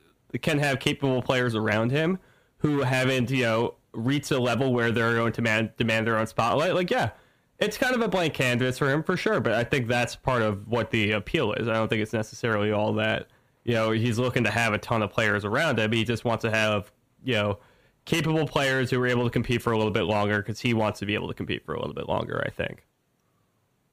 can 0.41 0.59
have 0.59 0.79
capable 0.79 1.21
players 1.21 1.55
around 1.55 1.91
him 1.91 2.19
who 2.59 2.81
haven't, 2.81 3.29
you 3.29 3.43
know, 3.43 3.75
reached 3.93 4.31
a 4.31 4.39
level 4.39 4.73
where 4.73 4.91
they're 4.91 5.15
going 5.15 5.33
to 5.33 5.41
man, 5.41 5.71
demand 5.77 6.07
their 6.07 6.17
own 6.17 6.27
spotlight. 6.27 6.75
Like, 6.75 6.91
yeah, 6.91 7.11
it's 7.59 7.77
kind 7.77 7.95
of 7.95 8.01
a 8.01 8.07
blank 8.07 8.33
canvas 8.33 8.77
for 8.77 8.91
him 8.91 9.03
for 9.03 9.17
sure. 9.17 9.39
But 9.39 9.53
I 9.53 9.63
think 9.63 9.87
that's 9.87 10.15
part 10.15 10.41
of 10.41 10.67
what 10.67 10.91
the 10.91 11.11
appeal 11.11 11.53
is. 11.53 11.67
I 11.67 11.73
don't 11.73 11.87
think 11.87 12.01
it's 12.01 12.13
necessarily 12.13 12.71
all 12.71 12.93
that. 12.93 13.27
You 13.63 13.73
know, 13.73 13.91
he's 13.91 14.17
looking 14.17 14.43
to 14.45 14.51
have 14.51 14.73
a 14.73 14.77
ton 14.77 15.01
of 15.01 15.11
players 15.11 15.43
around 15.43 15.79
him. 15.79 15.91
He 15.91 16.03
just 16.03 16.23
wants 16.23 16.43
to 16.43 16.51
have, 16.51 16.91
you 17.23 17.33
know, 17.33 17.59
capable 18.05 18.47
players 18.47 18.89
who 18.89 19.01
are 19.01 19.07
able 19.07 19.25
to 19.25 19.29
compete 19.29 19.61
for 19.61 19.73
a 19.73 19.77
little 19.77 19.91
bit 19.91 20.03
longer 20.03 20.37
because 20.37 20.61
he 20.61 20.73
wants 20.73 20.99
to 20.99 21.05
be 21.05 21.13
able 21.15 21.27
to 21.27 21.33
compete 21.33 21.65
for 21.65 21.73
a 21.73 21.79
little 21.79 21.95
bit 21.95 22.07
longer. 22.07 22.41
I 22.45 22.49
think. 22.49 22.86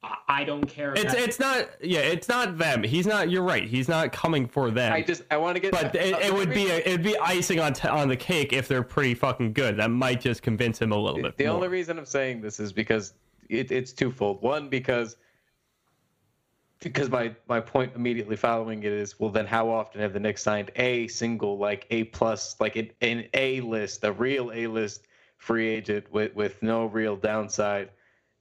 I- 0.05 0.41
I 0.41 0.43
don't 0.43 0.65
care. 0.65 0.93
It's 0.93 1.03
about- 1.03 1.17
it's 1.17 1.39
not 1.39 1.69
yeah 1.81 1.99
it's 1.99 2.27
not 2.27 2.57
them. 2.57 2.83
He's 2.83 3.07
not. 3.07 3.29
You're 3.29 3.43
right. 3.43 3.63
He's 3.63 3.87
not 3.87 4.11
coming 4.11 4.47
for 4.47 4.69
them. 4.71 4.91
I 4.93 5.01
just 5.01 5.23
I 5.31 5.37
want 5.37 5.55
to 5.55 5.59
get. 5.61 5.71
but 5.71 5.95
it, 5.95 6.15
it 6.25 6.33
would 6.33 6.49
be 6.49 6.69
a, 6.69 6.77
it'd 6.77 7.03
be 7.03 7.17
icing 7.17 7.59
on 7.59 7.73
t- 7.73 7.87
on 7.87 8.07
the 8.07 8.15
cake 8.17 8.53
if 8.53 8.67
they're 8.67 8.83
pretty 8.83 9.13
fucking 9.15 9.53
good. 9.53 9.77
That 9.77 9.91
might 9.91 10.21
just 10.21 10.41
convince 10.41 10.79
him 10.81 10.91
a 10.91 10.97
little 10.97 11.21
bit. 11.21 11.37
The 11.37 11.45
more. 11.45 11.53
only 11.55 11.67
reason 11.67 11.97
I'm 11.97 12.05
saying 12.05 12.41
this 12.41 12.59
is 12.59 12.71
because 12.73 13.13
it, 13.49 13.71
it's 13.71 13.93
twofold. 13.93 14.41
One, 14.41 14.69
because 14.69 15.17
because 16.79 17.09
my 17.09 17.33
my 17.47 17.59
point 17.59 17.93
immediately 17.95 18.35
following 18.35 18.83
it 18.83 18.91
is 18.91 19.19
well 19.19 19.31
then 19.31 19.45
how 19.45 19.69
often 19.69 20.01
have 20.01 20.13
the 20.13 20.19
Knicks 20.19 20.43
signed 20.43 20.71
a 20.75 21.07
single 21.07 21.57
like 21.57 21.87
a 21.89 22.03
plus 22.05 22.55
like 22.59 22.75
an, 22.75 22.91
an 23.01 23.25
A 23.33 23.61
list 23.61 24.03
a 24.03 24.11
real 24.11 24.51
A 24.53 24.67
list 24.67 25.07
free 25.37 25.67
agent 25.67 26.11
with 26.11 26.35
with 26.35 26.61
no 26.61 26.85
real 26.85 27.15
downside, 27.15 27.89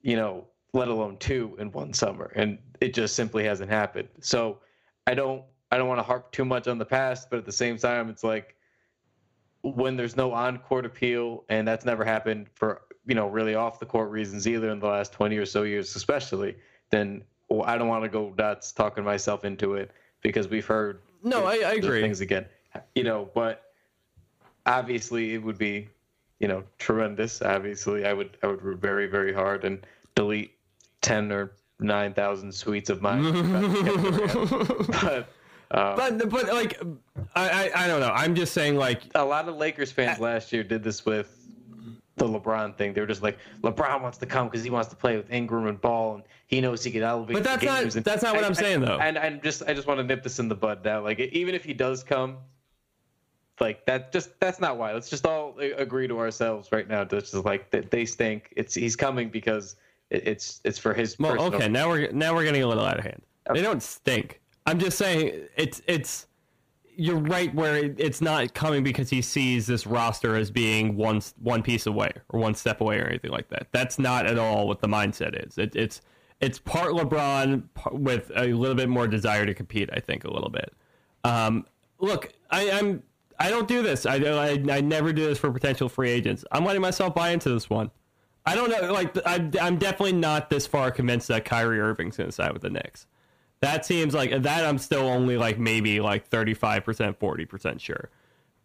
you 0.02 0.16
know, 0.16 0.46
let 0.74 0.88
alone 0.88 1.16
two 1.18 1.56
in 1.58 1.70
one 1.72 1.94
summer, 1.94 2.32
and 2.34 2.58
it 2.80 2.92
just 2.92 3.14
simply 3.14 3.44
hasn't 3.44 3.70
happened. 3.70 4.08
So 4.20 4.58
I 5.06 5.14
don't 5.14 5.42
I 5.70 5.78
don't 5.78 5.88
want 5.88 6.00
to 6.00 6.02
harp 6.04 6.30
too 6.32 6.44
much 6.44 6.68
on 6.68 6.78
the 6.78 6.84
past, 6.84 7.30
but 7.30 7.38
at 7.38 7.46
the 7.46 7.52
same 7.52 7.78
time, 7.78 8.10
it's 8.10 8.24
like 8.24 8.56
when 9.62 9.96
there's 9.96 10.16
no 10.16 10.32
on-court 10.32 10.84
appeal, 10.84 11.44
and 11.48 11.66
that's 11.66 11.84
never 11.86 12.04
happened 12.04 12.48
for 12.54 12.82
you 13.06 13.14
know 13.14 13.28
really 13.28 13.54
off 13.54 13.78
the 13.78 13.86
court 13.86 14.10
reasons 14.10 14.46
either 14.46 14.68
in 14.70 14.80
the 14.80 14.86
last 14.86 15.12
20 15.12 15.36
or 15.38 15.46
so 15.46 15.62
years, 15.62 15.94
especially. 15.96 16.56
Then 16.90 17.22
well, 17.48 17.62
I 17.62 17.78
don't 17.78 17.88
want 17.88 18.02
to 18.02 18.10
go 18.10 18.34
nuts 18.36 18.72
talking 18.72 19.04
myself 19.04 19.44
into 19.44 19.74
it 19.74 19.92
because 20.22 20.48
we've 20.48 20.66
heard 20.66 21.00
No, 21.22 21.44
I, 21.44 21.54
I 21.54 21.72
agree. 21.74 22.02
things 22.02 22.20
again, 22.20 22.46
you 22.96 23.04
know. 23.04 23.30
But 23.32 23.62
obviously, 24.66 25.34
it 25.34 25.42
would 25.42 25.58
be 25.58 25.88
you 26.40 26.48
know 26.48 26.64
tremendous. 26.78 27.42
Obviously, 27.42 28.04
I 28.04 28.12
would 28.12 28.36
I 28.42 28.48
would 28.48 28.62
root 28.62 28.80
very 28.80 29.06
very 29.06 29.32
hard 29.32 29.64
and 29.64 29.86
delete 30.14 30.53
10 31.04 31.30
or 31.30 31.52
9,000 31.80 32.52
suites 32.52 32.90
of 32.90 33.02
mine. 33.02 33.22
but 34.88 35.28
uh, 35.70 35.96
But 35.96 36.30
but 36.30 36.46
like 36.48 36.80
I, 37.36 37.70
I 37.74 37.84
I 37.84 37.86
don't 37.86 38.00
know. 38.00 38.10
I'm 38.12 38.34
just 38.34 38.52
saying 38.52 38.76
like 38.76 39.02
a 39.14 39.24
lot 39.24 39.48
of 39.48 39.56
Lakers 39.56 39.92
fans 39.92 40.18
last 40.18 40.52
year 40.52 40.64
did 40.64 40.82
this 40.82 41.04
with 41.04 41.40
the 42.16 42.26
LeBron 42.26 42.76
thing. 42.76 42.94
They 42.94 43.00
were 43.00 43.06
just 43.08 43.22
like, 43.22 43.38
LeBron 43.62 44.00
wants 44.00 44.18
to 44.18 44.26
come 44.26 44.46
because 44.46 44.62
he 44.62 44.70
wants 44.70 44.88
to 44.90 44.96
play 44.96 45.16
with 45.16 45.32
Ingram 45.32 45.66
and 45.66 45.80
Ball, 45.80 46.14
and 46.14 46.22
he 46.46 46.60
knows 46.60 46.84
he 46.84 46.92
can 46.92 47.02
elevate. 47.02 47.34
But 47.34 47.42
that's 47.42 47.64
not- 47.64 47.82
And 47.82 48.04
that's 48.04 48.22
not 48.22 48.36
what 48.36 48.44
I- 48.44 48.46
I'm 48.46 48.54
saying, 48.54 48.84
I- 48.84 48.86
though. 48.86 48.98
And 48.98 49.18
and 49.18 49.42
just 49.42 49.62
I 49.66 49.74
just 49.74 49.86
want 49.88 49.98
to 49.98 50.04
nip 50.04 50.22
this 50.22 50.38
in 50.38 50.48
the 50.48 50.54
bud 50.54 50.84
now. 50.84 51.02
Like 51.02 51.18
even 51.20 51.54
if 51.56 51.64
he 51.64 51.74
does 51.74 52.02
come, 52.04 52.36
like 53.60 53.84
that 53.86 54.12
just 54.12 54.38
that's 54.40 54.60
not 54.60 54.78
why. 54.78 54.92
Let's 54.92 55.10
just 55.10 55.26
all 55.26 55.58
agree 55.58 56.06
to 56.08 56.18
ourselves 56.18 56.70
right 56.72 56.88
now. 56.88 57.04
That's 57.04 57.32
just 57.32 57.44
like 57.44 57.70
that 57.72 57.90
they 57.90 58.04
stink. 58.06 58.52
It's 58.56 58.74
he's 58.74 58.94
coming 58.96 59.28
because 59.28 59.74
it, 60.14 60.26
it's 60.28 60.60
it's 60.64 60.78
for 60.78 60.94
his. 60.94 61.18
well 61.18 61.32
personal- 61.32 61.54
okay 61.54 61.68
now 61.68 61.88
we're 61.88 62.10
now 62.12 62.34
we're 62.34 62.44
getting 62.44 62.62
a 62.62 62.66
little 62.66 62.84
out 62.84 62.98
of 62.98 63.04
hand. 63.04 63.22
They 63.52 63.62
don't 63.62 63.82
stink. 63.82 64.40
I'm 64.66 64.78
just 64.78 64.96
saying 64.96 65.48
it's 65.56 65.82
it's 65.86 66.26
you're 66.96 67.18
right 67.18 67.52
where 67.54 67.76
it, 67.76 67.96
it's 67.98 68.20
not 68.20 68.54
coming 68.54 68.84
because 68.84 69.10
he 69.10 69.20
sees 69.20 69.66
this 69.66 69.86
roster 69.86 70.36
as 70.36 70.50
being 70.50 70.96
one 70.96 71.20
one 71.40 71.62
piece 71.62 71.86
away 71.86 72.12
or 72.30 72.40
one 72.40 72.54
step 72.54 72.80
away 72.80 72.98
or 73.00 73.06
anything 73.06 73.32
like 73.32 73.48
that. 73.48 73.66
That's 73.72 73.98
not 73.98 74.26
at 74.26 74.38
all 74.38 74.68
what 74.68 74.80
the 74.80 74.88
mindset 74.88 75.46
is. 75.46 75.58
It, 75.58 75.74
it's 75.74 76.00
It's 76.40 76.58
part 76.58 76.92
LeBron 76.92 77.64
with 77.92 78.30
a 78.36 78.52
little 78.52 78.76
bit 78.76 78.88
more 78.88 79.06
desire 79.08 79.44
to 79.44 79.54
compete. 79.54 79.90
I 79.92 80.00
think 80.00 80.24
a 80.24 80.30
little 80.30 80.50
bit. 80.50 80.72
Um, 81.24 81.66
look, 81.98 82.32
I, 82.50 82.70
I'm 82.70 83.02
I 83.38 83.50
don't 83.50 83.66
do 83.66 83.82
this. 83.82 84.06
I, 84.06 84.16
I 84.16 84.50
I 84.70 84.80
never 84.80 85.12
do 85.12 85.26
this 85.26 85.38
for 85.38 85.50
potential 85.50 85.88
free 85.88 86.10
agents. 86.10 86.44
I'm 86.52 86.64
letting 86.64 86.82
myself 86.82 87.14
buy 87.14 87.30
into 87.30 87.50
this 87.50 87.68
one. 87.68 87.90
I 88.46 88.54
don't 88.54 88.70
know. 88.70 88.92
Like 88.92 89.16
I'm, 89.26 89.52
I'm 89.60 89.78
definitely 89.78 90.12
not 90.12 90.50
this 90.50 90.66
far 90.66 90.90
convinced 90.90 91.28
that 91.28 91.44
Kyrie 91.44 91.80
Irving's 91.80 92.16
going 92.16 92.28
to 92.28 92.32
side 92.32 92.52
with 92.52 92.62
the 92.62 92.70
Knicks. 92.70 93.06
That 93.60 93.86
seems 93.86 94.12
like 94.12 94.42
that. 94.42 94.64
I'm 94.66 94.78
still 94.78 95.08
only 95.08 95.36
like 95.38 95.58
maybe 95.58 96.00
like 96.00 96.26
35 96.26 96.84
percent, 96.84 97.18
40 97.18 97.46
percent 97.46 97.80
sure. 97.80 98.10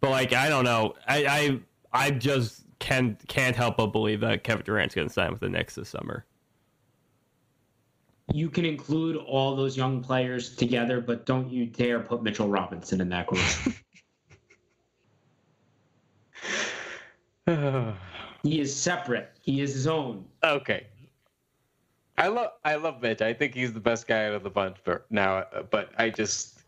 But 0.00 0.10
like 0.10 0.32
I 0.32 0.48
don't 0.48 0.64
know. 0.64 0.94
I 1.08 1.60
I 1.92 2.06
I 2.06 2.10
just 2.10 2.64
can 2.78 3.16
can't 3.28 3.56
help 3.56 3.78
but 3.78 3.86
believe 3.88 4.20
that 4.20 4.44
Kevin 4.44 4.64
Durant's 4.64 4.94
going 4.94 5.08
to 5.08 5.12
sign 5.12 5.30
with 5.30 5.40
the 5.40 5.48
Knicks 5.48 5.76
this 5.76 5.88
summer. 5.88 6.26
You 8.32 8.48
can 8.48 8.64
include 8.64 9.16
all 9.16 9.56
those 9.56 9.76
young 9.76 10.02
players 10.02 10.54
together, 10.54 11.00
but 11.00 11.26
don't 11.26 11.50
you 11.50 11.66
dare 11.66 11.98
put 12.00 12.22
Mitchell 12.22 12.48
Robinson 12.48 13.00
in 13.00 13.08
that 13.08 13.26
group. 13.26 13.42
He 18.42 18.60
is 18.60 18.74
separate. 18.74 19.30
He 19.42 19.60
is 19.60 19.74
his 19.74 19.86
own. 19.86 20.24
okay. 20.44 20.86
I 22.18 22.28
love 22.28 22.50
I 22.66 22.74
love 22.74 23.00
Mitch. 23.00 23.22
I 23.22 23.32
think 23.32 23.54
he's 23.54 23.72
the 23.72 23.80
best 23.80 24.06
guy 24.06 24.26
out 24.26 24.34
of 24.34 24.42
the 24.42 24.50
bunch 24.50 24.76
for 24.84 25.06
now. 25.08 25.46
But 25.70 25.90
I 25.96 26.10
just, 26.10 26.60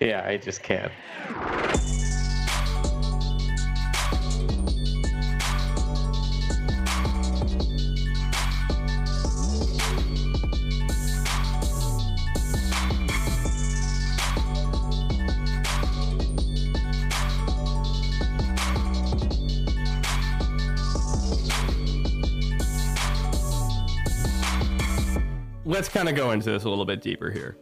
yeah, 0.00 0.26
I 0.26 0.36
just 0.36 0.64
can't. 0.64 0.90
Let's 25.80 25.88
kind 25.88 26.10
of 26.10 26.14
go 26.14 26.32
into 26.32 26.50
this 26.50 26.64
a 26.64 26.68
little 26.68 26.84
bit 26.84 27.00
deeper 27.00 27.30
here. 27.30 27.56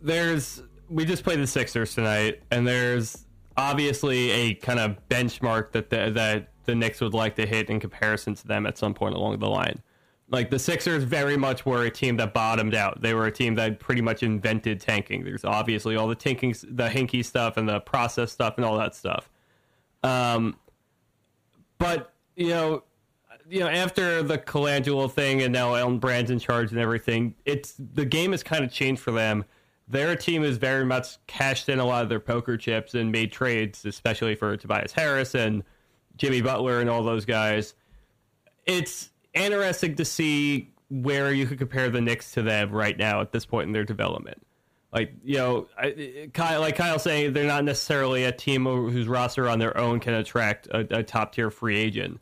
There's 0.00 0.62
we 0.88 1.04
just 1.04 1.22
played 1.22 1.38
the 1.38 1.46
Sixers 1.46 1.94
tonight, 1.94 2.40
and 2.50 2.66
there's 2.66 3.26
obviously 3.58 4.30
a 4.30 4.54
kind 4.54 4.80
of 4.80 4.96
benchmark 5.10 5.72
that 5.72 5.90
the, 5.90 6.10
that 6.12 6.48
the 6.64 6.74
Knicks 6.74 6.98
would 7.02 7.12
like 7.12 7.36
to 7.36 7.44
hit 7.44 7.68
in 7.68 7.78
comparison 7.78 8.34
to 8.36 8.46
them 8.46 8.64
at 8.64 8.78
some 8.78 8.94
point 8.94 9.14
along 9.14 9.38
the 9.38 9.50
line. 9.50 9.82
Like 10.30 10.48
the 10.48 10.58
Sixers 10.58 11.04
very 11.04 11.36
much 11.36 11.66
were 11.66 11.84
a 11.84 11.90
team 11.90 12.16
that 12.16 12.32
bottomed 12.32 12.74
out. 12.74 13.02
They 13.02 13.12
were 13.12 13.26
a 13.26 13.32
team 13.32 13.54
that 13.56 13.80
pretty 13.80 14.00
much 14.00 14.22
invented 14.22 14.80
tanking. 14.80 15.22
There's 15.22 15.44
obviously 15.44 15.96
all 15.96 16.08
the 16.08 16.14
tanking, 16.14 16.54
the 16.70 16.88
hinky 16.88 17.22
stuff, 17.22 17.58
and 17.58 17.68
the 17.68 17.80
process 17.80 18.32
stuff, 18.32 18.54
and 18.56 18.64
all 18.64 18.78
that 18.78 18.94
stuff. 18.94 19.28
Um, 20.02 20.56
but 21.76 22.14
you 22.34 22.48
know, 22.48 22.84
you 23.50 23.60
know, 23.60 23.68
after 23.68 24.22
the 24.22 24.38
Colangelo 24.38 25.10
thing 25.10 25.42
and 25.42 25.52
now 25.52 25.74
Elton 25.74 25.98
Brand's 25.98 26.30
in 26.30 26.38
charge 26.38 26.70
and 26.70 26.80
everything, 26.80 27.34
it's 27.44 27.74
the 27.78 28.04
game 28.04 28.30
has 28.30 28.42
kind 28.42 28.64
of 28.64 28.72
changed 28.72 29.02
for 29.02 29.10
them. 29.10 29.44
Their 29.88 30.14
team 30.14 30.44
has 30.44 30.56
very 30.56 30.84
much 30.84 31.18
cashed 31.26 31.68
in 31.68 31.80
a 31.80 31.84
lot 31.84 32.04
of 32.04 32.08
their 32.08 32.20
poker 32.20 32.56
chips 32.56 32.94
and 32.94 33.10
made 33.10 33.32
trades, 33.32 33.84
especially 33.84 34.36
for 34.36 34.56
Tobias 34.56 34.92
Harris 34.92 35.34
and 35.34 35.64
Jimmy 36.16 36.40
Butler 36.40 36.80
and 36.80 36.88
all 36.88 37.02
those 37.02 37.24
guys. 37.24 37.74
It's 38.66 39.10
interesting 39.34 39.96
to 39.96 40.04
see 40.04 40.72
where 40.88 41.32
you 41.32 41.46
could 41.46 41.58
compare 41.58 41.90
the 41.90 42.00
Knicks 42.00 42.32
to 42.32 42.42
them 42.42 42.70
right 42.70 42.96
now 42.96 43.20
at 43.20 43.32
this 43.32 43.44
point 43.44 43.66
in 43.66 43.72
their 43.72 43.84
development. 43.84 44.46
Like 44.92 45.12
you 45.24 45.38
know, 45.38 45.66
I, 45.76 46.30
Kyle, 46.32 46.60
like 46.60 46.76
Kyle 46.76 46.98
saying, 47.00 47.32
they're 47.32 47.46
not 47.46 47.64
necessarily 47.64 48.24
a 48.24 48.32
team 48.32 48.64
whose 48.64 49.08
roster 49.08 49.48
on 49.48 49.58
their 49.58 49.76
own 49.76 49.98
can 49.98 50.14
attract 50.14 50.68
a, 50.68 50.98
a 50.98 51.02
top 51.02 51.32
tier 51.32 51.50
free 51.50 51.76
agent, 51.76 52.20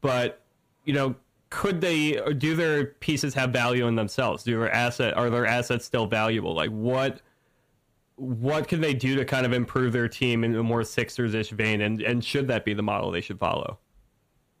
but 0.00 0.41
you 0.84 0.92
know, 0.92 1.14
could 1.50 1.80
they 1.80 2.12
do 2.38 2.56
their 2.56 2.86
pieces 2.86 3.34
have 3.34 3.50
value 3.50 3.86
in 3.86 3.94
themselves? 3.94 4.42
Do 4.42 4.58
their 4.58 4.72
asset 4.72 5.16
are 5.16 5.28
their 5.30 5.46
assets 5.46 5.84
still 5.84 6.06
valuable? 6.06 6.54
Like 6.54 6.70
what 6.70 7.20
what 8.16 8.68
can 8.68 8.80
they 8.80 8.94
do 8.94 9.16
to 9.16 9.24
kind 9.24 9.44
of 9.44 9.52
improve 9.52 9.92
their 9.92 10.08
team 10.08 10.44
in 10.44 10.54
a 10.54 10.62
more 10.62 10.82
Sixers-ish 10.82 11.50
vein? 11.50 11.82
And 11.82 12.00
and 12.02 12.24
should 12.24 12.48
that 12.48 12.64
be 12.64 12.74
the 12.74 12.82
model 12.82 13.10
they 13.10 13.20
should 13.20 13.38
follow? 13.38 13.78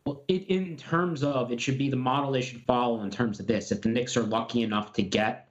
Well, 0.04 0.24
it, 0.28 0.44
in 0.48 0.76
terms 0.76 1.22
of 1.22 1.52
it 1.52 1.60
should 1.60 1.78
be 1.78 1.88
the 1.88 1.96
model 1.96 2.32
they 2.32 2.42
should 2.42 2.62
follow 2.62 3.02
in 3.02 3.10
terms 3.10 3.40
of 3.40 3.46
this. 3.46 3.72
If 3.72 3.82
the 3.82 3.88
Knicks 3.88 4.16
are 4.16 4.24
lucky 4.24 4.62
enough 4.62 4.92
to 4.94 5.02
get 5.02 5.48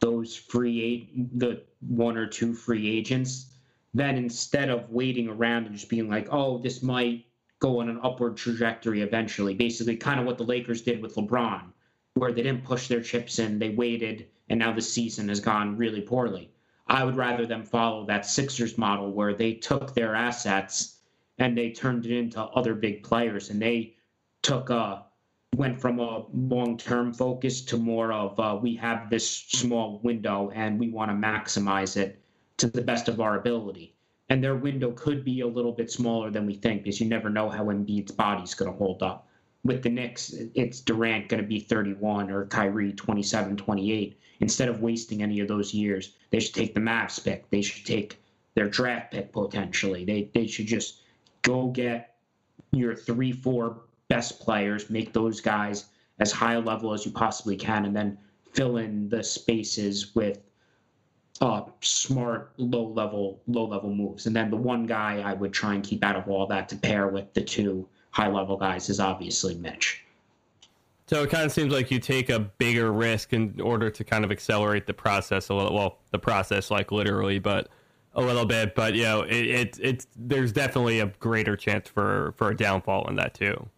those 0.00 0.36
free 0.36 1.08
the 1.34 1.62
one 1.80 2.16
or 2.16 2.26
two 2.26 2.52
free 2.52 2.98
agents, 2.98 3.54
then 3.94 4.16
instead 4.16 4.68
of 4.68 4.90
waiting 4.90 5.28
around 5.28 5.66
and 5.66 5.74
just 5.74 5.88
being 5.88 6.10
like, 6.10 6.28
oh, 6.30 6.58
this 6.58 6.82
might 6.82 7.24
go 7.62 7.80
on 7.80 7.88
an 7.88 8.00
upward 8.02 8.36
trajectory 8.36 9.02
eventually, 9.02 9.54
basically 9.54 9.96
kind 9.96 10.18
of 10.18 10.26
what 10.26 10.36
the 10.36 10.42
Lakers 10.42 10.82
did 10.82 11.00
with 11.00 11.14
LeBron, 11.14 11.62
where 12.14 12.32
they 12.32 12.42
didn't 12.42 12.64
push 12.64 12.88
their 12.88 13.00
chips 13.00 13.38
in, 13.38 13.60
they 13.60 13.70
waited, 13.70 14.26
and 14.48 14.58
now 14.58 14.72
the 14.72 14.82
season 14.82 15.28
has 15.28 15.38
gone 15.38 15.76
really 15.76 16.00
poorly. 16.00 16.50
I 16.88 17.04
would 17.04 17.16
rather 17.16 17.46
them 17.46 17.62
follow 17.62 18.04
that 18.06 18.26
Sixers 18.26 18.76
model 18.76 19.12
where 19.12 19.32
they 19.32 19.54
took 19.54 19.94
their 19.94 20.16
assets 20.16 20.98
and 21.38 21.56
they 21.56 21.70
turned 21.70 22.04
it 22.04 22.10
into 22.10 22.42
other 22.42 22.74
big 22.74 23.04
players 23.04 23.48
and 23.48 23.62
they 23.62 23.94
took 24.42 24.68
a 24.68 25.04
went 25.54 25.80
from 25.80 26.00
a 26.00 26.24
long-term 26.32 27.12
focus 27.12 27.60
to 27.60 27.76
more 27.76 28.12
of 28.12 28.40
uh, 28.40 28.58
we 28.60 28.74
have 28.74 29.08
this 29.08 29.28
small 29.30 30.00
window 30.02 30.50
and 30.54 30.80
we 30.80 30.88
want 30.88 31.10
to 31.10 31.14
maximize 31.14 31.96
it 31.96 32.20
to 32.56 32.66
the 32.68 32.82
best 32.82 33.06
of 33.06 33.20
our 33.20 33.38
ability 33.38 33.91
and 34.32 34.42
their 34.42 34.56
window 34.56 34.90
could 34.92 35.26
be 35.26 35.40
a 35.40 35.46
little 35.46 35.72
bit 35.72 35.90
smaller 35.90 36.30
than 36.30 36.46
we 36.46 36.54
think 36.54 36.82
because 36.82 36.98
you 36.98 37.06
never 37.06 37.28
know 37.28 37.50
how 37.50 37.66
Embiid's 37.66 38.12
body's 38.12 38.54
going 38.54 38.72
to 38.72 38.78
hold 38.78 39.02
up. 39.02 39.28
With 39.62 39.82
the 39.82 39.90
Knicks, 39.90 40.32
it's 40.54 40.80
Durant 40.80 41.28
going 41.28 41.42
to 41.42 41.46
be 41.46 41.60
31 41.60 42.30
or 42.30 42.46
Kyrie 42.46 42.94
27, 42.94 43.58
28. 43.58 44.18
Instead 44.40 44.70
of 44.70 44.80
wasting 44.80 45.22
any 45.22 45.40
of 45.40 45.48
those 45.48 45.74
years, 45.74 46.14
they 46.30 46.40
should 46.40 46.54
take 46.54 46.72
the 46.72 46.80
Mavs 46.80 47.22
pick. 47.22 47.50
They 47.50 47.60
should 47.60 47.84
take 47.84 48.22
their 48.54 48.70
draft 48.70 49.12
pick 49.12 49.34
potentially. 49.34 50.06
They 50.06 50.30
they 50.32 50.46
should 50.46 50.66
just 50.66 51.02
go 51.42 51.66
get 51.66 52.16
your 52.70 52.96
three, 52.96 53.32
four 53.32 53.82
best 54.08 54.40
players, 54.40 54.88
make 54.88 55.12
those 55.12 55.42
guys 55.42 55.90
as 56.20 56.32
high 56.32 56.54
a 56.54 56.60
level 56.60 56.94
as 56.94 57.04
you 57.04 57.12
possibly 57.12 57.56
can, 57.56 57.84
and 57.84 57.94
then 57.94 58.16
fill 58.50 58.78
in 58.78 59.10
the 59.10 59.22
spaces 59.22 60.14
with 60.14 60.38
uh, 61.40 61.62
smart 61.80 62.52
low 62.56 62.86
level 62.86 63.40
low 63.46 63.64
level 63.64 63.94
moves. 63.94 64.26
And 64.26 64.36
then 64.36 64.50
the 64.50 64.56
one 64.56 64.86
guy 64.86 65.20
I 65.20 65.32
would 65.32 65.52
try 65.52 65.74
and 65.74 65.82
keep 65.82 66.04
out 66.04 66.16
of 66.16 66.28
all 66.28 66.46
that 66.46 66.68
to 66.70 66.76
pair 66.76 67.08
with 67.08 67.32
the 67.34 67.42
two 67.42 67.88
high 68.10 68.28
level 68.28 68.56
guys 68.56 68.88
is 68.88 69.00
obviously 69.00 69.54
Mitch. 69.54 70.04
So 71.06 71.22
it 71.22 71.30
kind 71.30 71.44
of 71.44 71.52
seems 71.52 71.72
like 71.72 71.90
you 71.90 71.98
take 71.98 72.30
a 72.30 72.38
bigger 72.38 72.92
risk 72.92 73.32
in 73.32 73.60
order 73.60 73.90
to 73.90 74.04
kind 74.04 74.24
of 74.24 74.30
accelerate 74.30 74.86
the 74.86 74.94
process 74.94 75.48
a 75.48 75.54
little. 75.54 75.74
Well, 75.74 75.98
the 76.10 76.18
process 76.18 76.70
like 76.70 76.92
literally, 76.92 77.38
but 77.38 77.68
a 78.14 78.22
little 78.22 78.46
bit. 78.46 78.74
But 78.74 78.94
you 78.94 79.02
know, 79.02 79.22
it, 79.22 79.46
it 79.46 79.78
it's 79.80 80.06
there's 80.16 80.52
definitely 80.52 81.00
a 81.00 81.06
greater 81.18 81.56
chance 81.56 81.88
for 81.88 82.32
for 82.36 82.50
a 82.50 82.56
downfall 82.56 83.08
in 83.08 83.16
that 83.16 83.34
too. 83.34 83.68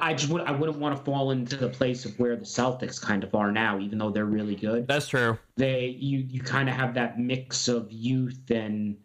I 0.00 0.14
just 0.14 0.30
would 0.30 0.42
I 0.42 0.52
wouldn't 0.52 0.78
want 0.78 0.96
to 0.96 1.02
fall 1.02 1.30
into 1.30 1.56
the 1.56 1.68
place 1.68 2.04
of 2.04 2.18
where 2.18 2.36
the 2.36 2.44
Celtics 2.44 3.00
kind 3.00 3.22
of 3.24 3.34
are 3.34 3.52
now, 3.52 3.78
even 3.78 3.98
though 3.98 4.10
they're 4.10 4.24
really 4.24 4.56
good. 4.56 4.86
That's 4.88 5.08
true. 5.08 5.38
they 5.56 5.86
you 5.86 6.18
you 6.18 6.40
kind 6.40 6.68
of 6.68 6.74
have 6.74 6.94
that 6.94 7.18
mix 7.18 7.68
of 7.68 7.90
youth 7.90 8.50
and 8.50 8.96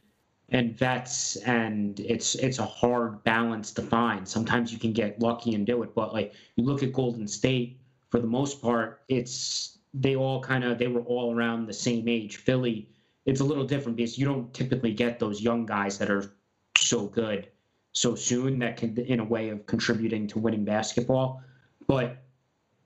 and 0.49 0.77
vets 0.77 1.36
and 1.38 1.99
it's 1.99 2.36
it's 2.36 2.59
a 2.59 2.65
hard 2.65 3.23
balance 3.23 3.71
to 3.71 3.81
find 3.81 4.27
sometimes 4.27 4.71
you 4.71 4.77
can 4.77 4.93
get 4.93 5.19
lucky 5.19 5.55
and 5.55 5.65
do 5.65 5.81
it 5.84 5.95
but 5.95 6.13
like 6.13 6.34
you 6.55 6.63
look 6.63 6.84
at 6.84 6.93
golden 6.93 7.27
state 7.27 7.79
for 8.09 8.19
the 8.19 8.27
most 8.27 8.61
part 8.61 9.01
it's 9.07 9.79
they 9.93 10.15
all 10.15 10.41
kind 10.41 10.63
of 10.63 10.77
they 10.77 10.88
were 10.88 11.01
all 11.01 11.36
around 11.36 11.65
the 11.65 11.73
same 11.73 12.07
age 12.07 12.38
philly 12.38 12.88
it's 13.25 13.39
a 13.39 13.43
little 13.43 13.63
different 13.63 13.95
because 13.95 14.17
you 14.17 14.25
don't 14.25 14.53
typically 14.53 14.93
get 14.93 15.17
those 15.17 15.41
young 15.41 15.65
guys 15.65 15.97
that 15.97 16.11
are 16.11 16.31
so 16.77 17.07
good 17.07 17.47
so 17.93 18.15
soon 18.15 18.59
that 18.59 18.77
can 18.77 18.97
in 18.97 19.19
a 19.19 19.23
way 19.23 19.49
of 19.49 19.65
contributing 19.65 20.27
to 20.27 20.39
winning 20.39 20.65
basketball 20.65 21.41
but 21.87 22.17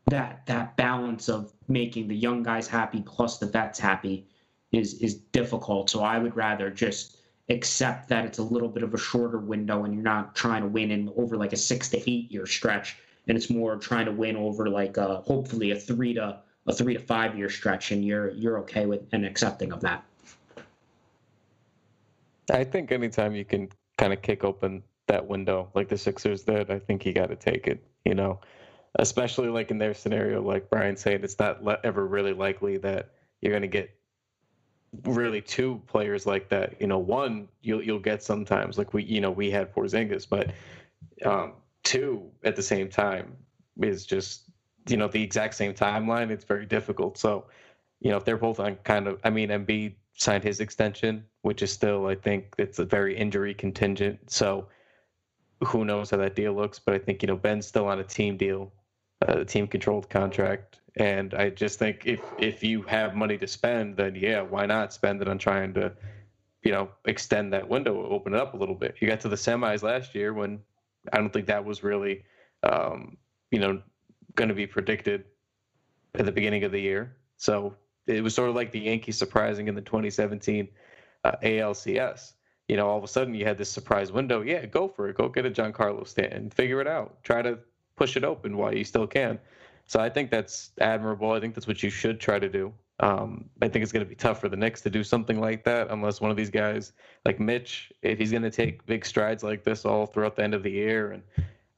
that 0.07 0.45
that 0.45 0.75
balance 0.77 1.27
of 1.29 1.51
making 1.67 2.07
the 2.07 2.15
young 2.15 2.43
guys 2.43 2.67
happy 2.67 3.03
plus 3.05 3.37
the 3.37 3.45
vets 3.45 3.79
happy 3.79 4.27
is 4.71 4.95
is 4.95 5.15
difficult. 5.15 5.89
So 5.89 6.01
I 6.01 6.17
would 6.17 6.35
rather 6.35 6.69
just 6.69 7.17
accept 7.49 8.09
that 8.09 8.25
it's 8.25 8.39
a 8.39 8.43
little 8.43 8.67
bit 8.67 8.83
of 8.83 8.93
a 8.93 8.97
shorter 8.97 9.39
window 9.39 9.85
and 9.85 9.93
you're 9.93 10.03
not 10.03 10.35
trying 10.35 10.61
to 10.61 10.67
win 10.67 10.91
in 10.91 11.11
over 11.15 11.37
like 11.37 11.53
a 11.53 11.57
six 11.57 11.89
to 11.89 12.09
eight 12.09 12.31
year 12.31 12.45
stretch, 12.45 12.97
and 13.27 13.37
it's 13.37 13.49
more 13.49 13.75
trying 13.77 14.05
to 14.05 14.11
win 14.11 14.35
over 14.35 14.69
like 14.69 14.97
a, 14.97 15.17
hopefully 15.21 15.71
a 15.71 15.75
three 15.75 16.13
to 16.13 16.39
a 16.67 16.73
three 16.73 16.93
to 16.93 16.99
five 16.99 17.37
year 17.37 17.49
stretch, 17.49 17.91
and 17.91 18.05
you're 18.05 18.31
you're 18.31 18.59
okay 18.59 18.85
with 18.85 19.01
and 19.11 19.25
accepting 19.25 19.71
of 19.71 19.81
that. 19.81 20.03
I 22.49 22.63
think 22.63 22.93
anytime 22.93 23.35
you 23.35 23.43
can 23.43 23.69
kind 23.97 24.13
of 24.13 24.21
kick 24.21 24.45
open 24.45 24.83
that 25.07 25.27
window 25.27 25.69
like 25.73 25.89
the 25.89 25.97
Sixers 25.97 26.43
did, 26.43 26.69
I 26.69 26.79
think 26.79 27.05
you 27.05 27.13
got 27.13 27.29
to 27.29 27.35
take 27.35 27.67
it. 27.67 27.83
You 28.05 28.15
know, 28.15 28.39
especially 28.95 29.49
like 29.49 29.71
in 29.71 29.77
their 29.77 29.93
scenario, 29.93 30.41
like 30.41 30.69
Bryan 30.69 30.97
said, 30.97 31.23
it's 31.23 31.39
not 31.39 31.63
le- 31.63 31.79
ever 31.83 32.05
really 32.05 32.33
likely 32.33 32.77
that 32.77 33.11
you're 33.41 33.51
going 33.51 33.61
to 33.61 33.67
get 33.67 33.89
really 35.03 35.41
two 35.41 35.81
players 35.87 36.25
like 36.25 36.49
that. 36.49 36.79
You 36.79 36.87
know, 36.87 36.99
one 36.99 37.47
you'll 37.61 37.83
you'll 37.83 37.99
get 37.99 38.23
sometimes, 38.23 38.77
like 38.77 38.93
we 38.93 39.03
you 39.03 39.21
know 39.21 39.31
we 39.31 39.51
had 39.51 39.73
Porzingis, 39.73 40.27
but 40.29 40.51
um, 41.25 41.53
two 41.83 42.29
at 42.43 42.55
the 42.55 42.63
same 42.63 42.89
time 42.89 43.35
is 43.81 44.05
just 44.05 44.43
you 44.87 44.97
know 44.97 45.07
the 45.07 45.21
exact 45.21 45.55
same 45.55 45.73
timeline. 45.73 46.29
It's 46.29 46.45
very 46.45 46.65
difficult. 46.65 47.17
So 47.17 47.45
you 47.99 48.11
know 48.11 48.17
if 48.17 48.25
they're 48.25 48.37
both 48.37 48.59
on 48.59 48.75
kind 48.77 49.07
of, 49.07 49.19
I 49.23 49.29
mean, 49.29 49.49
Embiid 49.49 49.95
signed 50.13 50.43
his 50.43 50.59
extension, 50.59 51.25
which 51.41 51.61
is 51.61 51.71
still 51.71 52.07
I 52.07 52.15
think 52.15 52.55
it's 52.57 52.79
a 52.79 52.85
very 52.85 53.15
injury 53.15 53.53
contingent. 53.53 54.31
So 54.31 54.67
who 55.63 55.85
knows 55.85 56.11
how 56.11 56.17
that 56.17 56.35
deal 56.35 56.53
looks? 56.53 56.79
But 56.79 56.93
I 56.95 56.99
think 56.99 57.21
you 57.21 57.27
know 57.27 57.35
Ben's 57.35 57.67
still 57.67 57.87
on 57.87 57.99
a 57.99 58.03
team 58.03 58.37
deal, 58.37 58.71
a 59.21 59.45
team 59.45 59.67
controlled 59.67 60.09
contract. 60.09 60.79
And 60.97 61.33
I 61.33 61.49
just 61.49 61.79
think 61.79 62.05
if 62.05 62.21
if 62.37 62.63
you 62.63 62.81
have 62.83 63.15
money 63.15 63.37
to 63.37 63.47
spend, 63.47 63.97
then 63.97 64.15
yeah, 64.15 64.41
why 64.41 64.65
not 64.65 64.93
spend 64.93 65.21
it 65.21 65.27
on 65.27 65.37
trying 65.37 65.73
to, 65.75 65.93
you 66.63 66.71
know, 66.71 66.89
extend 67.05 67.53
that 67.53 67.67
window, 67.67 68.05
open 68.09 68.33
it 68.33 68.39
up 68.39 68.53
a 68.53 68.57
little 68.57 68.75
bit. 68.75 68.95
You 68.99 69.07
got 69.07 69.19
to 69.21 69.29
the 69.29 69.35
semis 69.35 69.83
last 69.83 70.15
year 70.15 70.33
when 70.33 70.59
I 71.13 71.17
don't 71.17 71.31
think 71.31 71.47
that 71.47 71.63
was 71.63 71.83
really, 71.83 72.23
um, 72.63 73.17
you 73.51 73.59
know, 73.59 73.81
going 74.35 74.49
to 74.49 74.55
be 74.55 74.67
predicted 74.67 75.25
at 76.15 76.25
the 76.25 76.31
beginning 76.31 76.63
of 76.63 76.71
the 76.71 76.79
year. 76.79 77.15
So 77.37 77.75
it 78.07 78.23
was 78.23 78.33
sort 78.33 78.49
of 78.49 78.55
like 78.55 78.71
the 78.71 78.79
Yankees 78.79 79.17
surprising 79.17 79.67
in 79.67 79.75
the 79.75 79.81
2017 79.81 80.67
uh, 81.23 81.31
ALCS. 81.43 82.33
You 82.67 82.75
know, 82.75 82.87
all 82.87 82.97
of 82.97 83.03
a 83.03 83.07
sudden 83.07 83.33
you 83.33 83.45
had 83.45 83.57
this 83.57 83.71
surprise 83.71 84.11
window. 84.11 84.41
Yeah, 84.41 84.65
go 84.65 84.87
for 84.87 85.09
it. 85.09 85.17
Go 85.17 85.29
get 85.29 85.45
a 85.45 85.51
Giancarlo 85.51 86.05
Stanton. 86.07 86.49
Figure 86.49 86.81
it 86.81 86.87
out. 86.87 87.23
Try 87.23 87.41
to 87.41 87.59
push 87.95 88.17
it 88.17 88.23
open 88.23 88.57
while 88.57 88.75
you 88.75 88.83
still 88.83 89.07
can. 89.07 89.39
So 89.85 90.01
I 90.01 90.09
think 90.09 90.29
that's 90.29 90.71
admirable. 90.81 91.31
I 91.31 91.39
think 91.39 91.55
that's 91.55 91.67
what 91.67 91.81
you 91.81 91.89
should 91.89 92.19
try 92.19 92.39
to 92.39 92.49
do. 92.49 92.73
Um, 92.99 93.49
I 93.61 93.67
think 93.67 93.83
it's 93.83 93.91
going 93.91 94.05
to 94.05 94.09
be 94.09 94.15
tough 94.15 94.41
for 94.41 94.49
the 94.49 94.57
Knicks 94.57 94.81
to 94.81 94.89
do 94.89 95.03
something 95.03 95.39
like 95.39 95.63
that 95.65 95.89
unless 95.91 96.19
one 96.19 96.31
of 96.31 96.35
these 96.35 96.49
guys, 96.49 96.93
like 97.25 97.39
Mitch, 97.39 97.91
if 98.01 98.17
he's 98.17 98.31
going 98.31 98.43
to 98.43 98.51
take 98.51 98.85
big 98.85 99.05
strides 99.05 99.43
like 99.43 99.63
this 99.63 99.85
all 99.85 100.05
throughout 100.05 100.35
the 100.35 100.43
end 100.43 100.53
of 100.53 100.63
the 100.63 100.71
year 100.71 101.11
and 101.11 101.23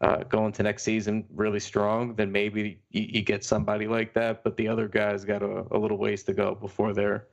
uh, 0.01 0.23
go 0.23 0.45
into 0.45 0.63
next 0.63 0.83
season 0.83 1.25
really 1.35 1.59
strong, 1.59 2.15
then 2.15 2.31
maybe 2.31 2.79
you, 2.89 3.01
you 3.01 3.21
get 3.21 3.43
somebody 3.43 3.85
like 3.85 4.13
that. 4.13 4.43
But 4.43 4.55
the 4.55 4.67
other 4.67 4.87
guys 4.87 5.25
got 5.25 5.43
a, 5.43 5.65
a 5.71 5.77
little 5.77 5.97
ways 5.97 6.23
to 6.23 6.33
go 6.33 6.55
before 6.55 6.93
they're, 6.93 7.27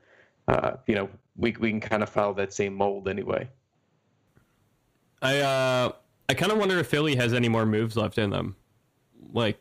uh, 0.49 0.72
you 0.86 0.94
know, 0.94 1.09
we 1.36 1.55
we 1.59 1.70
can 1.70 1.80
kind 1.80 2.03
of 2.03 2.09
follow 2.09 2.34
that 2.34 2.53
same 2.53 2.74
mold 2.74 3.09
anyway. 3.09 3.49
I 5.22 5.40
uh, 5.40 5.92
I 6.28 6.34
kind 6.34 6.53
of 6.53 6.59
wonder 6.59 6.78
if 6.78 6.86
Philly 6.86 7.16
has 7.16 7.32
any 7.32 7.49
more 7.49 7.66
moves 7.66 7.97
left 7.97 8.18
in 8.18 8.30
them. 8.30 8.57
Like, 9.32 9.59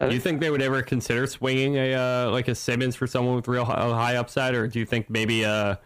do 0.00 0.12
you 0.12 0.20
think 0.20 0.40
they 0.40 0.50
would 0.50 0.62
ever 0.62 0.82
consider 0.82 1.26
swinging 1.26 1.76
a 1.76 1.94
uh, 1.94 2.30
like 2.30 2.48
a 2.48 2.54
Simmons 2.54 2.94
for 2.96 3.06
someone 3.06 3.36
with 3.36 3.48
real 3.48 3.64
high, 3.64 4.16
upside, 4.16 4.54
or 4.54 4.68
do 4.68 4.78
you 4.78 4.86
think 4.86 5.10
maybe 5.10 5.44
uh, 5.44 5.76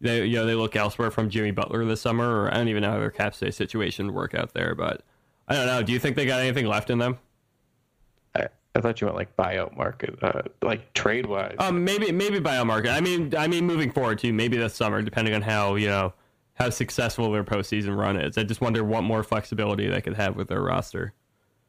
they 0.00 0.24
you 0.24 0.36
know 0.36 0.46
they 0.46 0.54
look 0.54 0.76
elsewhere 0.76 1.10
from 1.10 1.30
Jimmy 1.30 1.52
Butler 1.52 1.84
this 1.84 2.00
summer, 2.00 2.42
or 2.42 2.52
I 2.52 2.56
don't 2.56 2.68
even 2.68 2.82
know 2.82 2.92
how 2.92 2.98
their 2.98 3.10
cap 3.10 3.34
space 3.34 3.56
situation 3.56 4.06
would 4.06 4.14
work 4.14 4.34
out 4.34 4.52
there, 4.54 4.74
but 4.74 5.02
I 5.48 5.54
don't 5.54 5.66
know. 5.66 5.82
Do 5.82 5.92
you 5.92 5.98
think 5.98 6.16
they 6.16 6.26
got 6.26 6.40
anything 6.40 6.66
left 6.66 6.90
in 6.90 6.98
them? 6.98 7.18
I, 8.74 8.78
I 8.78 8.82
thought 8.82 9.00
you 9.00 9.06
meant 9.06 9.16
like 9.16 9.36
buyout 9.36 9.76
market, 9.76 10.18
uh, 10.22 10.42
like 10.62 10.92
trade 10.94 11.26
wise. 11.26 11.56
Um, 11.58 11.84
maybe 11.84 12.12
maybe 12.12 12.40
buyout 12.40 12.66
market. 12.66 12.90
I 12.90 13.00
mean, 13.00 13.34
I 13.36 13.46
mean 13.46 13.66
moving 13.66 13.92
forward 13.92 14.18
too. 14.18 14.32
Maybe 14.32 14.56
this 14.56 14.74
summer, 14.74 15.02
depending 15.02 15.34
on 15.34 15.42
how 15.42 15.74
you 15.76 15.88
know 15.88 16.12
how 16.54 16.70
successful 16.70 17.32
their 17.32 17.44
postseason 17.44 17.96
run 17.96 18.16
is. 18.16 18.36
I 18.36 18.42
just 18.42 18.60
wonder 18.60 18.84
what 18.84 19.02
more 19.02 19.22
flexibility 19.22 19.88
they 19.88 20.02
could 20.02 20.14
have 20.14 20.36
with 20.36 20.48
their 20.48 20.60
roster. 20.60 21.14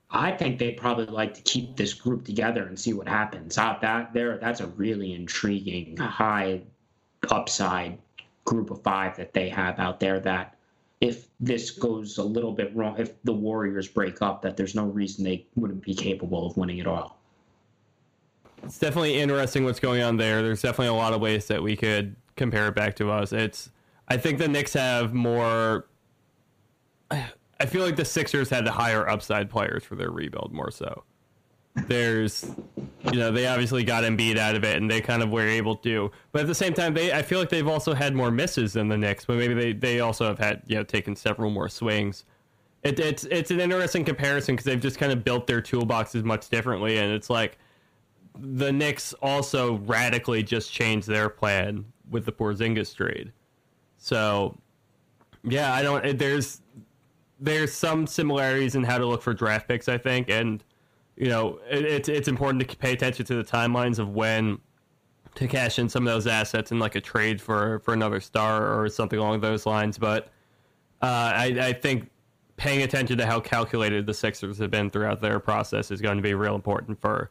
I 0.09 0.31
think 0.31 0.59
they'd 0.59 0.75
probably 0.75 1.05
like 1.05 1.33
to 1.35 1.41
keep 1.41 1.77
this 1.77 1.93
group 1.93 2.25
together 2.25 2.65
and 2.65 2.77
see 2.77 2.91
what 2.91 3.07
happens. 3.07 3.57
Uh, 3.57 3.77
that 3.81 4.13
there, 4.13 4.37
that's 4.37 4.59
a 4.59 4.67
really 4.67 5.13
intriguing, 5.13 5.95
high 5.95 6.63
upside 7.29 7.97
group 8.43 8.71
of 8.71 8.83
five 8.83 9.15
that 9.15 9.33
they 9.33 9.47
have 9.47 9.79
out 9.79 10.01
there. 10.01 10.19
That 10.19 10.57
if 11.01 11.27
this 11.39 11.71
goes 11.71 12.19
a 12.19 12.23
little 12.23 12.51
bit 12.51 12.73
wrong, 12.75 12.95
if 12.99 13.21
the 13.23 13.33
Warriors 13.33 13.87
break 13.87 14.21
up, 14.21 14.43
that 14.43 14.55
there's 14.55 14.75
no 14.75 14.85
reason 14.85 15.25
they 15.25 15.45
wouldn't 15.55 15.83
be 15.83 15.95
capable 15.95 16.45
of 16.45 16.55
winning 16.55 16.77
it 16.77 16.85
all. 16.85 17.17
It's 18.63 18.77
definitely 18.77 19.19
interesting 19.19 19.65
what's 19.65 19.79
going 19.79 20.03
on 20.03 20.17
there. 20.17 20.43
There's 20.43 20.61
definitely 20.61 20.87
a 20.87 20.93
lot 20.93 21.13
of 21.13 21.19
ways 21.19 21.47
that 21.47 21.63
we 21.63 21.75
could 21.75 22.15
compare 22.35 22.67
it 22.67 22.75
back 22.75 22.95
to 22.97 23.09
us. 23.09 23.33
It's 23.33 23.71
I 24.07 24.17
think 24.17 24.37
the 24.37 24.47
Knicks 24.47 24.73
have 24.73 25.13
more. 25.13 25.87
I 27.11 27.65
feel 27.67 27.83
like 27.83 27.95
the 27.95 28.05
Sixers 28.05 28.49
had 28.49 28.65
the 28.65 28.71
higher 28.71 29.07
upside 29.07 29.49
players 29.49 29.83
for 29.83 29.95
their 29.95 30.09
rebuild 30.09 30.51
more 30.51 30.71
so. 30.71 31.03
There's, 31.73 32.51
you 33.11 33.19
know, 33.19 33.31
they 33.31 33.47
obviously 33.47 33.83
got 33.83 34.03
Embiid 34.03 34.37
out 34.37 34.55
of 34.55 34.63
it, 34.63 34.75
and 34.75 34.91
they 34.91 34.99
kind 34.99 35.23
of 35.23 35.31
were 35.31 35.47
able 35.47 35.75
to. 35.77 36.11
But 36.31 36.41
at 36.41 36.47
the 36.47 36.55
same 36.55 36.73
time, 36.73 36.93
they 36.93 37.13
I 37.13 37.21
feel 37.21 37.39
like 37.39 37.49
they've 37.49 37.67
also 37.67 37.93
had 37.93 38.13
more 38.13 38.29
misses 38.29 38.73
than 38.73 38.89
the 38.89 38.97
Knicks, 38.97 39.25
but 39.25 39.37
maybe 39.37 39.53
they 39.53 39.73
they 39.73 39.99
also 40.01 40.25
have 40.25 40.37
had 40.37 40.63
you 40.67 40.75
know 40.75 40.83
taken 40.83 41.15
several 41.15 41.49
more 41.49 41.69
swings. 41.69 42.25
It, 42.83 42.99
it's 42.99 43.23
it's 43.25 43.51
an 43.51 43.61
interesting 43.61 44.03
comparison 44.03 44.55
because 44.55 44.65
they've 44.65 44.81
just 44.81 44.97
kind 44.97 45.11
of 45.11 45.23
built 45.23 45.47
their 45.47 45.61
toolboxes 45.61 46.23
much 46.23 46.49
differently, 46.49 46.97
and 46.97 47.11
it's 47.11 47.29
like 47.29 47.57
the 48.37 48.71
Knicks 48.71 49.13
also 49.21 49.77
radically 49.79 50.43
just 50.43 50.71
changed 50.71 51.07
their 51.07 51.29
plan 51.29 51.85
with 52.09 52.25
the 52.25 52.31
Porzingis 52.31 52.95
trade. 52.95 53.31
So, 53.97 54.57
yeah, 55.43 55.73
I 55.73 55.83
don't. 55.83 56.17
There's 56.17 56.61
there's 57.39 57.73
some 57.73 58.05
similarities 58.07 58.75
in 58.75 58.83
how 58.83 58.97
to 58.97 59.05
look 59.05 59.21
for 59.21 59.33
draft 59.33 59.67
picks, 59.67 59.87
I 59.87 59.97
think, 59.97 60.29
and 60.29 60.63
you 61.21 61.29
know 61.29 61.59
it, 61.69 61.85
it's 61.85 62.09
it's 62.09 62.27
important 62.27 62.67
to 62.67 62.77
pay 62.77 62.93
attention 62.93 63.23
to 63.27 63.35
the 63.35 63.43
timelines 63.43 63.99
of 63.99 64.09
when 64.09 64.57
to 65.35 65.47
cash 65.47 65.77
in 65.77 65.87
some 65.87 66.07
of 66.07 66.11
those 66.11 66.25
assets 66.25 66.71
in 66.71 66.79
like 66.79 66.95
a 66.95 67.01
trade 67.01 67.39
for 67.39 67.79
for 67.79 67.93
another 67.93 68.19
star 68.19 68.81
or 68.81 68.89
something 68.89 69.19
along 69.19 69.39
those 69.39 69.67
lines. 69.67 69.99
But 69.99 70.29
uh, 71.03 71.31
I, 71.35 71.45
I 71.61 71.73
think 71.73 72.09
paying 72.57 72.81
attention 72.81 73.19
to 73.19 73.25
how 73.25 73.39
calculated 73.39 74.07
the 74.07 74.15
Sixers 74.15 74.57
have 74.57 74.71
been 74.71 74.89
throughout 74.89 75.21
their 75.21 75.39
process 75.39 75.91
is 75.91 76.01
going 76.01 76.17
to 76.17 76.23
be 76.23 76.33
real 76.33 76.55
important 76.55 76.99
for 76.99 77.29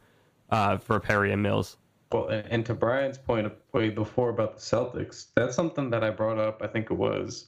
uh, 0.51 0.77
for 0.77 0.97
Perry 1.01 1.33
and 1.33 1.43
Mills. 1.43 1.75
Well, 2.13 2.27
and 2.29 2.65
to 2.65 2.73
Bryan's 2.73 3.17
point 3.17 3.51
way 3.73 3.89
before 3.89 4.29
about 4.29 4.55
the 4.55 4.61
Celtics, 4.61 5.27
that's 5.35 5.55
something 5.55 5.89
that 5.89 6.03
I 6.03 6.11
brought 6.11 6.37
up. 6.37 6.61
I 6.61 6.67
think 6.67 6.91
it 6.91 6.97
was, 6.97 7.47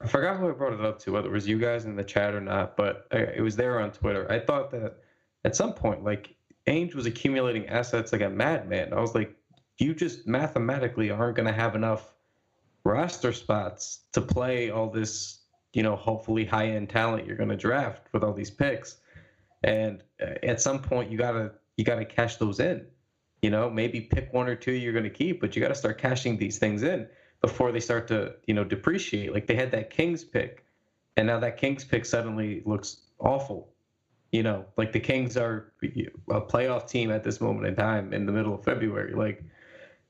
I 0.00 0.06
forgot 0.06 0.38
who 0.38 0.48
I 0.48 0.52
brought 0.52 0.72
it 0.72 0.80
up 0.80 0.98
to, 1.00 1.12
whether 1.12 1.28
it 1.28 1.32
was 1.32 1.46
you 1.46 1.58
guys 1.58 1.84
in 1.84 1.96
the 1.96 2.02
chat 2.02 2.34
or 2.34 2.40
not, 2.40 2.76
but 2.76 3.06
it 3.12 3.42
was 3.42 3.54
there 3.54 3.80
on 3.80 3.92
Twitter. 3.92 4.30
I 4.30 4.40
thought 4.40 4.72
that 4.72 4.96
at 5.46 5.56
some 5.56 5.72
point, 5.72 6.04
like 6.04 6.34
Ainge 6.66 6.94
was 6.94 7.06
accumulating 7.06 7.68
assets 7.68 8.12
like 8.12 8.20
a 8.20 8.28
madman. 8.28 8.92
I 8.92 9.00
was 9.00 9.14
like, 9.14 9.34
you 9.78 9.94
just 9.94 10.26
mathematically 10.26 11.10
aren't 11.10 11.36
going 11.36 11.46
to 11.46 11.52
have 11.52 11.74
enough 11.74 12.12
roster 12.84 13.32
spots 13.32 14.00
to 14.12 14.20
play 14.20 14.70
all 14.70 14.90
this, 14.90 15.40
you 15.72 15.82
know, 15.82 15.96
hopefully 15.96 16.44
high 16.44 16.68
end 16.68 16.90
talent 16.90 17.26
you're 17.26 17.36
going 17.36 17.48
to 17.48 17.56
draft 17.56 18.08
with 18.12 18.22
all 18.22 18.34
these 18.34 18.50
picks. 18.50 18.96
And 19.64 20.02
uh, 20.20 20.34
at 20.42 20.60
some 20.60 20.82
point, 20.82 21.10
you 21.10 21.18
gotta 21.18 21.52
you 21.78 21.84
gotta 21.84 22.04
cash 22.04 22.36
those 22.36 22.60
in 22.60 22.86
you 23.42 23.50
know, 23.50 23.70
maybe 23.70 24.00
pick 24.00 24.32
one 24.32 24.48
or 24.48 24.56
two 24.56 24.72
you're 24.72 24.92
going 24.92 25.04
to 25.04 25.10
keep, 25.10 25.40
but 25.40 25.54
you 25.54 25.62
got 25.62 25.68
to 25.68 25.74
start 25.74 25.98
cashing 25.98 26.36
these 26.36 26.58
things 26.58 26.82
in 26.82 27.06
before 27.40 27.70
they 27.70 27.80
start 27.80 28.08
to, 28.08 28.34
you 28.46 28.54
know, 28.54 28.64
depreciate. 28.64 29.32
Like 29.32 29.46
they 29.46 29.54
had 29.54 29.70
that 29.72 29.90
Kings 29.90 30.24
pick, 30.24 30.64
and 31.16 31.26
now 31.26 31.38
that 31.40 31.56
Kings 31.56 31.84
pick 31.84 32.04
suddenly 32.04 32.62
looks 32.64 33.02
awful. 33.18 33.68
You 34.36 34.42
know, 34.42 34.66
like 34.76 34.92
the 34.92 35.00
Kings 35.00 35.38
are 35.38 35.72
a 35.82 36.42
playoff 36.42 36.86
team 36.86 37.10
at 37.10 37.24
this 37.24 37.40
moment 37.40 37.66
in 37.68 37.74
time 37.74 38.12
in 38.12 38.26
the 38.26 38.32
middle 38.32 38.54
of 38.54 38.62
February. 38.62 39.14
Like 39.14 39.42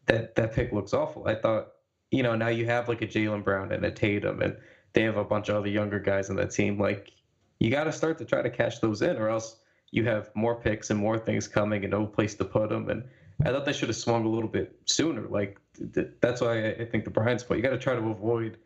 that 0.07 0.35
that 0.35 0.53
pick 0.53 0.73
looks 0.73 0.93
awful. 0.93 1.29
I 1.29 1.37
thought, 1.37 1.69
you 2.11 2.25
know, 2.25 2.35
now 2.35 2.49
you 2.49 2.67
have 2.67 2.89
like 2.89 3.03
a 3.03 3.07
Jaylen 3.07 3.45
Brown 3.45 3.71
and 3.71 3.85
a 3.85 3.91
Tatum, 3.93 4.43
and 4.43 4.57
they 4.95 5.03
have 5.03 5.17
a 5.17 5.23
bunch 5.25 5.49
of 5.49 5.55
other 5.55 5.69
younger 5.69 6.01
guys 6.01 6.29
on 6.29 6.35
that 6.37 6.51
team. 6.51 6.77
Like 6.77 7.13
you 7.61 7.71
got 7.71 7.85
to 7.85 7.93
start 7.93 8.19
to 8.19 8.25
try 8.25 8.43
to 8.43 8.51
cash 8.51 8.81
those 8.81 9.01
in, 9.01 9.17
or 9.17 9.29
else 9.29 9.61
you 9.93 10.03
have 10.07 10.35
more 10.35 10.57
picks 10.57 10.91
and 10.91 10.99
more 10.99 11.21
things 11.21 11.47
coming 11.47 11.85
and 11.85 11.93
no 11.93 12.05
place 12.05 12.35
to 12.35 12.45
put 12.45 12.71
them. 12.71 12.91
And 12.91 13.05
I 13.45 13.51
thought 13.51 13.65
they 13.65 13.73
should 13.73 13.91
have 13.91 13.97
swung 13.97 14.25
a 14.25 14.29
little 14.29 14.51
bit 14.51 14.77
sooner. 14.87 15.29
Like 15.29 15.61
th- 15.95 16.09
that's 16.21 16.41
why 16.41 16.71
I 16.71 16.85
think 16.85 17.05
the 17.05 17.11
Bryant's 17.11 17.45
point. 17.45 17.59
You 17.59 17.63
got 17.63 17.71
to 17.71 17.79
try 17.79 17.95
to 17.95 18.09
avoid. 18.09 18.59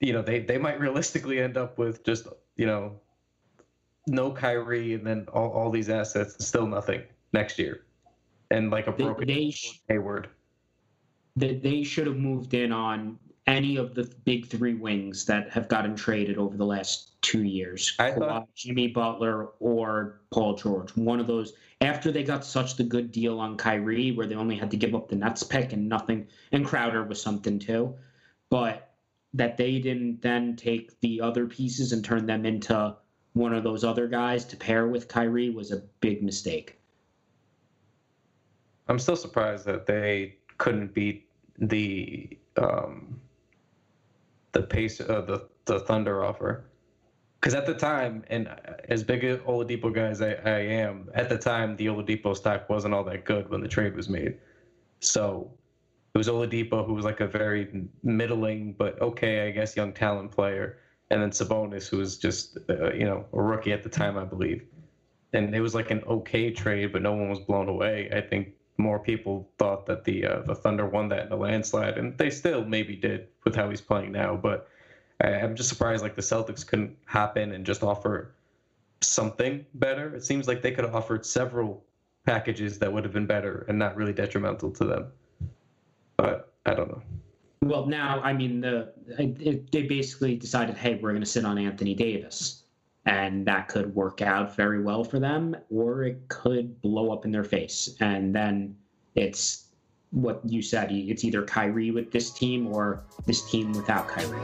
You 0.00 0.14
know, 0.14 0.22
they 0.22 0.40
they 0.40 0.56
might 0.56 0.80
realistically 0.80 1.40
end 1.40 1.58
up 1.58 1.76
with 1.76 2.04
just 2.04 2.26
you 2.56 2.64
know, 2.64 3.00
no 4.08 4.30
Kyrie 4.30 4.94
and 4.94 5.06
then 5.06 5.26
all, 5.32 5.50
all 5.50 5.70
these 5.70 5.88
assets 5.88 6.44
still 6.44 6.66
nothing 6.66 7.02
next 7.32 7.58
year, 7.58 7.84
and 8.50 8.70
like 8.70 8.86
a 8.86 8.92
broken 8.92 9.26
they, 9.26 9.34
they 9.34 9.50
sh- 9.50 9.80
Hayward. 9.88 10.28
They, 11.36 11.54
they 11.56 11.82
should 11.84 12.06
have 12.06 12.16
moved 12.16 12.54
in 12.54 12.72
on 12.72 13.18
any 13.46 13.76
of 13.76 13.94
the 13.94 14.04
big 14.24 14.46
three 14.46 14.74
wings 14.74 15.24
that 15.24 15.50
have 15.50 15.68
gotten 15.68 15.96
traded 15.96 16.36
over 16.36 16.56
the 16.56 16.66
last 16.66 17.20
two 17.22 17.44
years. 17.44 17.94
I 17.98 18.10
thought 18.12 18.46
Jimmy 18.54 18.88
Butler 18.88 19.50
or 19.58 20.20
Paul 20.30 20.54
George. 20.54 20.90
One 20.96 21.18
of 21.18 21.26
those 21.26 21.54
after 21.80 22.12
they 22.12 22.24
got 22.24 22.44
such 22.44 22.76
the 22.76 22.84
good 22.84 23.10
deal 23.12 23.38
on 23.38 23.56
Kyrie, 23.56 24.12
where 24.12 24.26
they 24.26 24.34
only 24.34 24.56
had 24.56 24.70
to 24.72 24.76
give 24.76 24.94
up 24.94 25.08
the 25.08 25.16
Nets 25.16 25.42
pick 25.42 25.72
and 25.72 25.88
nothing, 25.88 26.26
and 26.52 26.66
Crowder 26.66 27.04
was 27.04 27.22
something 27.22 27.58
too, 27.58 27.94
but 28.50 28.90
that 29.34 29.56
they 29.56 29.78
didn't 29.78 30.20
then 30.20 30.56
take 30.56 30.98
the 31.00 31.20
other 31.20 31.46
pieces 31.46 31.92
and 31.92 32.04
turn 32.04 32.26
them 32.26 32.44
into 32.44 32.96
one 33.34 33.54
of 33.54 33.62
those 33.62 33.84
other 33.84 34.06
guys 34.06 34.44
to 34.46 34.56
pair 34.56 34.88
with 34.88 35.08
Kyrie 35.08 35.50
was 35.50 35.72
a 35.72 35.82
big 36.00 36.22
mistake. 36.22 36.78
I'm 38.88 38.98
still 38.98 39.16
surprised 39.16 39.66
that 39.66 39.86
they 39.86 40.36
couldn't 40.56 40.94
beat 40.94 41.28
the 41.58 42.36
um, 42.56 43.20
the 44.52 44.62
pace 44.62 45.00
uh, 45.00 45.22
the 45.22 45.48
the 45.66 45.80
Thunder 45.80 46.24
offer. 46.24 46.64
Because 47.40 47.54
at 47.54 47.66
the 47.66 47.74
time, 47.74 48.24
and 48.30 48.48
as 48.88 49.04
big 49.04 49.22
a 49.22 49.38
Oladipo 49.38 49.94
guy 49.94 50.08
as 50.08 50.20
I, 50.20 50.32
I 50.44 50.58
am, 50.58 51.08
at 51.14 51.28
the 51.28 51.38
time 51.38 51.76
the 51.76 51.86
Oladipo 51.86 52.34
stock 52.34 52.68
wasn't 52.68 52.94
all 52.94 53.04
that 53.04 53.24
good 53.24 53.48
when 53.48 53.60
the 53.60 53.68
trade 53.68 53.94
was 53.94 54.08
made. 54.08 54.38
So 54.98 55.48
it 56.14 56.18
was 56.18 56.26
Oladipo 56.26 56.84
who 56.84 56.94
was 56.94 57.04
like 57.04 57.20
a 57.20 57.28
very 57.28 57.88
middling 58.02 58.72
but 58.72 59.00
okay, 59.00 59.46
I 59.46 59.52
guess, 59.52 59.76
young 59.76 59.92
talent 59.92 60.32
player, 60.32 60.78
and 61.10 61.22
then 61.22 61.30
Sabonis 61.30 61.88
who 61.88 61.98
was 61.98 62.16
just 62.16 62.58
uh, 62.68 62.92
you 62.92 63.04
know 63.04 63.24
a 63.32 63.42
rookie 63.42 63.72
at 63.72 63.82
the 63.82 63.88
time, 63.88 64.18
I 64.18 64.24
believe. 64.24 64.64
And 65.32 65.54
it 65.54 65.60
was 65.60 65.74
like 65.74 65.90
an 65.90 66.02
okay 66.06 66.50
trade, 66.50 66.92
but 66.92 67.02
no 67.02 67.12
one 67.12 67.28
was 67.28 67.40
blown 67.40 67.68
away. 67.68 68.10
I 68.14 68.20
think 68.20 68.54
more 68.78 68.98
people 68.98 69.48
thought 69.58 69.86
that 69.86 70.04
the 70.04 70.24
uh, 70.24 70.42
the 70.42 70.54
Thunder 70.54 70.86
won 70.86 71.08
that 71.10 71.26
in 71.26 71.32
a 71.32 71.36
landslide, 71.36 71.98
and 71.98 72.16
they 72.16 72.30
still 72.30 72.64
maybe 72.64 72.96
did 72.96 73.28
with 73.44 73.54
how 73.54 73.68
he's 73.68 73.80
playing 73.80 74.12
now. 74.12 74.36
But 74.36 74.68
I, 75.20 75.34
I'm 75.34 75.54
just 75.54 75.68
surprised 75.68 76.02
like 76.02 76.16
the 76.16 76.22
Celtics 76.22 76.66
couldn't 76.66 76.96
hop 77.04 77.36
in 77.36 77.52
and 77.52 77.66
just 77.66 77.82
offer 77.82 78.34
something 79.00 79.64
better. 79.74 80.14
It 80.14 80.24
seems 80.24 80.48
like 80.48 80.62
they 80.62 80.72
could 80.72 80.84
have 80.84 80.94
offered 80.94 81.26
several 81.26 81.84
packages 82.24 82.78
that 82.78 82.92
would 82.92 83.04
have 83.04 83.12
been 83.12 83.26
better 83.26 83.64
and 83.68 83.78
not 83.78 83.96
really 83.96 84.12
detrimental 84.12 84.70
to 84.72 84.84
them. 84.84 85.06
But 86.16 86.52
I 86.66 86.74
don't 86.74 86.88
know. 86.88 87.02
Well, 87.62 87.86
now 87.86 88.20
I 88.20 88.32
mean 88.32 88.60
the 88.60 88.92
they 89.16 89.82
basically 89.82 90.36
decided, 90.36 90.76
hey, 90.76 90.94
we're 91.02 91.10
going 91.10 91.20
to 91.22 91.26
sit 91.26 91.44
on 91.44 91.58
Anthony 91.58 91.94
Davis, 91.94 92.62
and 93.04 93.46
that 93.46 93.68
could 93.68 93.94
work 93.94 94.22
out 94.22 94.54
very 94.54 94.80
well 94.82 95.02
for 95.02 95.18
them, 95.18 95.56
or 95.70 96.04
it 96.04 96.28
could 96.28 96.80
blow 96.80 97.12
up 97.12 97.24
in 97.24 97.32
their 97.32 97.44
face. 97.44 97.96
And 98.00 98.34
then 98.34 98.76
it's 99.14 99.64
what 100.10 100.40
you 100.44 100.62
said. 100.62 100.92
It's 100.92 101.24
either 101.24 101.42
Kyrie 101.42 101.90
with 101.90 102.12
this 102.12 102.30
team 102.30 102.66
or 102.68 103.04
this 103.26 103.48
team 103.50 103.72
without 103.72 104.08
Kyrie. 104.08 104.40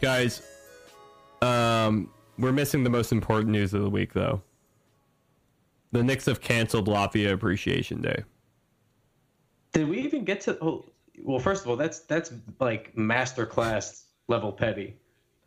Guys, 0.00 0.42
um, 1.42 2.10
we're 2.38 2.52
missing 2.52 2.84
the 2.84 2.90
most 2.90 3.12
important 3.12 3.50
news 3.50 3.72
of 3.74 3.82
the 3.82 3.90
week, 3.90 4.12
though. 4.12 4.42
The 5.92 6.02
Knicks 6.02 6.26
have 6.26 6.40
canceled 6.40 6.88
Latvia 6.88 7.32
Appreciation 7.32 8.02
Day. 8.02 8.24
Did 9.72 9.88
we 9.88 9.98
even 10.00 10.24
get 10.24 10.40
to? 10.42 10.58
Oh, 10.60 10.84
well, 11.22 11.38
first 11.38 11.64
of 11.64 11.70
all, 11.70 11.76
that's 11.76 12.00
that's 12.00 12.32
like 12.60 12.94
masterclass 12.94 14.04
level 14.28 14.52
petty. 14.52 14.96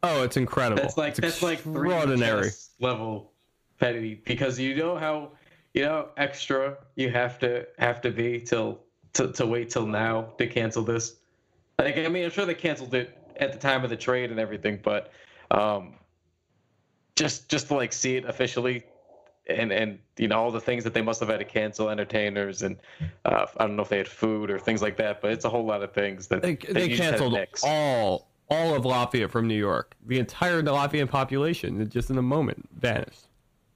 Oh, 0.01 0.23
it's 0.23 0.37
incredible. 0.37 0.81
That's 0.81 0.97
like 0.97 1.09
It's 1.09 1.19
that's 1.19 1.43
like 1.43 1.59
extraordinary. 1.59 2.49
level 2.79 3.31
petty 3.79 4.21
because 4.25 4.59
you 4.59 4.75
know 4.75 4.97
how 4.97 5.31
you 5.73 5.83
know 5.83 6.09
extra 6.17 6.77
you 6.95 7.11
have 7.11 7.37
to 7.39 7.67
have 7.77 8.01
to 8.01 8.11
be 8.11 8.39
till 8.39 8.79
to, 9.13 9.31
to 9.33 9.45
wait 9.45 9.69
till 9.69 9.85
now 9.85 10.33
to 10.37 10.47
cancel 10.47 10.83
this. 10.83 11.17
Like 11.77 11.97
I 11.97 12.07
mean, 12.07 12.25
I'm 12.25 12.31
sure 12.31 12.45
they 12.45 12.55
canceled 12.55 12.93
it 12.95 13.18
at 13.39 13.51
the 13.53 13.59
time 13.59 13.83
of 13.83 13.89
the 13.89 13.97
trade 13.97 14.31
and 14.31 14.39
everything, 14.39 14.79
but 14.83 15.11
um, 15.51 15.95
just 17.15 17.49
just 17.49 17.67
to 17.67 17.75
like 17.75 17.93
see 17.93 18.15
it 18.17 18.25
officially. 18.25 18.83
And, 19.47 19.71
and 19.71 19.97
you 20.19 20.27
know 20.27 20.37
all 20.39 20.51
the 20.51 20.61
things 20.61 20.83
that 20.83 20.93
they 20.93 21.01
must 21.01 21.19
have 21.21 21.29
had 21.29 21.39
to 21.39 21.43
cancel 21.45 21.89
entertainers 21.89 22.61
and 22.61 22.77
uh, 23.25 23.47
I 23.57 23.65
don't 23.65 23.75
know 23.75 23.81
if 23.81 23.89
they 23.89 23.97
had 23.97 24.07
food 24.07 24.51
or 24.51 24.59
things 24.59 24.83
like 24.83 24.95
that 24.97 25.21
but 25.23 25.31
it's 25.31 25.43
a 25.43 25.49
whole 25.49 25.65
lot 25.65 25.81
of 25.81 25.91
things 25.91 26.27
that 26.27 26.43
They, 26.43 26.53
that 26.53 26.73
they 26.75 26.83
you 26.83 26.95
just 26.95 27.01
had 27.01 27.19
canceled 27.19 27.47
all 27.63 28.29
all 28.51 28.75
of 28.75 28.83
Latvia 28.83 29.27
from 29.27 29.47
New 29.47 29.57
York. 29.57 29.95
The 30.05 30.19
entire 30.19 30.61
Latvian 30.61 31.09
population, 31.09 31.89
just 31.89 32.11
in 32.11 32.19
a 32.19 32.21
moment, 32.21 32.69
vanished. 32.79 33.25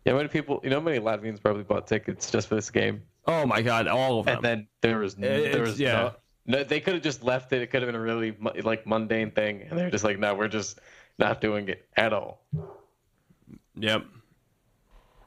Yeah, 0.05 0.13
many 0.13 0.27
people? 0.27 0.59
You 0.63 0.69
know, 0.69 0.79
many 0.79 0.99
Latvians 0.99 1.41
probably 1.41 1.63
bought 1.63 1.87
tickets 1.87 2.29
just 2.29 2.49
for 2.49 2.55
this 2.55 2.69
game, 2.69 3.01
Oh 3.25 3.45
my 3.47 3.63
God, 3.63 3.87
all 3.87 4.19
of 4.19 4.27
them. 4.27 4.35
and 4.35 4.43
then 4.45 4.67
there 4.81 4.99
was 4.99 5.13
It's- 5.15 5.53
there 5.53 5.61
was 5.63 5.79
yeah. 5.79 6.11
No. 6.45 6.63
They 6.63 6.79
could 6.79 6.93
have 6.93 7.03
just 7.03 7.23
left 7.23 7.53
it. 7.53 7.61
It 7.61 7.67
could 7.67 7.81
have 7.81 7.87
been 7.87 7.99
a 7.99 8.03
really 8.03 8.35
like 8.63 8.85
mundane 8.85 9.31
thing, 9.31 9.63
and 9.69 9.77
they're 9.77 9.89
just 9.89 10.03
like, 10.03 10.19
no, 10.19 10.35
we're 10.35 10.47
just 10.47 10.79
not 11.17 11.41
doing 11.41 11.69
it 11.69 11.87
at 11.97 12.13
all. 12.13 12.41
Yep. 13.75 14.05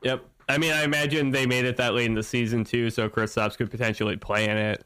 Yep. 0.03 0.25
I 0.49 0.59
mean, 0.59 0.73
I 0.73 0.85
imagine 0.85 1.31
they 1.31 1.47
made 1.47 1.65
it 1.65 1.77
that 1.79 1.95
late 1.95 2.07
in 2.07 2.15
the 2.15 2.23
season 2.23 2.65
too, 2.65 2.91
so 2.91 3.09
Kristaps 3.09 3.57
could 3.57 3.71
potentially 3.71 4.17
play 4.17 4.45
in 4.45 4.57
it. 4.57 4.85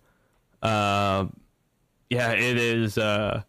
Um, 0.62 1.36
yeah, 2.08 2.32
it 2.32 2.56
is 2.56 2.96
uh, 2.96 3.42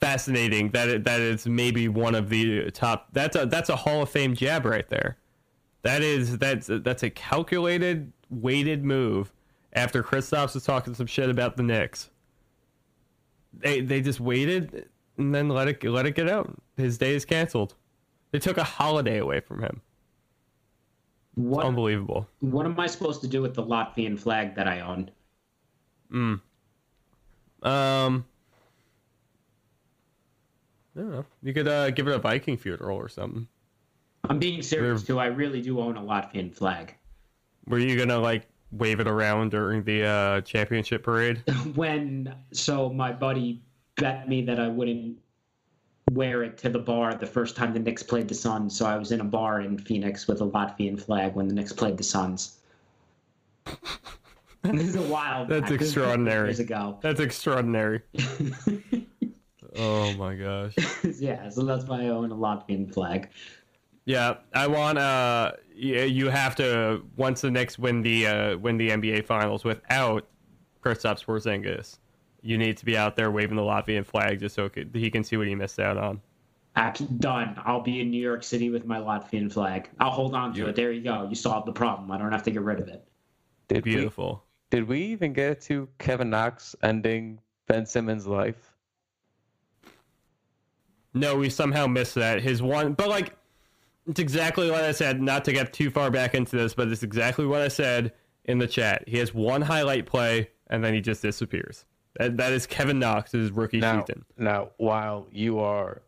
fascinating 0.00 0.70
that 0.70 0.88
it, 0.88 1.04
that 1.04 1.20
it's 1.20 1.46
maybe 1.46 1.88
one 1.88 2.14
of 2.14 2.28
the 2.28 2.70
top. 2.70 3.08
That's 3.12 3.36
a 3.36 3.46
that's 3.46 3.68
a 3.68 3.76
Hall 3.76 4.02
of 4.02 4.08
Fame 4.08 4.34
jab 4.34 4.64
right 4.64 4.88
there. 4.88 5.18
That 5.82 6.02
is 6.02 6.38
that's 6.38 6.68
that's 6.68 7.02
a 7.02 7.10
calculated, 7.10 8.12
weighted 8.30 8.84
move. 8.84 9.32
After 9.76 10.02
Kristaps 10.02 10.54
was 10.54 10.64
talking 10.64 10.94
some 10.94 11.06
shit 11.06 11.28
about 11.30 11.56
the 11.56 11.62
Knicks, 11.62 12.10
they 13.52 13.80
they 13.82 14.00
just 14.00 14.18
waited 14.20 14.88
and 15.18 15.34
then 15.34 15.48
let 15.50 15.68
it 15.68 15.84
let 15.84 16.06
it 16.06 16.14
get 16.14 16.28
out. 16.28 16.50
His 16.76 16.96
day 16.98 17.14
is 17.14 17.24
canceled. 17.24 17.74
They 18.32 18.38
took 18.38 18.56
a 18.56 18.64
holiday 18.64 19.18
away 19.18 19.40
from 19.40 19.62
him. 19.62 19.80
What 21.34 21.66
Unbelievable. 21.66 22.26
what 22.40 22.64
am 22.64 22.80
I 22.80 22.86
supposed 22.86 23.20
to 23.20 23.28
do 23.28 23.42
with 23.42 23.54
the 23.54 23.62
Latvian 23.62 24.18
flag 24.18 24.54
that 24.56 24.66
I 24.66 24.80
own? 24.80 25.10
Hmm. 26.10 26.34
Um, 27.62 28.24
I 30.96 31.00
don't 31.00 31.10
know. 31.10 31.24
You 31.42 31.52
could 31.52 31.68
uh, 31.68 31.90
give 31.90 32.08
it 32.08 32.14
a 32.14 32.18
Viking 32.18 32.56
funeral 32.56 32.96
or 32.96 33.08
something. 33.10 33.46
I'm 34.24 34.38
being 34.38 34.62
serious 34.62 35.02
We're- 35.02 35.06
too. 35.06 35.18
I 35.18 35.26
really 35.26 35.60
do 35.60 35.78
own 35.80 35.96
a 35.98 36.02
Latvian 36.02 36.54
flag. 36.54 36.94
Were 37.66 37.78
you 37.78 37.98
gonna 37.98 38.18
like 38.18 38.46
wave 38.78 39.00
it 39.00 39.08
around 39.08 39.50
during 39.50 39.82
the 39.84 40.04
uh, 40.04 40.40
championship 40.42 41.02
parade? 41.02 41.38
when 41.74 42.34
so 42.52 42.90
my 42.90 43.12
buddy 43.12 43.62
bet 43.96 44.28
me 44.28 44.42
that 44.42 44.60
I 44.60 44.68
wouldn't 44.68 45.18
wear 46.12 46.44
it 46.44 46.56
to 46.58 46.68
the 46.68 46.78
bar 46.78 47.14
the 47.14 47.26
first 47.26 47.56
time 47.56 47.72
the 47.72 47.80
Knicks 47.80 48.02
played 48.02 48.28
the 48.28 48.34
Suns. 48.34 48.76
So 48.76 48.86
I 48.86 48.96
was 48.96 49.12
in 49.12 49.20
a 49.20 49.24
bar 49.24 49.60
in 49.60 49.78
Phoenix 49.78 50.28
with 50.28 50.40
a 50.40 50.46
Latvian 50.46 51.00
flag 51.00 51.34
when 51.34 51.48
the 51.48 51.54
Knicks 51.54 51.72
played 51.72 51.96
the 51.96 52.04
Suns. 52.04 52.58
this 54.62 54.88
is 54.88 54.96
a 54.96 55.02
while. 55.02 55.46
That's 55.48 55.70
back. 55.70 55.80
Extraordinary. 55.80 56.48
Years 56.48 56.60
ago. 56.60 56.98
That's 57.00 57.20
extraordinary. 57.20 58.02
oh 59.76 60.12
my 60.14 60.36
gosh. 60.36 60.74
yeah, 61.18 61.48
so 61.48 61.64
that's 61.64 61.84
why 61.84 62.02
I 62.02 62.08
own 62.08 62.30
a 62.30 62.36
Latvian 62.36 62.92
flag. 62.92 63.30
Yeah, 64.06 64.36
I 64.54 64.66
want 64.68 64.98
uh 64.98 65.52
y- 65.74 66.04
you 66.04 66.28
have 66.30 66.54
to 66.56 67.02
once 67.16 67.40
the 67.42 67.50
Knicks 67.50 67.78
win 67.78 68.02
the 68.02 68.26
uh 68.26 68.56
win 68.58 68.78
the 68.78 68.90
NBA 68.90 69.24
finals 69.26 69.64
without 69.64 70.26
Kristaps 70.82 71.24
Porzingis. 71.24 71.98
You 72.40 72.56
need 72.56 72.76
to 72.76 72.84
be 72.84 72.96
out 72.96 73.16
there 73.16 73.30
waving 73.32 73.56
the 73.56 73.62
Latvian 73.62 74.06
flag 74.06 74.38
just 74.38 74.54
so 74.54 74.70
c- 74.72 74.86
he 74.94 75.10
can 75.10 75.24
see 75.24 75.36
what 75.36 75.48
he 75.48 75.54
missed 75.56 75.80
out 75.80 75.96
on. 75.96 76.20
Act- 76.76 77.18
done. 77.18 77.60
I'll 77.64 77.80
be 77.80 78.00
in 78.00 78.10
New 78.10 78.22
York 78.22 78.44
City 78.44 78.70
with 78.70 78.86
my 78.86 78.98
Latvian 78.98 79.50
flag. 79.52 79.88
I'll 79.98 80.10
hold 80.10 80.34
on 80.36 80.52
to 80.54 80.58
You- 80.60 80.66
it. 80.68 80.76
There 80.76 80.92
you 80.92 81.02
go. 81.02 81.26
You 81.28 81.34
solved 81.34 81.66
the 81.66 81.72
problem. 81.72 82.12
I 82.12 82.18
don't 82.18 82.30
have 82.30 82.44
to 82.44 82.50
get 82.52 82.62
rid 82.62 82.78
of 82.78 82.86
it. 82.88 83.04
Did 83.66 83.84
we, 83.84 83.96
Beautiful. 83.96 84.44
did 84.70 84.86
we 84.86 85.00
even 85.00 85.32
get 85.32 85.60
to 85.62 85.88
Kevin 85.98 86.30
Knox 86.30 86.76
ending 86.84 87.40
Ben 87.66 87.84
Simmons' 87.86 88.28
life? 88.28 88.72
No, 91.14 91.36
we 91.36 91.48
somehow 91.50 91.88
missed 91.88 92.14
that. 92.14 92.42
His 92.42 92.62
one, 92.62 92.92
but 92.92 93.08
like, 93.08 93.34
it's 94.06 94.20
exactly 94.20 94.70
what 94.70 94.84
I 94.84 94.92
said. 94.92 95.20
Not 95.20 95.44
to 95.46 95.52
get 95.52 95.72
too 95.72 95.90
far 95.90 96.10
back 96.10 96.34
into 96.34 96.56
this, 96.56 96.74
but 96.74 96.88
it's 96.88 97.02
exactly 97.02 97.46
what 97.46 97.60
I 97.60 97.68
said 97.68 98.12
in 98.44 98.58
the 98.58 98.66
chat. 98.66 99.04
He 99.08 99.18
has 99.18 99.34
one 99.34 99.62
highlight 99.62 100.06
play, 100.06 100.50
and 100.68 100.82
then 100.82 100.94
he 100.94 101.00
just 101.00 101.22
disappears. 101.22 101.84
That, 102.18 102.36
that 102.36 102.52
is 102.52 102.66
Kevin 102.66 102.98
Knox's 102.98 103.50
rookie 103.50 103.80
Now, 103.80 104.04
season. 104.04 104.24
now, 104.38 104.70
while 104.78 105.26
you 105.32 105.58
are 105.58 106.02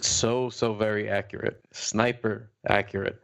so 0.00 0.48
so 0.50 0.74
very 0.74 1.08
accurate, 1.08 1.64
sniper 1.72 2.50
accurate, 2.66 3.20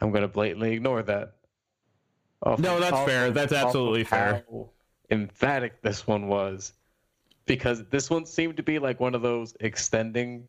I'm 0.00 0.10
gonna 0.10 0.28
blatantly 0.28 0.72
ignore 0.72 1.02
that. 1.02 1.34
Off 2.42 2.58
No, 2.58 2.80
that's 2.80 2.98
fair. 3.08 3.30
That's 3.30 3.52
absolutely 3.52 4.04
fair. 4.04 4.42
Emphatic 5.10 5.82
this 5.82 6.06
one 6.06 6.28
was, 6.28 6.72
because 7.44 7.84
this 7.90 8.08
one 8.08 8.24
seemed 8.24 8.56
to 8.56 8.62
be 8.62 8.78
like 8.78 9.00
one 9.00 9.14
of 9.14 9.22
those 9.22 9.54
extending 9.60 10.46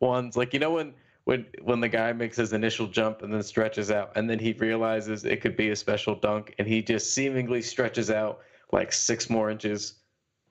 ones. 0.00 0.36
Like 0.36 0.52
you 0.52 0.60
know 0.60 0.72
when 0.72 0.94
when 1.30 1.46
when 1.62 1.78
the 1.78 1.88
guy 1.88 2.12
makes 2.12 2.36
his 2.36 2.52
initial 2.52 2.88
jump 2.88 3.22
and 3.22 3.32
then 3.32 3.44
stretches 3.44 3.88
out, 3.92 4.10
and 4.16 4.28
then 4.28 4.40
he 4.40 4.52
realizes 4.54 5.24
it 5.24 5.40
could 5.40 5.56
be 5.56 5.70
a 5.70 5.76
special 5.76 6.16
dunk, 6.16 6.52
and 6.58 6.66
he 6.66 6.82
just 6.82 7.14
seemingly 7.14 7.62
stretches 7.62 8.10
out 8.10 8.40
like 8.72 8.92
six 8.92 9.30
more 9.30 9.48
inches. 9.48 9.94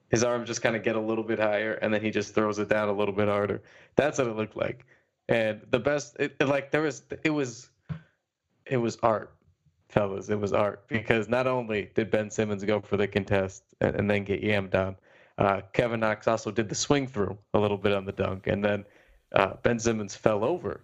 His 0.10 0.24
arms 0.24 0.48
just 0.48 0.62
kind 0.62 0.78
of 0.78 0.84
get 0.84 0.96
a 0.96 1.00
little 1.02 1.26
bit 1.26 1.38
higher 1.38 1.74
and 1.74 1.94
then 1.94 2.02
he 2.02 2.12
just 2.12 2.34
throws 2.34 2.60
it 2.60 2.70
down 2.70 2.88
a 2.88 2.94
little 2.94 3.14
bit 3.14 3.28
harder. 3.28 3.62
That's 3.98 4.18
what 4.20 4.28
it 4.28 4.38
looked 4.38 4.56
like. 4.56 4.86
And 5.28 5.62
the 5.70 5.80
best 5.80 6.16
it, 6.18 6.38
it, 6.40 6.48
like 6.48 6.72
there 6.72 6.82
was 6.82 7.04
it 7.24 7.30
was 7.30 7.70
it 8.66 8.78
was 8.78 8.98
art, 9.04 9.34
fellas. 9.90 10.30
It 10.30 10.40
was 10.40 10.54
art. 10.54 10.88
Because 10.88 11.28
not 11.28 11.46
only 11.46 11.92
did 11.94 12.10
Ben 12.10 12.32
Simmons 12.32 12.64
go 12.64 12.80
for 12.80 12.96
the 12.96 13.08
contest 13.08 13.64
and, 13.82 13.98
and 13.98 14.10
then 14.10 14.24
get 14.24 14.42
yammed 14.42 14.72
down, 14.72 14.96
uh, 15.40 15.60
Kevin 15.74 16.00
Knox 16.00 16.26
also 16.26 16.52
did 16.52 16.70
the 16.70 16.76
swing 16.76 17.06
through 17.06 17.38
a 17.54 17.60
little 17.60 17.78
bit 17.78 17.92
on 17.92 18.06
the 18.06 18.14
dunk, 18.14 18.48
and 18.48 18.64
then 18.64 18.86
uh, 19.34 19.54
Ben 19.64 19.80
Simmons 19.80 20.16
fell 20.16 20.44
over 20.44 20.82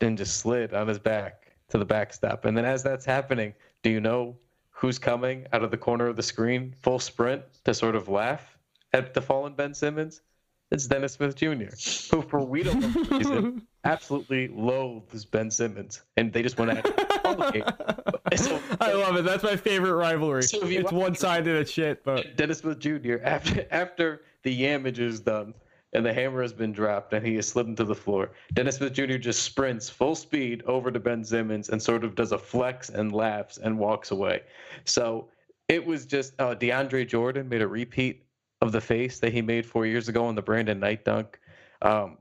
and 0.00 0.16
just 0.16 0.38
slid 0.38 0.74
on 0.74 0.88
his 0.88 0.98
back 0.98 1.52
to 1.68 1.78
the 1.78 1.84
backstop. 1.84 2.44
And 2.44 2.56
then 2.56 2.64
as 2.64 2.82
that's 2.82 3.04
happening, 3.04 3.54
do 3.82 3.90
you 3.90 4.00
know 4.00 4.36
who's 4.70 4.98
coming 4.98 5.46
out 5.52 5.62
of 5.62 5.70
the 5.70 5.76
corner 5.76 6.06
of 6.06 6.16
the 6.16 6.22
screen, 6.22 6.74
full 6.82 6.98
sprint 6.98 7.42
to 7.64 7.74
sort 7.74 7.94
of 7.94 8.08
laugh 8.08 8.58
at 8.92 9.14
the 9.14 9.22
fallen 9.22 9.54
Ben 9.54 9.74
Simmons? 9.74 10.22
It's 10.70 10.86
Dennis 10.86 11.14
Smith 11.14 11.34
Jr., 11.34 11.74
who 12.12 12.22
for 12.22 12.44
we 12.44 12.62
don't 12.62 12.80
know 12.80 13.16
reason 13.18 13.66
absolutely 13.84 14.46
loathes 14.48 15.24
Ben 15.24 15.50
Simmons, 15.50 16.02
and 16.16 16.32
they 16.32 16.42
just 16.42 16.58
went 16.58 16.70
at 16.70 16.86
it. 16.86 18.38
So, 18.38 18.60
I 18.80 18.92
love 18.92 19.16
it. 19.16 19.24
That's 19.24 19.42
my 19.42 19.56
favorite 19.56 19.94
rivalry. 19.94 20.44
So 20.44 20.58
it's 20.62 20.84
watch- 20.84 20.92
one 20.92 21.14
sided 21.16 21.56
as 21.56 21.68
shit, 21.70 22.04
but 22.04 22.36
Dennis 22.36 22.58
Smith 22.58 22.78
Jr. 22.78 23.16
after 23.24 23.66
after 23.72 24.22
the 24.44 24.62
yamage 24.62 25.00
is 25.00 25.18
done 25.18 25.54
and 25.92 26.06
the 26.06 26.12
hammer 26.12 26.42
has 26.42 26.52
been 26.52 26.72
dropped 26.72 27.12
and 27.12 27.26
he 27.26 27.36
is 27.36 27.48
slid 27.48 27.66
into 27.66 27.84
the 27.84 27.94
floor, 27.94 28.32
Dennis 28.52 28.76
Smith 28.76 28.92
Jr. 28.92 29.16
just 29.16 29.42
sprints 29.42 29.88
full 29.88 30.14
speed 30.14 30.62
over 30.66 30.90
to 30.90 31.00
Ben 31.00 31.24
Simmons 31.24 31.68
and 31.68 31.82
sort 31.82 32.04
of 32.04 32.14
does 32.14 32.32
a 32.32 32.38
flex 32.38 32.88
and 32.88 33.12
laughs 33.12 33.58
and 33.58 33.78
walks 33.78 34.10
away. 34.10 34.42
So 34.84 35.28
it 35.68 35.84
was 35.84 36.06
just 36.06 36.34
uh, 36.40 36.54
DeAndre 36.54 37.08
Jordan 37.08 37.48
made 37.48 37.62
a 37.62 37.68
repeat 37.68 38.24
of 38.60 38.72
the 38.72 38.80
face 38.80 39.20
that 39.20 39.32
he 39.32 39.40
made 39.40 39.64
four 39.64 39.86
years 39.86 40.08
ago 40.08 40.26
on 40.26 40.34
the 40.34 40.42
Brandon 40.42 40.80
Knight 40.80 41.04
dunk. 41.04 41.38
Um, 41.82 42.18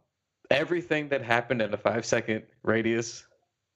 everything 0.52 1.10
that 1.10 1.24
happened 1.24 1.62
in 1.62 1.74
a 1.74 1.78
five 1.78 2.06
second 2.06 2.44
radius 2.64 3.26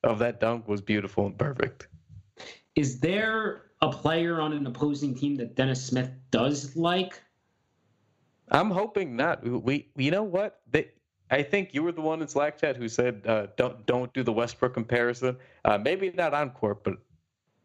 of 0.04 0.20
that 0.20 0.40
dunk 0.40 0.68
was 0.68 0.82
beautiful 0.82 1.26
and 1.26 1.38
perfect. 1.38 1.88
Is 2.76 3.00
there 3.00 3.64
a 3.82 3.92
player 3.92 4.40
on 4.40 4.54
an 4.54 4.68
opposing 4.68 5.16
team 5.16 5.36
that 5.36 5.56
Dennis 5.56 5.84
Smith 5.84 6.12
does 6.32 6.76
like? 6.76 7.23
I'm 8.54 8.70
hoping 8.70 9.16
not. 9.16 9.44
We, 9.44 9.88
you 9.96 10.12
know 10.12 10.24
what? 10.24 10.62
They, 10.72 10.90
I 11.32 11.42
think 11.42 11.74
you 11.74 11.82
were 11.82 11.92
the 11.92 12.02
one 12.02 12.22
in 12.22 12.28
Slack 12.28 12.60
chat 12.60 12.78
who 12.78 12.88
said 12.88 13.24
uh, 13.26 13.48
don't 13.58 13.86
don't 13.88 14.14
do 14.14 14.22
the 14.22 14.32
Westbrook 14.32 14.76
comparison. 14.76 15.36
Uh, 15.66 15.80
maybe 15.80 16.12
not 16.12 16.34
on 16.34 16.52
court, 16.52 16.84
but 16.84 16.98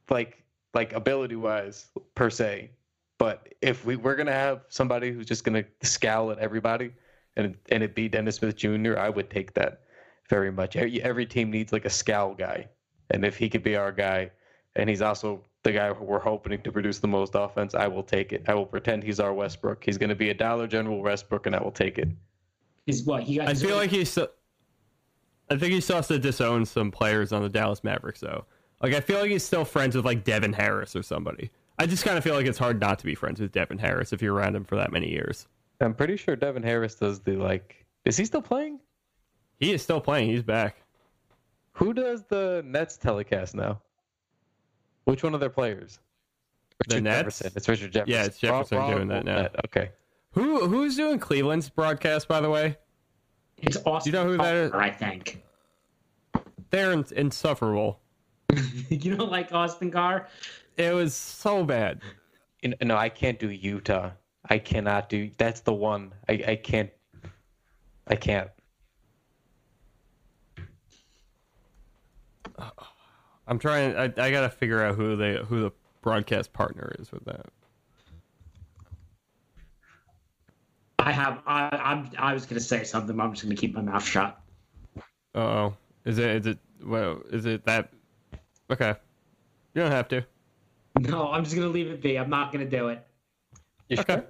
like 0.09 0.43
like 0.73 0.95
ability 0.95 1.37
wise 1.37 1.89
per 2.15 2.31
se. 2.31 2.71
But 3.19 3.55
if 3.61 3.85
we 3.85 3.97
we're 3.97 4.17
gonna 4.17 4.33
have 4.33 4.63
somebody 4.69 5.13
who's 5.13 5.27
just 5.27 5.45
gonna 5.45 5.65
scowl 5.83 6.31
at 6.31 6.39
everybody, 6.39 6.93
and 7.37 7.55
and 7.71 7.83
it 7.83 7.95
be 7.95 8.09
Dennis 8.09 8.37
Smith 8.37 8.57
Jr., 8.57 8.97
I 8.99 9.11
would 9.11 9.29
take 9.29 9.53
that 9.55 9.83
very 10.31 10.51
much. 10.51 10.77
Every, 10.77 11.03
every 11.03 11.27
team 11.27 11.51
needs 11.51 11.73
like 11.73 11.85
a 11.85 11.91
scowl 11.91 12.35
guy, 12.35 12.69
and 13.11 13.25
if 13.25 13.37
he 13.37 13.51
could 13.51 13.63
be 13.63 13.77
our 13.77 13.93
guy, 13.93 14.31
and 14.77 14.89
he's 14.89 15.03
also 15.03 15.45
the 15.65 15.73
guy 15.73 15.93
who 15.93 16.05
we're 16.05 16.21
hoping 16.21 16.61
to 16.63 16.73
produce 16.73 16.99
the 16.99 17.09
most 17.09 17.35
offense, 17.35 17.75
I 17.75 17.87
will 17.89 18.03
take 18.03 18.33
it. 18.33 18.45
I 18.49 18.55
will 18.55 18.67
pretend 18.67 19.03
he's 19.03 19.21
our 19.21 19.33
Westbrook. 19.35 19.85
He's 19.85 19.99
going 19.99 20.11
to 20.11 20.15
be 20.17 20.31
a 20.31 20.35
Dollar 20.35 20.67
General 20.67 21.01
Westbrook, 21.03 21.47
and 21.47 21.55
I 21.57 21.63
will 21.63 21.73
take 21.73 21.99
it. 21.99 22.09
Is 22.87 23.05
what 23.05 23.23
he 23.25 23.37
got? 23.37 23.49
I 23.49 23.55
feel 23.55 23.77
like 23.77 23.91
he's. 23.91 24.11
still- 24.11 24.31
I 25.51 25.57
think 25.57 25.73
he 25.73 25.81
still 25.81 25.97
has 25.97 26.09
to 26.09 26.19
disown 26.19 26.67
some 26.67 26.91
players 26.91 27.33
on 27.33 27.43
the 27.43 27.49
Dallas 27.49 27.83
Mavericks, 27.83 28.21
though. 28.21 28.45
Like 28.83 28.95
I 28.95 29.01
feel 29.01 29.19
like 29.21 29.31
he's 29.31 29.43
still 29.45 29.65
friends 29.65 29.97
with 29.97 30.05
like 30.05 30.23
Devin 30.25 30.53
Harris 30.53 30.95
or 30.95 31.03
somebody. 31.03 31.51
I 31.79 31.87
just 31.87 32.05
kind 32.05 32.19
of 32.19 32.25
feel 32.25 32.35
like 32.35 32.47
it's 32.47 32.59
hard 32.59 32.81
not 32.81 32.99
to 32.99 33.05
be 33.07 33.15
friends 33.15 33.41
with 33.41 33.53
Devin 33.53 33.79
Harris 33.79 34.13
if 34.13 34.21
you're 34.21 34.35
around 34.35 34.57
him 34.57 34.65
for 34.65 34.77
that 34.77 34.93
many 34.93 35.11
years. 35.11 35.47
I'm 35.81 35.95
pretty 35.95 36.17
sure 36.17 36.37
Devin 36.37 36.63
Harris 36.63 36.95
does 36.97 37.21
the 37.21 37.33
like. 37.37 37.85
Is 38.05 38.17
he 38.17 38.25
still 38.25 38.43
playing? 38.43 38.79
He 39.59 39.73
is 39.73 39.83
still 39.83 40.01
playing. 40.01 40.31
He's 40.31 40.43
back. 40.43 40.77
Who 41.73 41.93
does 41.93 42.25
the 42.29 42.63
Nets 42.67 42.97
telecast 42.97 43.55
now? 43.55 43.81
Which 45.09 45.23
one 45.23 45.33
of 45.33 45.41
their 45.41 45.49
players? 45.49 46.01
The 46.87 46.97
Richard 46.97 47.05
Nets? 47.05 47.17
Jefferson. 47.21 47.53
It's 47.57 47.67
Richard 47.67 47.93
Jefferson. 47.93 48.13
Yeah, 48.13 48.25
it's 48.25 48.39
Jefferson 48.39 48.77
Wrong- 48.77 48.91
doing 48.95 49.09
that 49.09 49.25
now. 49.25 49.37
net. 49.43 49.57
Okay. 49.65 49.91
Who 50.33 50.67
who's 50.69 50.97
doing 50.97 51.19
Cleveland's 51.19 51.71
broadcast, 51.71 52.29
by 52.29 52.43
the 52.43 52.51
way? 52.51 52.77
it's 53.57 53.79
Austin. 53.87 54.13
you 54.13 54.19
know 54.19 54.27
who 54.27 54.37
that 54.37 54.55
is? 54.55 54.73
I 54.73 54.91
think. 54.91 55.43
They're 56.69 56.93
in- 56.93 57.07
insufferable. 57.17 58.01
you 58.91 59.17
don't 59.17 59.31
like 59.33 59.51
Austin 59.51 59.91
Carr? 59.91 60.29
It 60.77 60.93
was 60.93 61.15
so 61.15 61.65
bad. 61.65 62.03
You 62.61 62.69
know, 62.69 62.77
no, 62.83 62.97
I 62.99 63.09
can't 63.09 63.39
do 63.39 63.49
Utah. 63.49 64.11
I 64.51 64.59
cannot 64.59 65.09
do. 65.09 65.31
That's 65.39 65.61
the 65.61 65.73
one. 65.73 66.13
I, 66.29 66.33
I 66.49 66.57
can't. 66.57 66.91
I 68.07 68.15
can't. 68.15 68.51
I'm 73.49 73.59
trying. 73.59 73.97
I, 73.97 74.05
I 74.05 74.31
gotta 74.31 74.51
figure 74.51 74.83
out 74.83 74.95
who 74.95 75.17
they 75.17 75.37
who 75.37 75.63
the 75.63 75.73
broadcast 76.03 76.53
partner 76.53 76.95
is 76.99 77.11
with 77.11 77.25
that. 77.25 77.47
I 80.99 81.11
have. 81.11 81.43
I, 81.47 81.69
I'm. 81.73 82.11
I 82.19 82.35
was 82.35 82.45
gonna 82.45 82.61
say 82.61 82.85
something. 82.85 83.19
I'm 83.19 83.33
just 83.33 83.43
gonna 83.43 83.57
keep 83.57 83.75
my 83.75 83.81
mouth 83.81 84.05
shut. 84.05 84.39
Oh, 85.35 85.75
is 86.05 86.19
it 86.19 86.37
is 86.37 86.47
it 86.47 86.59
well 86.85 87.23
is 87.31 87.47
it 87.47 87.65
that? 87.65 87.91
Okay, 88.71 88.95
you 89.75 89.83
don't 89.83 89.91
have 89.91 90.09
to. 90.09 90.23
No, 91.01 91.33
I'm 91.33 91.43
just 91.43 91.57
gonna 91.57 91.69
leave 91.69 91.91
it 91.91 92.03
be. 92.03 92.19
I'm 92.19 92.29
not 92.29 92.53
gonna 92.53 92.69
do 92.69 92.89
it. 92.89 93.07
You 93.89 93.99
Okay. 94.01 94.23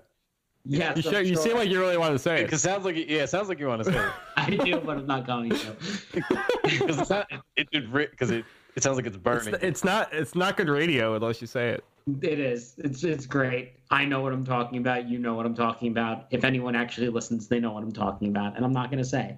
Yes, 0.64 0.98
You, 0.98 1.08
I'm 1.08 1.14
sure, 1.14 1.22
you 1.22 1.34
sure. 1.34 1.42
seem 1.42 1.56
like 1.56 1.70
you 1.70 1.80
really 1.80 1.96
want 1.96 2.12
to 2.12 2.18
say 2.18 2.40
it. 2.40 2.44
Because 2.44 2.60
sounds 2.60 2.84
like 2.84 2.94
yeah, 2.96 3.22
it 3.22 3.30
sounds 3.30 3.48
like 3.48 3.58
you 3.58 3.66
want 3.66 3.82
to 3.84 3.90
say 3.90 3.98
it. 3.98 4.12
I 4.36 4.50
do, 4.50 4.78
but 4.80 4.98
I'm 4.98 5.06
not 5.06 5.26
going 5.26 5.50
to. 5.50 5.76
Because 6.62 6.98
it's 6.98 7.10
not. 7.10 7.26
It 7.56 7.68
because 7.70 8.30
it, 8.30 8.40
it 8.40 8.44
sounds 8.82 8.96
like 8.96 9.06
it's 9.06 9.16
It's, 9.16 9.22
burning. 9.22 9.54
it's 9.62 9.84
not 9.84 10.12
it's 10.12 10.34
not 10.34 10.56
good 10.56 10.68
radio 10.68 11.14
unless 11.14 11.40
you 11.40 11.46
say 11.46 11.70
it. 11.70 11.84
It 12.22 12.38
is. 12.38 12.74
It's 12.78 13.04
it's 13.04 13.26
great. 13.26 13.72
I 13.90 14.04
know 14.04 14.20
what 14.20 14.32
I'm 14.32 14.44
talking 14.44 14.78
about. 14.78 15.08
You 15.08 15.18
know 15.18 15.34
what 15.34 15.44
I'm 15.46 15.54
talking 15.54 15.88
about. 15.90 16.26
If 16.30 16.44
anyone 16.44 16.74
actually 16.74 17.08
listens, 17.08 17.48
they 17.48 17.60
know 17.60 17.72
what 17.72 17.82
I'm 17.82 17.92
talking 17.92 18.28
about, 18.28 18.56
and 18.56 18.64
I'm 18.64 18.72
not 18.72 18.90
gonna 18.90 19.04
say. 19.04 19.36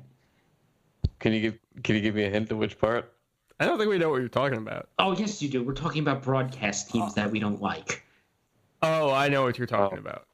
it. 1.05 1.11
Can 1.18 1.32
you 1.32 1.41
give 1.41 1.59
Can 1.82 1.95
you 1.97 2.01
give 2.01 2.14
me 2.14 2.24
a 2.24 2.30
hint 2.30 2.51
of 2.53 2.59
which 2.59 2.78
part? 2.78 3.12
I 3.59 3.66
don't 3.66 3.76
think 3.78 3.91
we 3.91 3.99
know 3.99 4.09
what 4.11 4.20
you're 4.20 4.28
talking 4.28 4.59
about. 4.59 4.88
Oh 4.99 5.12
yes, 5.16 5.43
you 5.43 5.49
do. 5.49 5.62
We're 5.62 5.74
talking 5.74 6.01
about 6.03 6.22
broadcast 6.22 6.91
teams 6.91 7.14
that 7.14 7.30
we 7.30 7.38
don't 7.41 7.61
like. 7.61 8.05
Oh, 8.82 9.11
I 9.12 9.28
know 9.28 9.43
what 9.43 9.59
you're 9.59 9.66
talking 9.66 9.99
Oh. 9.99 10.01
about. 10.01 10.24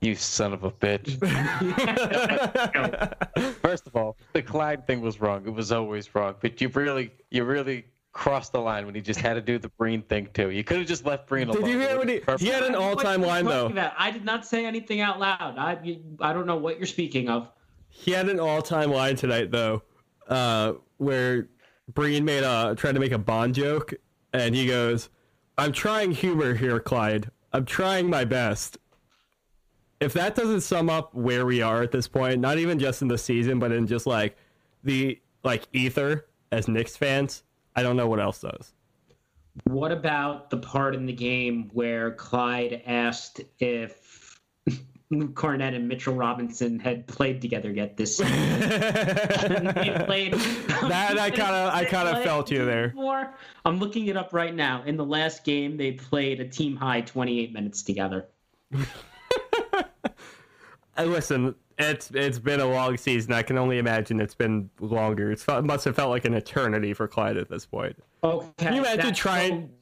You 0.00 0.14
son 0.14 0.54
of 0.54 0.64
a 0.64 0.70
bitch. 0.70 1.20
First 3.60 3.86
of 3.86 3.96
all, 3.96 4.16
the 4.32 4.42
Clyde 4.42 4.86
thing 4.86 5.02
was 5.02 5.20
wrong. 5.20 5.46
It 5.46 5.52
was 5.52 5.72
always 5.72 6.14
wrong. 6.14 6.36
But 6.40 6.60
you 6.60 6.68
really, 6.68 7.12
you 7.30 7.44
really 7.44 7.84
crossed 8.12 8.52
the 8.52 8.60
line 8.60 8.86
when 8.86 8.94
he 8.94 9.00
just 9.02 9.20
had 9.20 9.34
to 9.34 9.40
do 9.42 9.58
the 9.58 9.68
Breen 9.68 10.02
thing 10.02 10.28
too. 10.32 10.50
You 10.50 10.64
could 10.64 10.78
have 10.78 10.86
just 10.86 11.04
left 11.04 11.28
Breen 11.28 11.48
alone. 11.48 11.62
Did 11.62 11.76
alone. 11.76 11.80
you 11.80 11.86
hear 11.86 11.98
what 11.98 12.08
he? 12.38 12.46
He 12.46 12.50
had 12.50 12.62
an 12.62 12.74
all-time 12.74 13.20
What 13.20 13.26
are 13.26 13.30
line 13.30 13.44
you 13.44 13.50
talking 13.50 13.74
though. 13.76 13.82
about? 13.82 13.92
I 13.98 14.10
did 14.10 14.24
not 14.24 14.46
say 14.46 14.64
anything 14.64 15.02
out 15.02 15.20
loud. 15.20 15.58
I 15.58 15.98
I 16.20 16.32
don't 16.32 16.46
know 16.46 16.56
what 16.56 16.78
you're 16.78 16.86
speaking 16.86 17.28
of. 17.28 17.48
He 17.88 18.12
had 18.12 18.28
an 18.28 18.40
all-time 18.40 18.90
line 18.90 19.16
tonight 19.16 19.50
though, 19.50 19.82
uh, 20.28 20.74
where 20.96 21.48
Breen 21.92 22.24
made 22.24 22.42
a 22.42 22.74
tried 22.74 22.92
to 22.92 23.00
make 23.00 23.12
a 23.12 23.18
Bond 23.18 23.54
joke, 23.54 23.92
and 24.32 24.54
he 24.54 24.66
goes, 24.66 25.10
"I'm 25.58 25.72
trying 25.72 26.12
humor 26.12 26.54
here, 26.54 26.80
Clyde. 26.80 27.30
I'm 27.52 27.66
trying 27.66 28.08
my 28.08 28.24
best." 28.24 28.78
If 30.00 30.14
that 30.14 30.34
doesn't 30.34 30.62
sum 30.62 30.88
up 30.88 31.14
where 31.14 31.44
we 31.44 31.60
are 31.60 31.82
at 31.82 31.92
this 31.92 32.08
point, 32.08 32.40
not 32.40 32.58
even 32.58 32.78
just 32.78 33.02
in 33.02 33.08
the 33.08 33.18
season, 33.18 33.58
but 33.58 33.70
in 33.70 33.86
just 33.86 34.06
like 34.06 34.36
the 34.82 35.20
like 35.44 35.64
ether 35.72 36.26
as 36.52 36.68
Knicks 36.68 36.96
fans, 36.96 37.42
I 37.76 37.82
don't 37.82 37.96
know 37.96 38.06
what 38.06 38.20
else 38.20 38.40
does. 38.40 38.72
What 39.64 39.92
about 39.92 40.50
the 40.50 40.56
part 40.56 40.94
in 40.94 41.06
the 41.06 41.12
game 41.12 41.70
where 41.72 42.12
Clyde 42.12 42.82
asked 42.86 43.40
if 43.58 44.40
Luke 45.10 45.34
Kornet 45.34 45.74
and 45.74 45.86
Mitchell 45.86 46.14
Robinson 46.14 46.78
had 46.78 47.06
played 47.06 47.42
together 47.42 47.70
yet 47.70 47.96
this 47.96 48.16
season? 48.16 48.34
played. 50.06 50.32
That 50.32 51.18
I 51.18 51.30
kind 51.30 51.54
of 51.54 51.74
I 51.74 51.84
kind 51.84 52.08
of 52.08 52.22
felt 52.22 52.50
you 52.50 52.64
there. 52.64 52.88
before. 52.88 53.34
I'm 53.64 53.78
looking 53.78 54.06
it 54.06 54.16
up 54.16 54.32
right 54.32 54.54
now. 54.54 54.82
In 54.84 54.96
the 54.96 55.04
last 55.04 55.44
game, 55.44 55.76
they 55.76 55.92
played 55.92 56.40
a 56.40 56.48
team 56.48 56.76
high 56.76 57.02
28 57.02 57.52
minutes 57.52 57.82
together. 57.82 58.28
Uh, 61.00 61.04
listen, 61.04 61.54
it's 61.78 62.10
it's 62.12 62.38
been 62.38 62.60
a 62.60 62.66
long 62.66 62.96
season. 62.96 63.32
I 63.32 63.42
can 63.42 63.56
only 63.58 63.78
imagine 63.78 64.20
it's 64.20 64.34
been 64.34 64.70
longer. 64.80 65.32
It's 65.32 65.46
it 65.48 65.64
must 65.64 65.84
have 65.84 65.96
felt 65.96 66.10
like 66.10 66.24
an 66.24 66.34
eternity 66.34 66.92
for 66.92 67.08
Clyde 67.08 67.36
at 67.36 67.48
this 67.48 67.66
point. 67.66 67.96
Okay. 68.22 68.46
Can 68.58 68.74
you 68.74 68.80
imagine 68.80 69.14
trying? 69.14 69.68
so- 69.68 69.74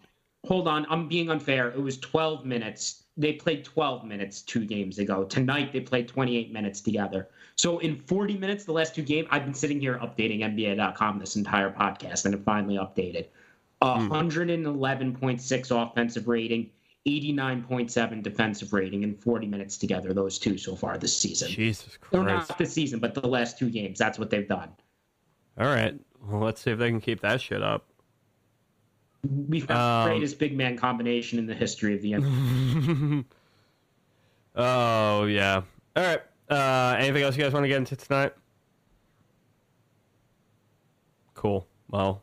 hold 0.47 0.69
on, 0.69 0.87
I'm 0.89 1.09
being 1.09 1.31
unfair. 1.31 1.69
It 1.69 1.81
was 1.81 1.99
12 1.99 2.45
minutes. 2.45 3.05
They 3.17 3.33
played 3.33 3.65
12 3.65 4.05
minutes 4.05 4.43
two 4.43 4.65
games 4.65 4.99
ago. 5.01 5.25
Tonight 5.25 5.73
they 5.73 5.81
played 5.81 6.07
28 6.07 6.53
minutes 6.53 6.81
together. 6.81 7.29
So 7.57 7.79
in 7.81 7.97
40 8.03 8.39
minutes, 8.39 8.65
the 8.65 8.73
last 8.73 8.95
two 8.95 9.03
games, 9.03 9.27
I've 9.33 9.45
been 9.45 9.55
sitting 9.55 9.81
here 9.81 9.99
updating 9.99 10.41
NBA.com 10.41 11.19
this 11.19 11.35
entire 11.35 11.71
podcast, 11.73 12.25
and 12.25 12.35
it 12.35 12.45
finally 12.45 12.77
updated. 12.77 13.27
Hmm. 13.83 14.11
111.6 14.13 15.71
offensive 15.91 16.29
rating, 16.29 16.71
89.7 17.09 18.23
defensive 18.23 18.73
rating 18.73 19.03
in 19.03 19.15
40 19.15 19.47
minutes 19.47 19.77
together. 19.79 20.13
Those 20.13 20.39
two 20.39 20.59
so 20.59 20.77
far 20.77 20.99
this 20.99 21.17
season. 21.17 21.49
Jesus 21.49 21.99
Or 22.13 22.23
Christ! 22.25 22.49
not 22.51 22.59
this 22.59 22.73
season, 22.73 23.01
but 23.01 23.15
the 23.15 23.27
last 23.27 23.59
two 23.59 23.71
games. 23.71 23.99
That's 23.99 24.19
what 24.19 24.31
they've 24.31 24.47
done. 24.49 24.71
All 25.59 25.67
right, 25.67 25.95
well, 26.25 26.41
let's 26.41 26.61
see 26.61 26.71
if 26.71 26.79
they 26.79 26.89
can 26.91 27.01
keep 27.01 27.21
that 27.23 27.41
shit 27.41 27.63
up. 27.63 27.87
We 29.49 29.61
found 29.61 29.81
Um, 29.81 30.05
the 30.05 30.15
greatest 30.15 30.39
big 30.39 30.57
man 30.57 30.77
combination 30.77 31.39
in 31.41 31.47
the 31.47 31.55
history 31.55 31.95
of 31.95 32.03
the 32.03 32.13
NBA. 32.13 33.25
oh 34.57 35.25
yeah. 35.25 35.63
All 35.97 36.03
right. 36.05 36.21
Uh, 36.49 36.97
anything 36.99 37.23
else 37.25 37.37
you 37.37 37.43
guys 37.43 37.53
want 37.53 37.65
to 37.65 37.69
get 37.69 37.77
into 37.79 37.97
tonight? 37.97 38.33
Cool. 41.35 41.67
Well, 41.91 42.23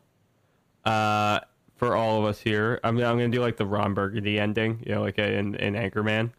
uh, 0.84 1.40
for 1.76 1.94
all 1.94 2.18
of 2.18 2.24
us 2.24 2.40
here, 2.40 2.80
I'm 2.84 2.96
I'm 2.96 3.16
gonna 3.16 3.28
do 3.28 3.40
like 3.40 3.56
the 3.56 3.66
Ron 3.66 3.94
Burgundy 3.94 4.38
ending, 4.40 4.82
you 4.86 4.94
know, 4.94 5.02
like 5.02 5.18
in 5.18 5.54
in 5.56 5.74
Anchorman. 5.74 6.30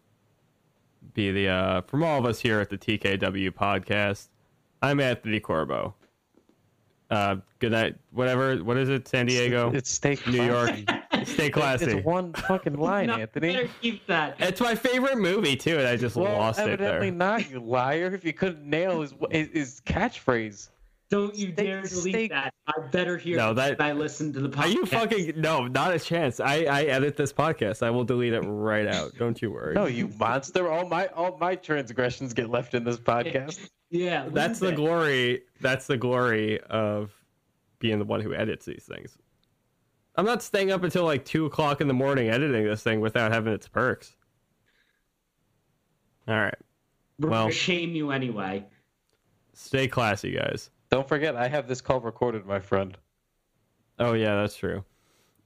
Be 1.13 1.31
the 1.31 1.47
uh, 1.49 1.81
from 1.81 2.03
all 2.03 2.19
of 2.19 2.25
us 2.25 2.39
here 2.39 2.59
at 2.59 2.69
the 2.69 2.77
TKW 2.77 3.51
podcast. 3.51 4.27
I'm 4.81 4.99
Anthony 4.99 5.39
Corbo. 5.39 5.95
Uh, 7.09 7.37
good 7.59 7.71
night. 7.71 7.95
Whatever. 8.11 8.57
What 8.57 8.77
is 8.77 8.89
it? 8.89 9.07
San 9.07 9.25
Diego, 9.27 9.71
It's 9.73 9.89
stay 9.89 10.17
New 10.27 10.43
York. 10.43 10.71
Stay 11.23 11.49
classy. 11.49 11.85
It's 11.85 12.05
one 12.05 12.31
fucking 12.33 12.75
line, 12.79 13.07
No, 13.07 13.15
Anthony. 13.15 13.53
Better 13.53 13.69
keep 13.81 14.05
that. 14.05 14.35
It's 14.39 14.61
my 14.61 14.75
favorite 14.75 15.17
movie 15.17 15.55
too, 15.55 15.79
and 15.79 15.87
I 15.87 15.95
just 15.97 16.15
Well, 16.15 16.31
lost 16.37 16.59
it 16.59 16.65
there. 16.65 16.73
evidently 16.73 17.11
not, 17.11 17.49
you 17.49 17.59
liar. 17.59 18.13
If 18.13 18.23
you 18.23 18.33
couldn't 18.33 18.63
nail 18.63 19.01
his 19.01 19.13
his, 19.31 19.47
his 19.51 19.81
catchphrase. 19.85 20.69
Don't 21.09 21.33
you 21.35 21.53
Steak- 21.53 21.55
dare 21.65 21.81
delete 21.83 22.13
steak- 22.13 22.31
that. 22.31 22.53
I 22.67 22.73
better 22.91 23.17
hear 23.17 23.37
No, 23.37 23.47
no, 23.47 23.53
that- 23.53 23.77
that 23.77 23.83
I 23.83 23.93
listen 23.93 24.33
to 24.33 24.41
the 24.41 24.49
podcast. 24.49 24.61
Are 24.63 24.67
you 24.67 24.85
fucking 24.85 25.33
no? 25.41 25.65
Not 25.67 25.93
a 25.93 25.99
chance. 25.99 26.39
I 26.41 26.63
I 26.65 26.83
edit 26.83 27.15
this 27.15 27.31
podcast. 27.31 27.81
I 27.81 27.89
will 27.91 28.03
delete 28.03 28.33
it 28.33 28.41
right 28.41 28.87
out. 28.87 29.15
Don't 29.17 29.41
you 29.41 29.51
worry. 29.51 29.73
No, 29.73 29.85
you 29.85 30.09
monster. 30.19 30.69
All 30.69 30.85
my 30.87 31.07
all 31.07 31.37
my 31.37 31.55
transgressions 31.55 32.33
get 32.33 32.49
left 32.49 32.73
in 32.73 32.83
this 32.83 32.97
podcast. 32.97 33.69
Yeah, 33.89 34.27
that's 34.29 34.59
the 34.59 34.67
it. 34.69 34.75
glory. 34.75 35.43
That's 35.61 35.87
the 35.87 35.95
glory 35.97 36.59
of 36.61 37.13
being 37.79 37.99
the 37.99 38.05
one 38.05 38.19
who 38.19 38.33
edits 38.33 38.65
these 38.65 38.83
things. 38.83 39.17
I'm 40.15 40.25
not 40.25 40.41
staying 40.43 40.71
up 40.71 40.83
until 40.83 41.05
like 41.05 41.23
two 41.23 41.45
o'clock 41.45 41.79
in 41.79 41.87
the 41.87 41.93
morning 41.93 42.27
editing 42.29 42.65
this 42.65 42.83
thing 42.83 42.99
without 42.99 43.31
having 43.31 43.53
its 43.53 43.67
perks. 43.69 44.15
All 46.27 46.35
right, 46.35 46.55
We're 47.19 47.29
well- 47.29 47.43
gonna 47.43 47.53
shame 47.53 47.91
you 47.95 48.11
anyway. 48.11 48.65
stay 49.53 49.87
classy, 49.87 50.31
guys. 50.31 50.69
Don't 50.89 51.07
forget, 51.07 51.35
I 51.35 51.47
have 51.47 51.67
this 51.67 51.81
call 51.81 51.99
recorded, 51.99 52.45
my 52.45 52.59
friend. 52.59 52.97
Oh 53.99 54.13
yeah, 54.13 54.35
that's 54.35 54.55
true. 54.55 54.83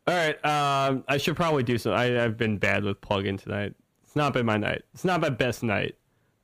All 0.07 0.15
right, 0.15 0.43
um, 0.45 1.03
I 1.07 1.17
should 1.17 1.35
probably 1.35 1.63
do 1.63 1.77
some. 1.77 1.93
I, 1.93 2.23
I've 2.23 2.37
been 2.37 2.57
bad 2.57 2.83
with 2.83 2.99
plug-in 3.01 3.37
tonight. 3.37 3.73
It's 4.03 4.15
not 4.15 4.33
been 4.33 4.45
my 4.45 4.57
night. 4.57 4.81
It's 4.93 5.05
not 5.05 5.21
my 5.21 5.29
best 5.29 5.63
night. 5.63 5.95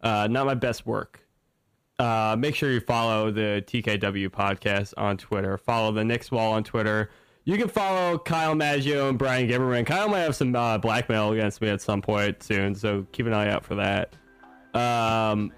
Uh, 0.02 0.28
not 0.30 0.46
my 0.46 0.54
best 0.54 0.86
work. 0.86 1.20
Uh, 2.00 2.36
make 2.38 2.54
sure 2.54 2.72
you 2.72 2.80
follow 2.80 3.32
the 3.32 3.64
TKW 3.66 4.30
podcast 4.30 4.94
on 4.96 5.18
Twitter. 5.18 5.58
Follow 5.58 5.92
the 5.92 6.04
Knicks 6.04 6.32
Wall 6.32 6.54
on 6.54 6.64
Twitter. 6.64 7.10
You 7.46 7.58
can 7.58 7.68
follow 7.70 8.20
Kyle 8.20 8.54
Maggio 8.56 9.10
and 9.10 9.18
Bryan 9.18 9.50
Gibberman. 9.50 9.86
Kyle 9.86 10.08
might 10.08 10.20
have 10.20 10.36
some 10.36 10.56
uh, 10.56 10.78
blackmail 10.78 11.32
against 11.32 11.62
me 11.62 11.70
at 11.70 11.82
some 11.82 12.02
point 12.02 12.44
soon, 12.44 12.76
so 12.76 13.08
keep 13.12 13.26
an 13.26 13.34
eye 13.34 13.50
out 13.50 13.66
for 13.66 13.76
that. 13.76 14.14
Um, 14.74 15.52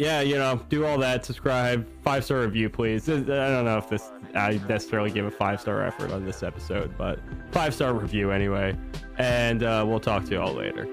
yeah, 0.00 0.22
you 0.22 0.36
know, 0.36 0.58
do 0.70 0.86
all 0.86 0.96
that. 0.96 1.26
Subscribe, 1.26 1.86
five 2.02 2.24
star 2.24 2.40
review, 2.40 2.70
please. 2.70 3.06
I 3.06 3.18
don't 3.18 3.66
know 3.66 3.76
if 3.76 3.90
this 3.90 4.10
I 4.34 4.58
necessarily 4.66 5.10
give 5.10 5.26
a 5.26 5.30
five 5.30 5.60
star 5.60 5.84
effort 5.84 6.10
on 6.10 6.24
this 6.24 6.42
episode, 6.42 6.96
but 6.96 7.18
five 7.50 7.74
star 7.74 7.92
review 7.92 8.30
anyway. 8.30 8.74
And 9.18 9.62
uh, 9.62 9.84
we'll 9.86 10.00
talk 10.00 10.24
to 10.24 10.30
you 10.30 10.40
all 10.40 10.54
later. 10.54 10.86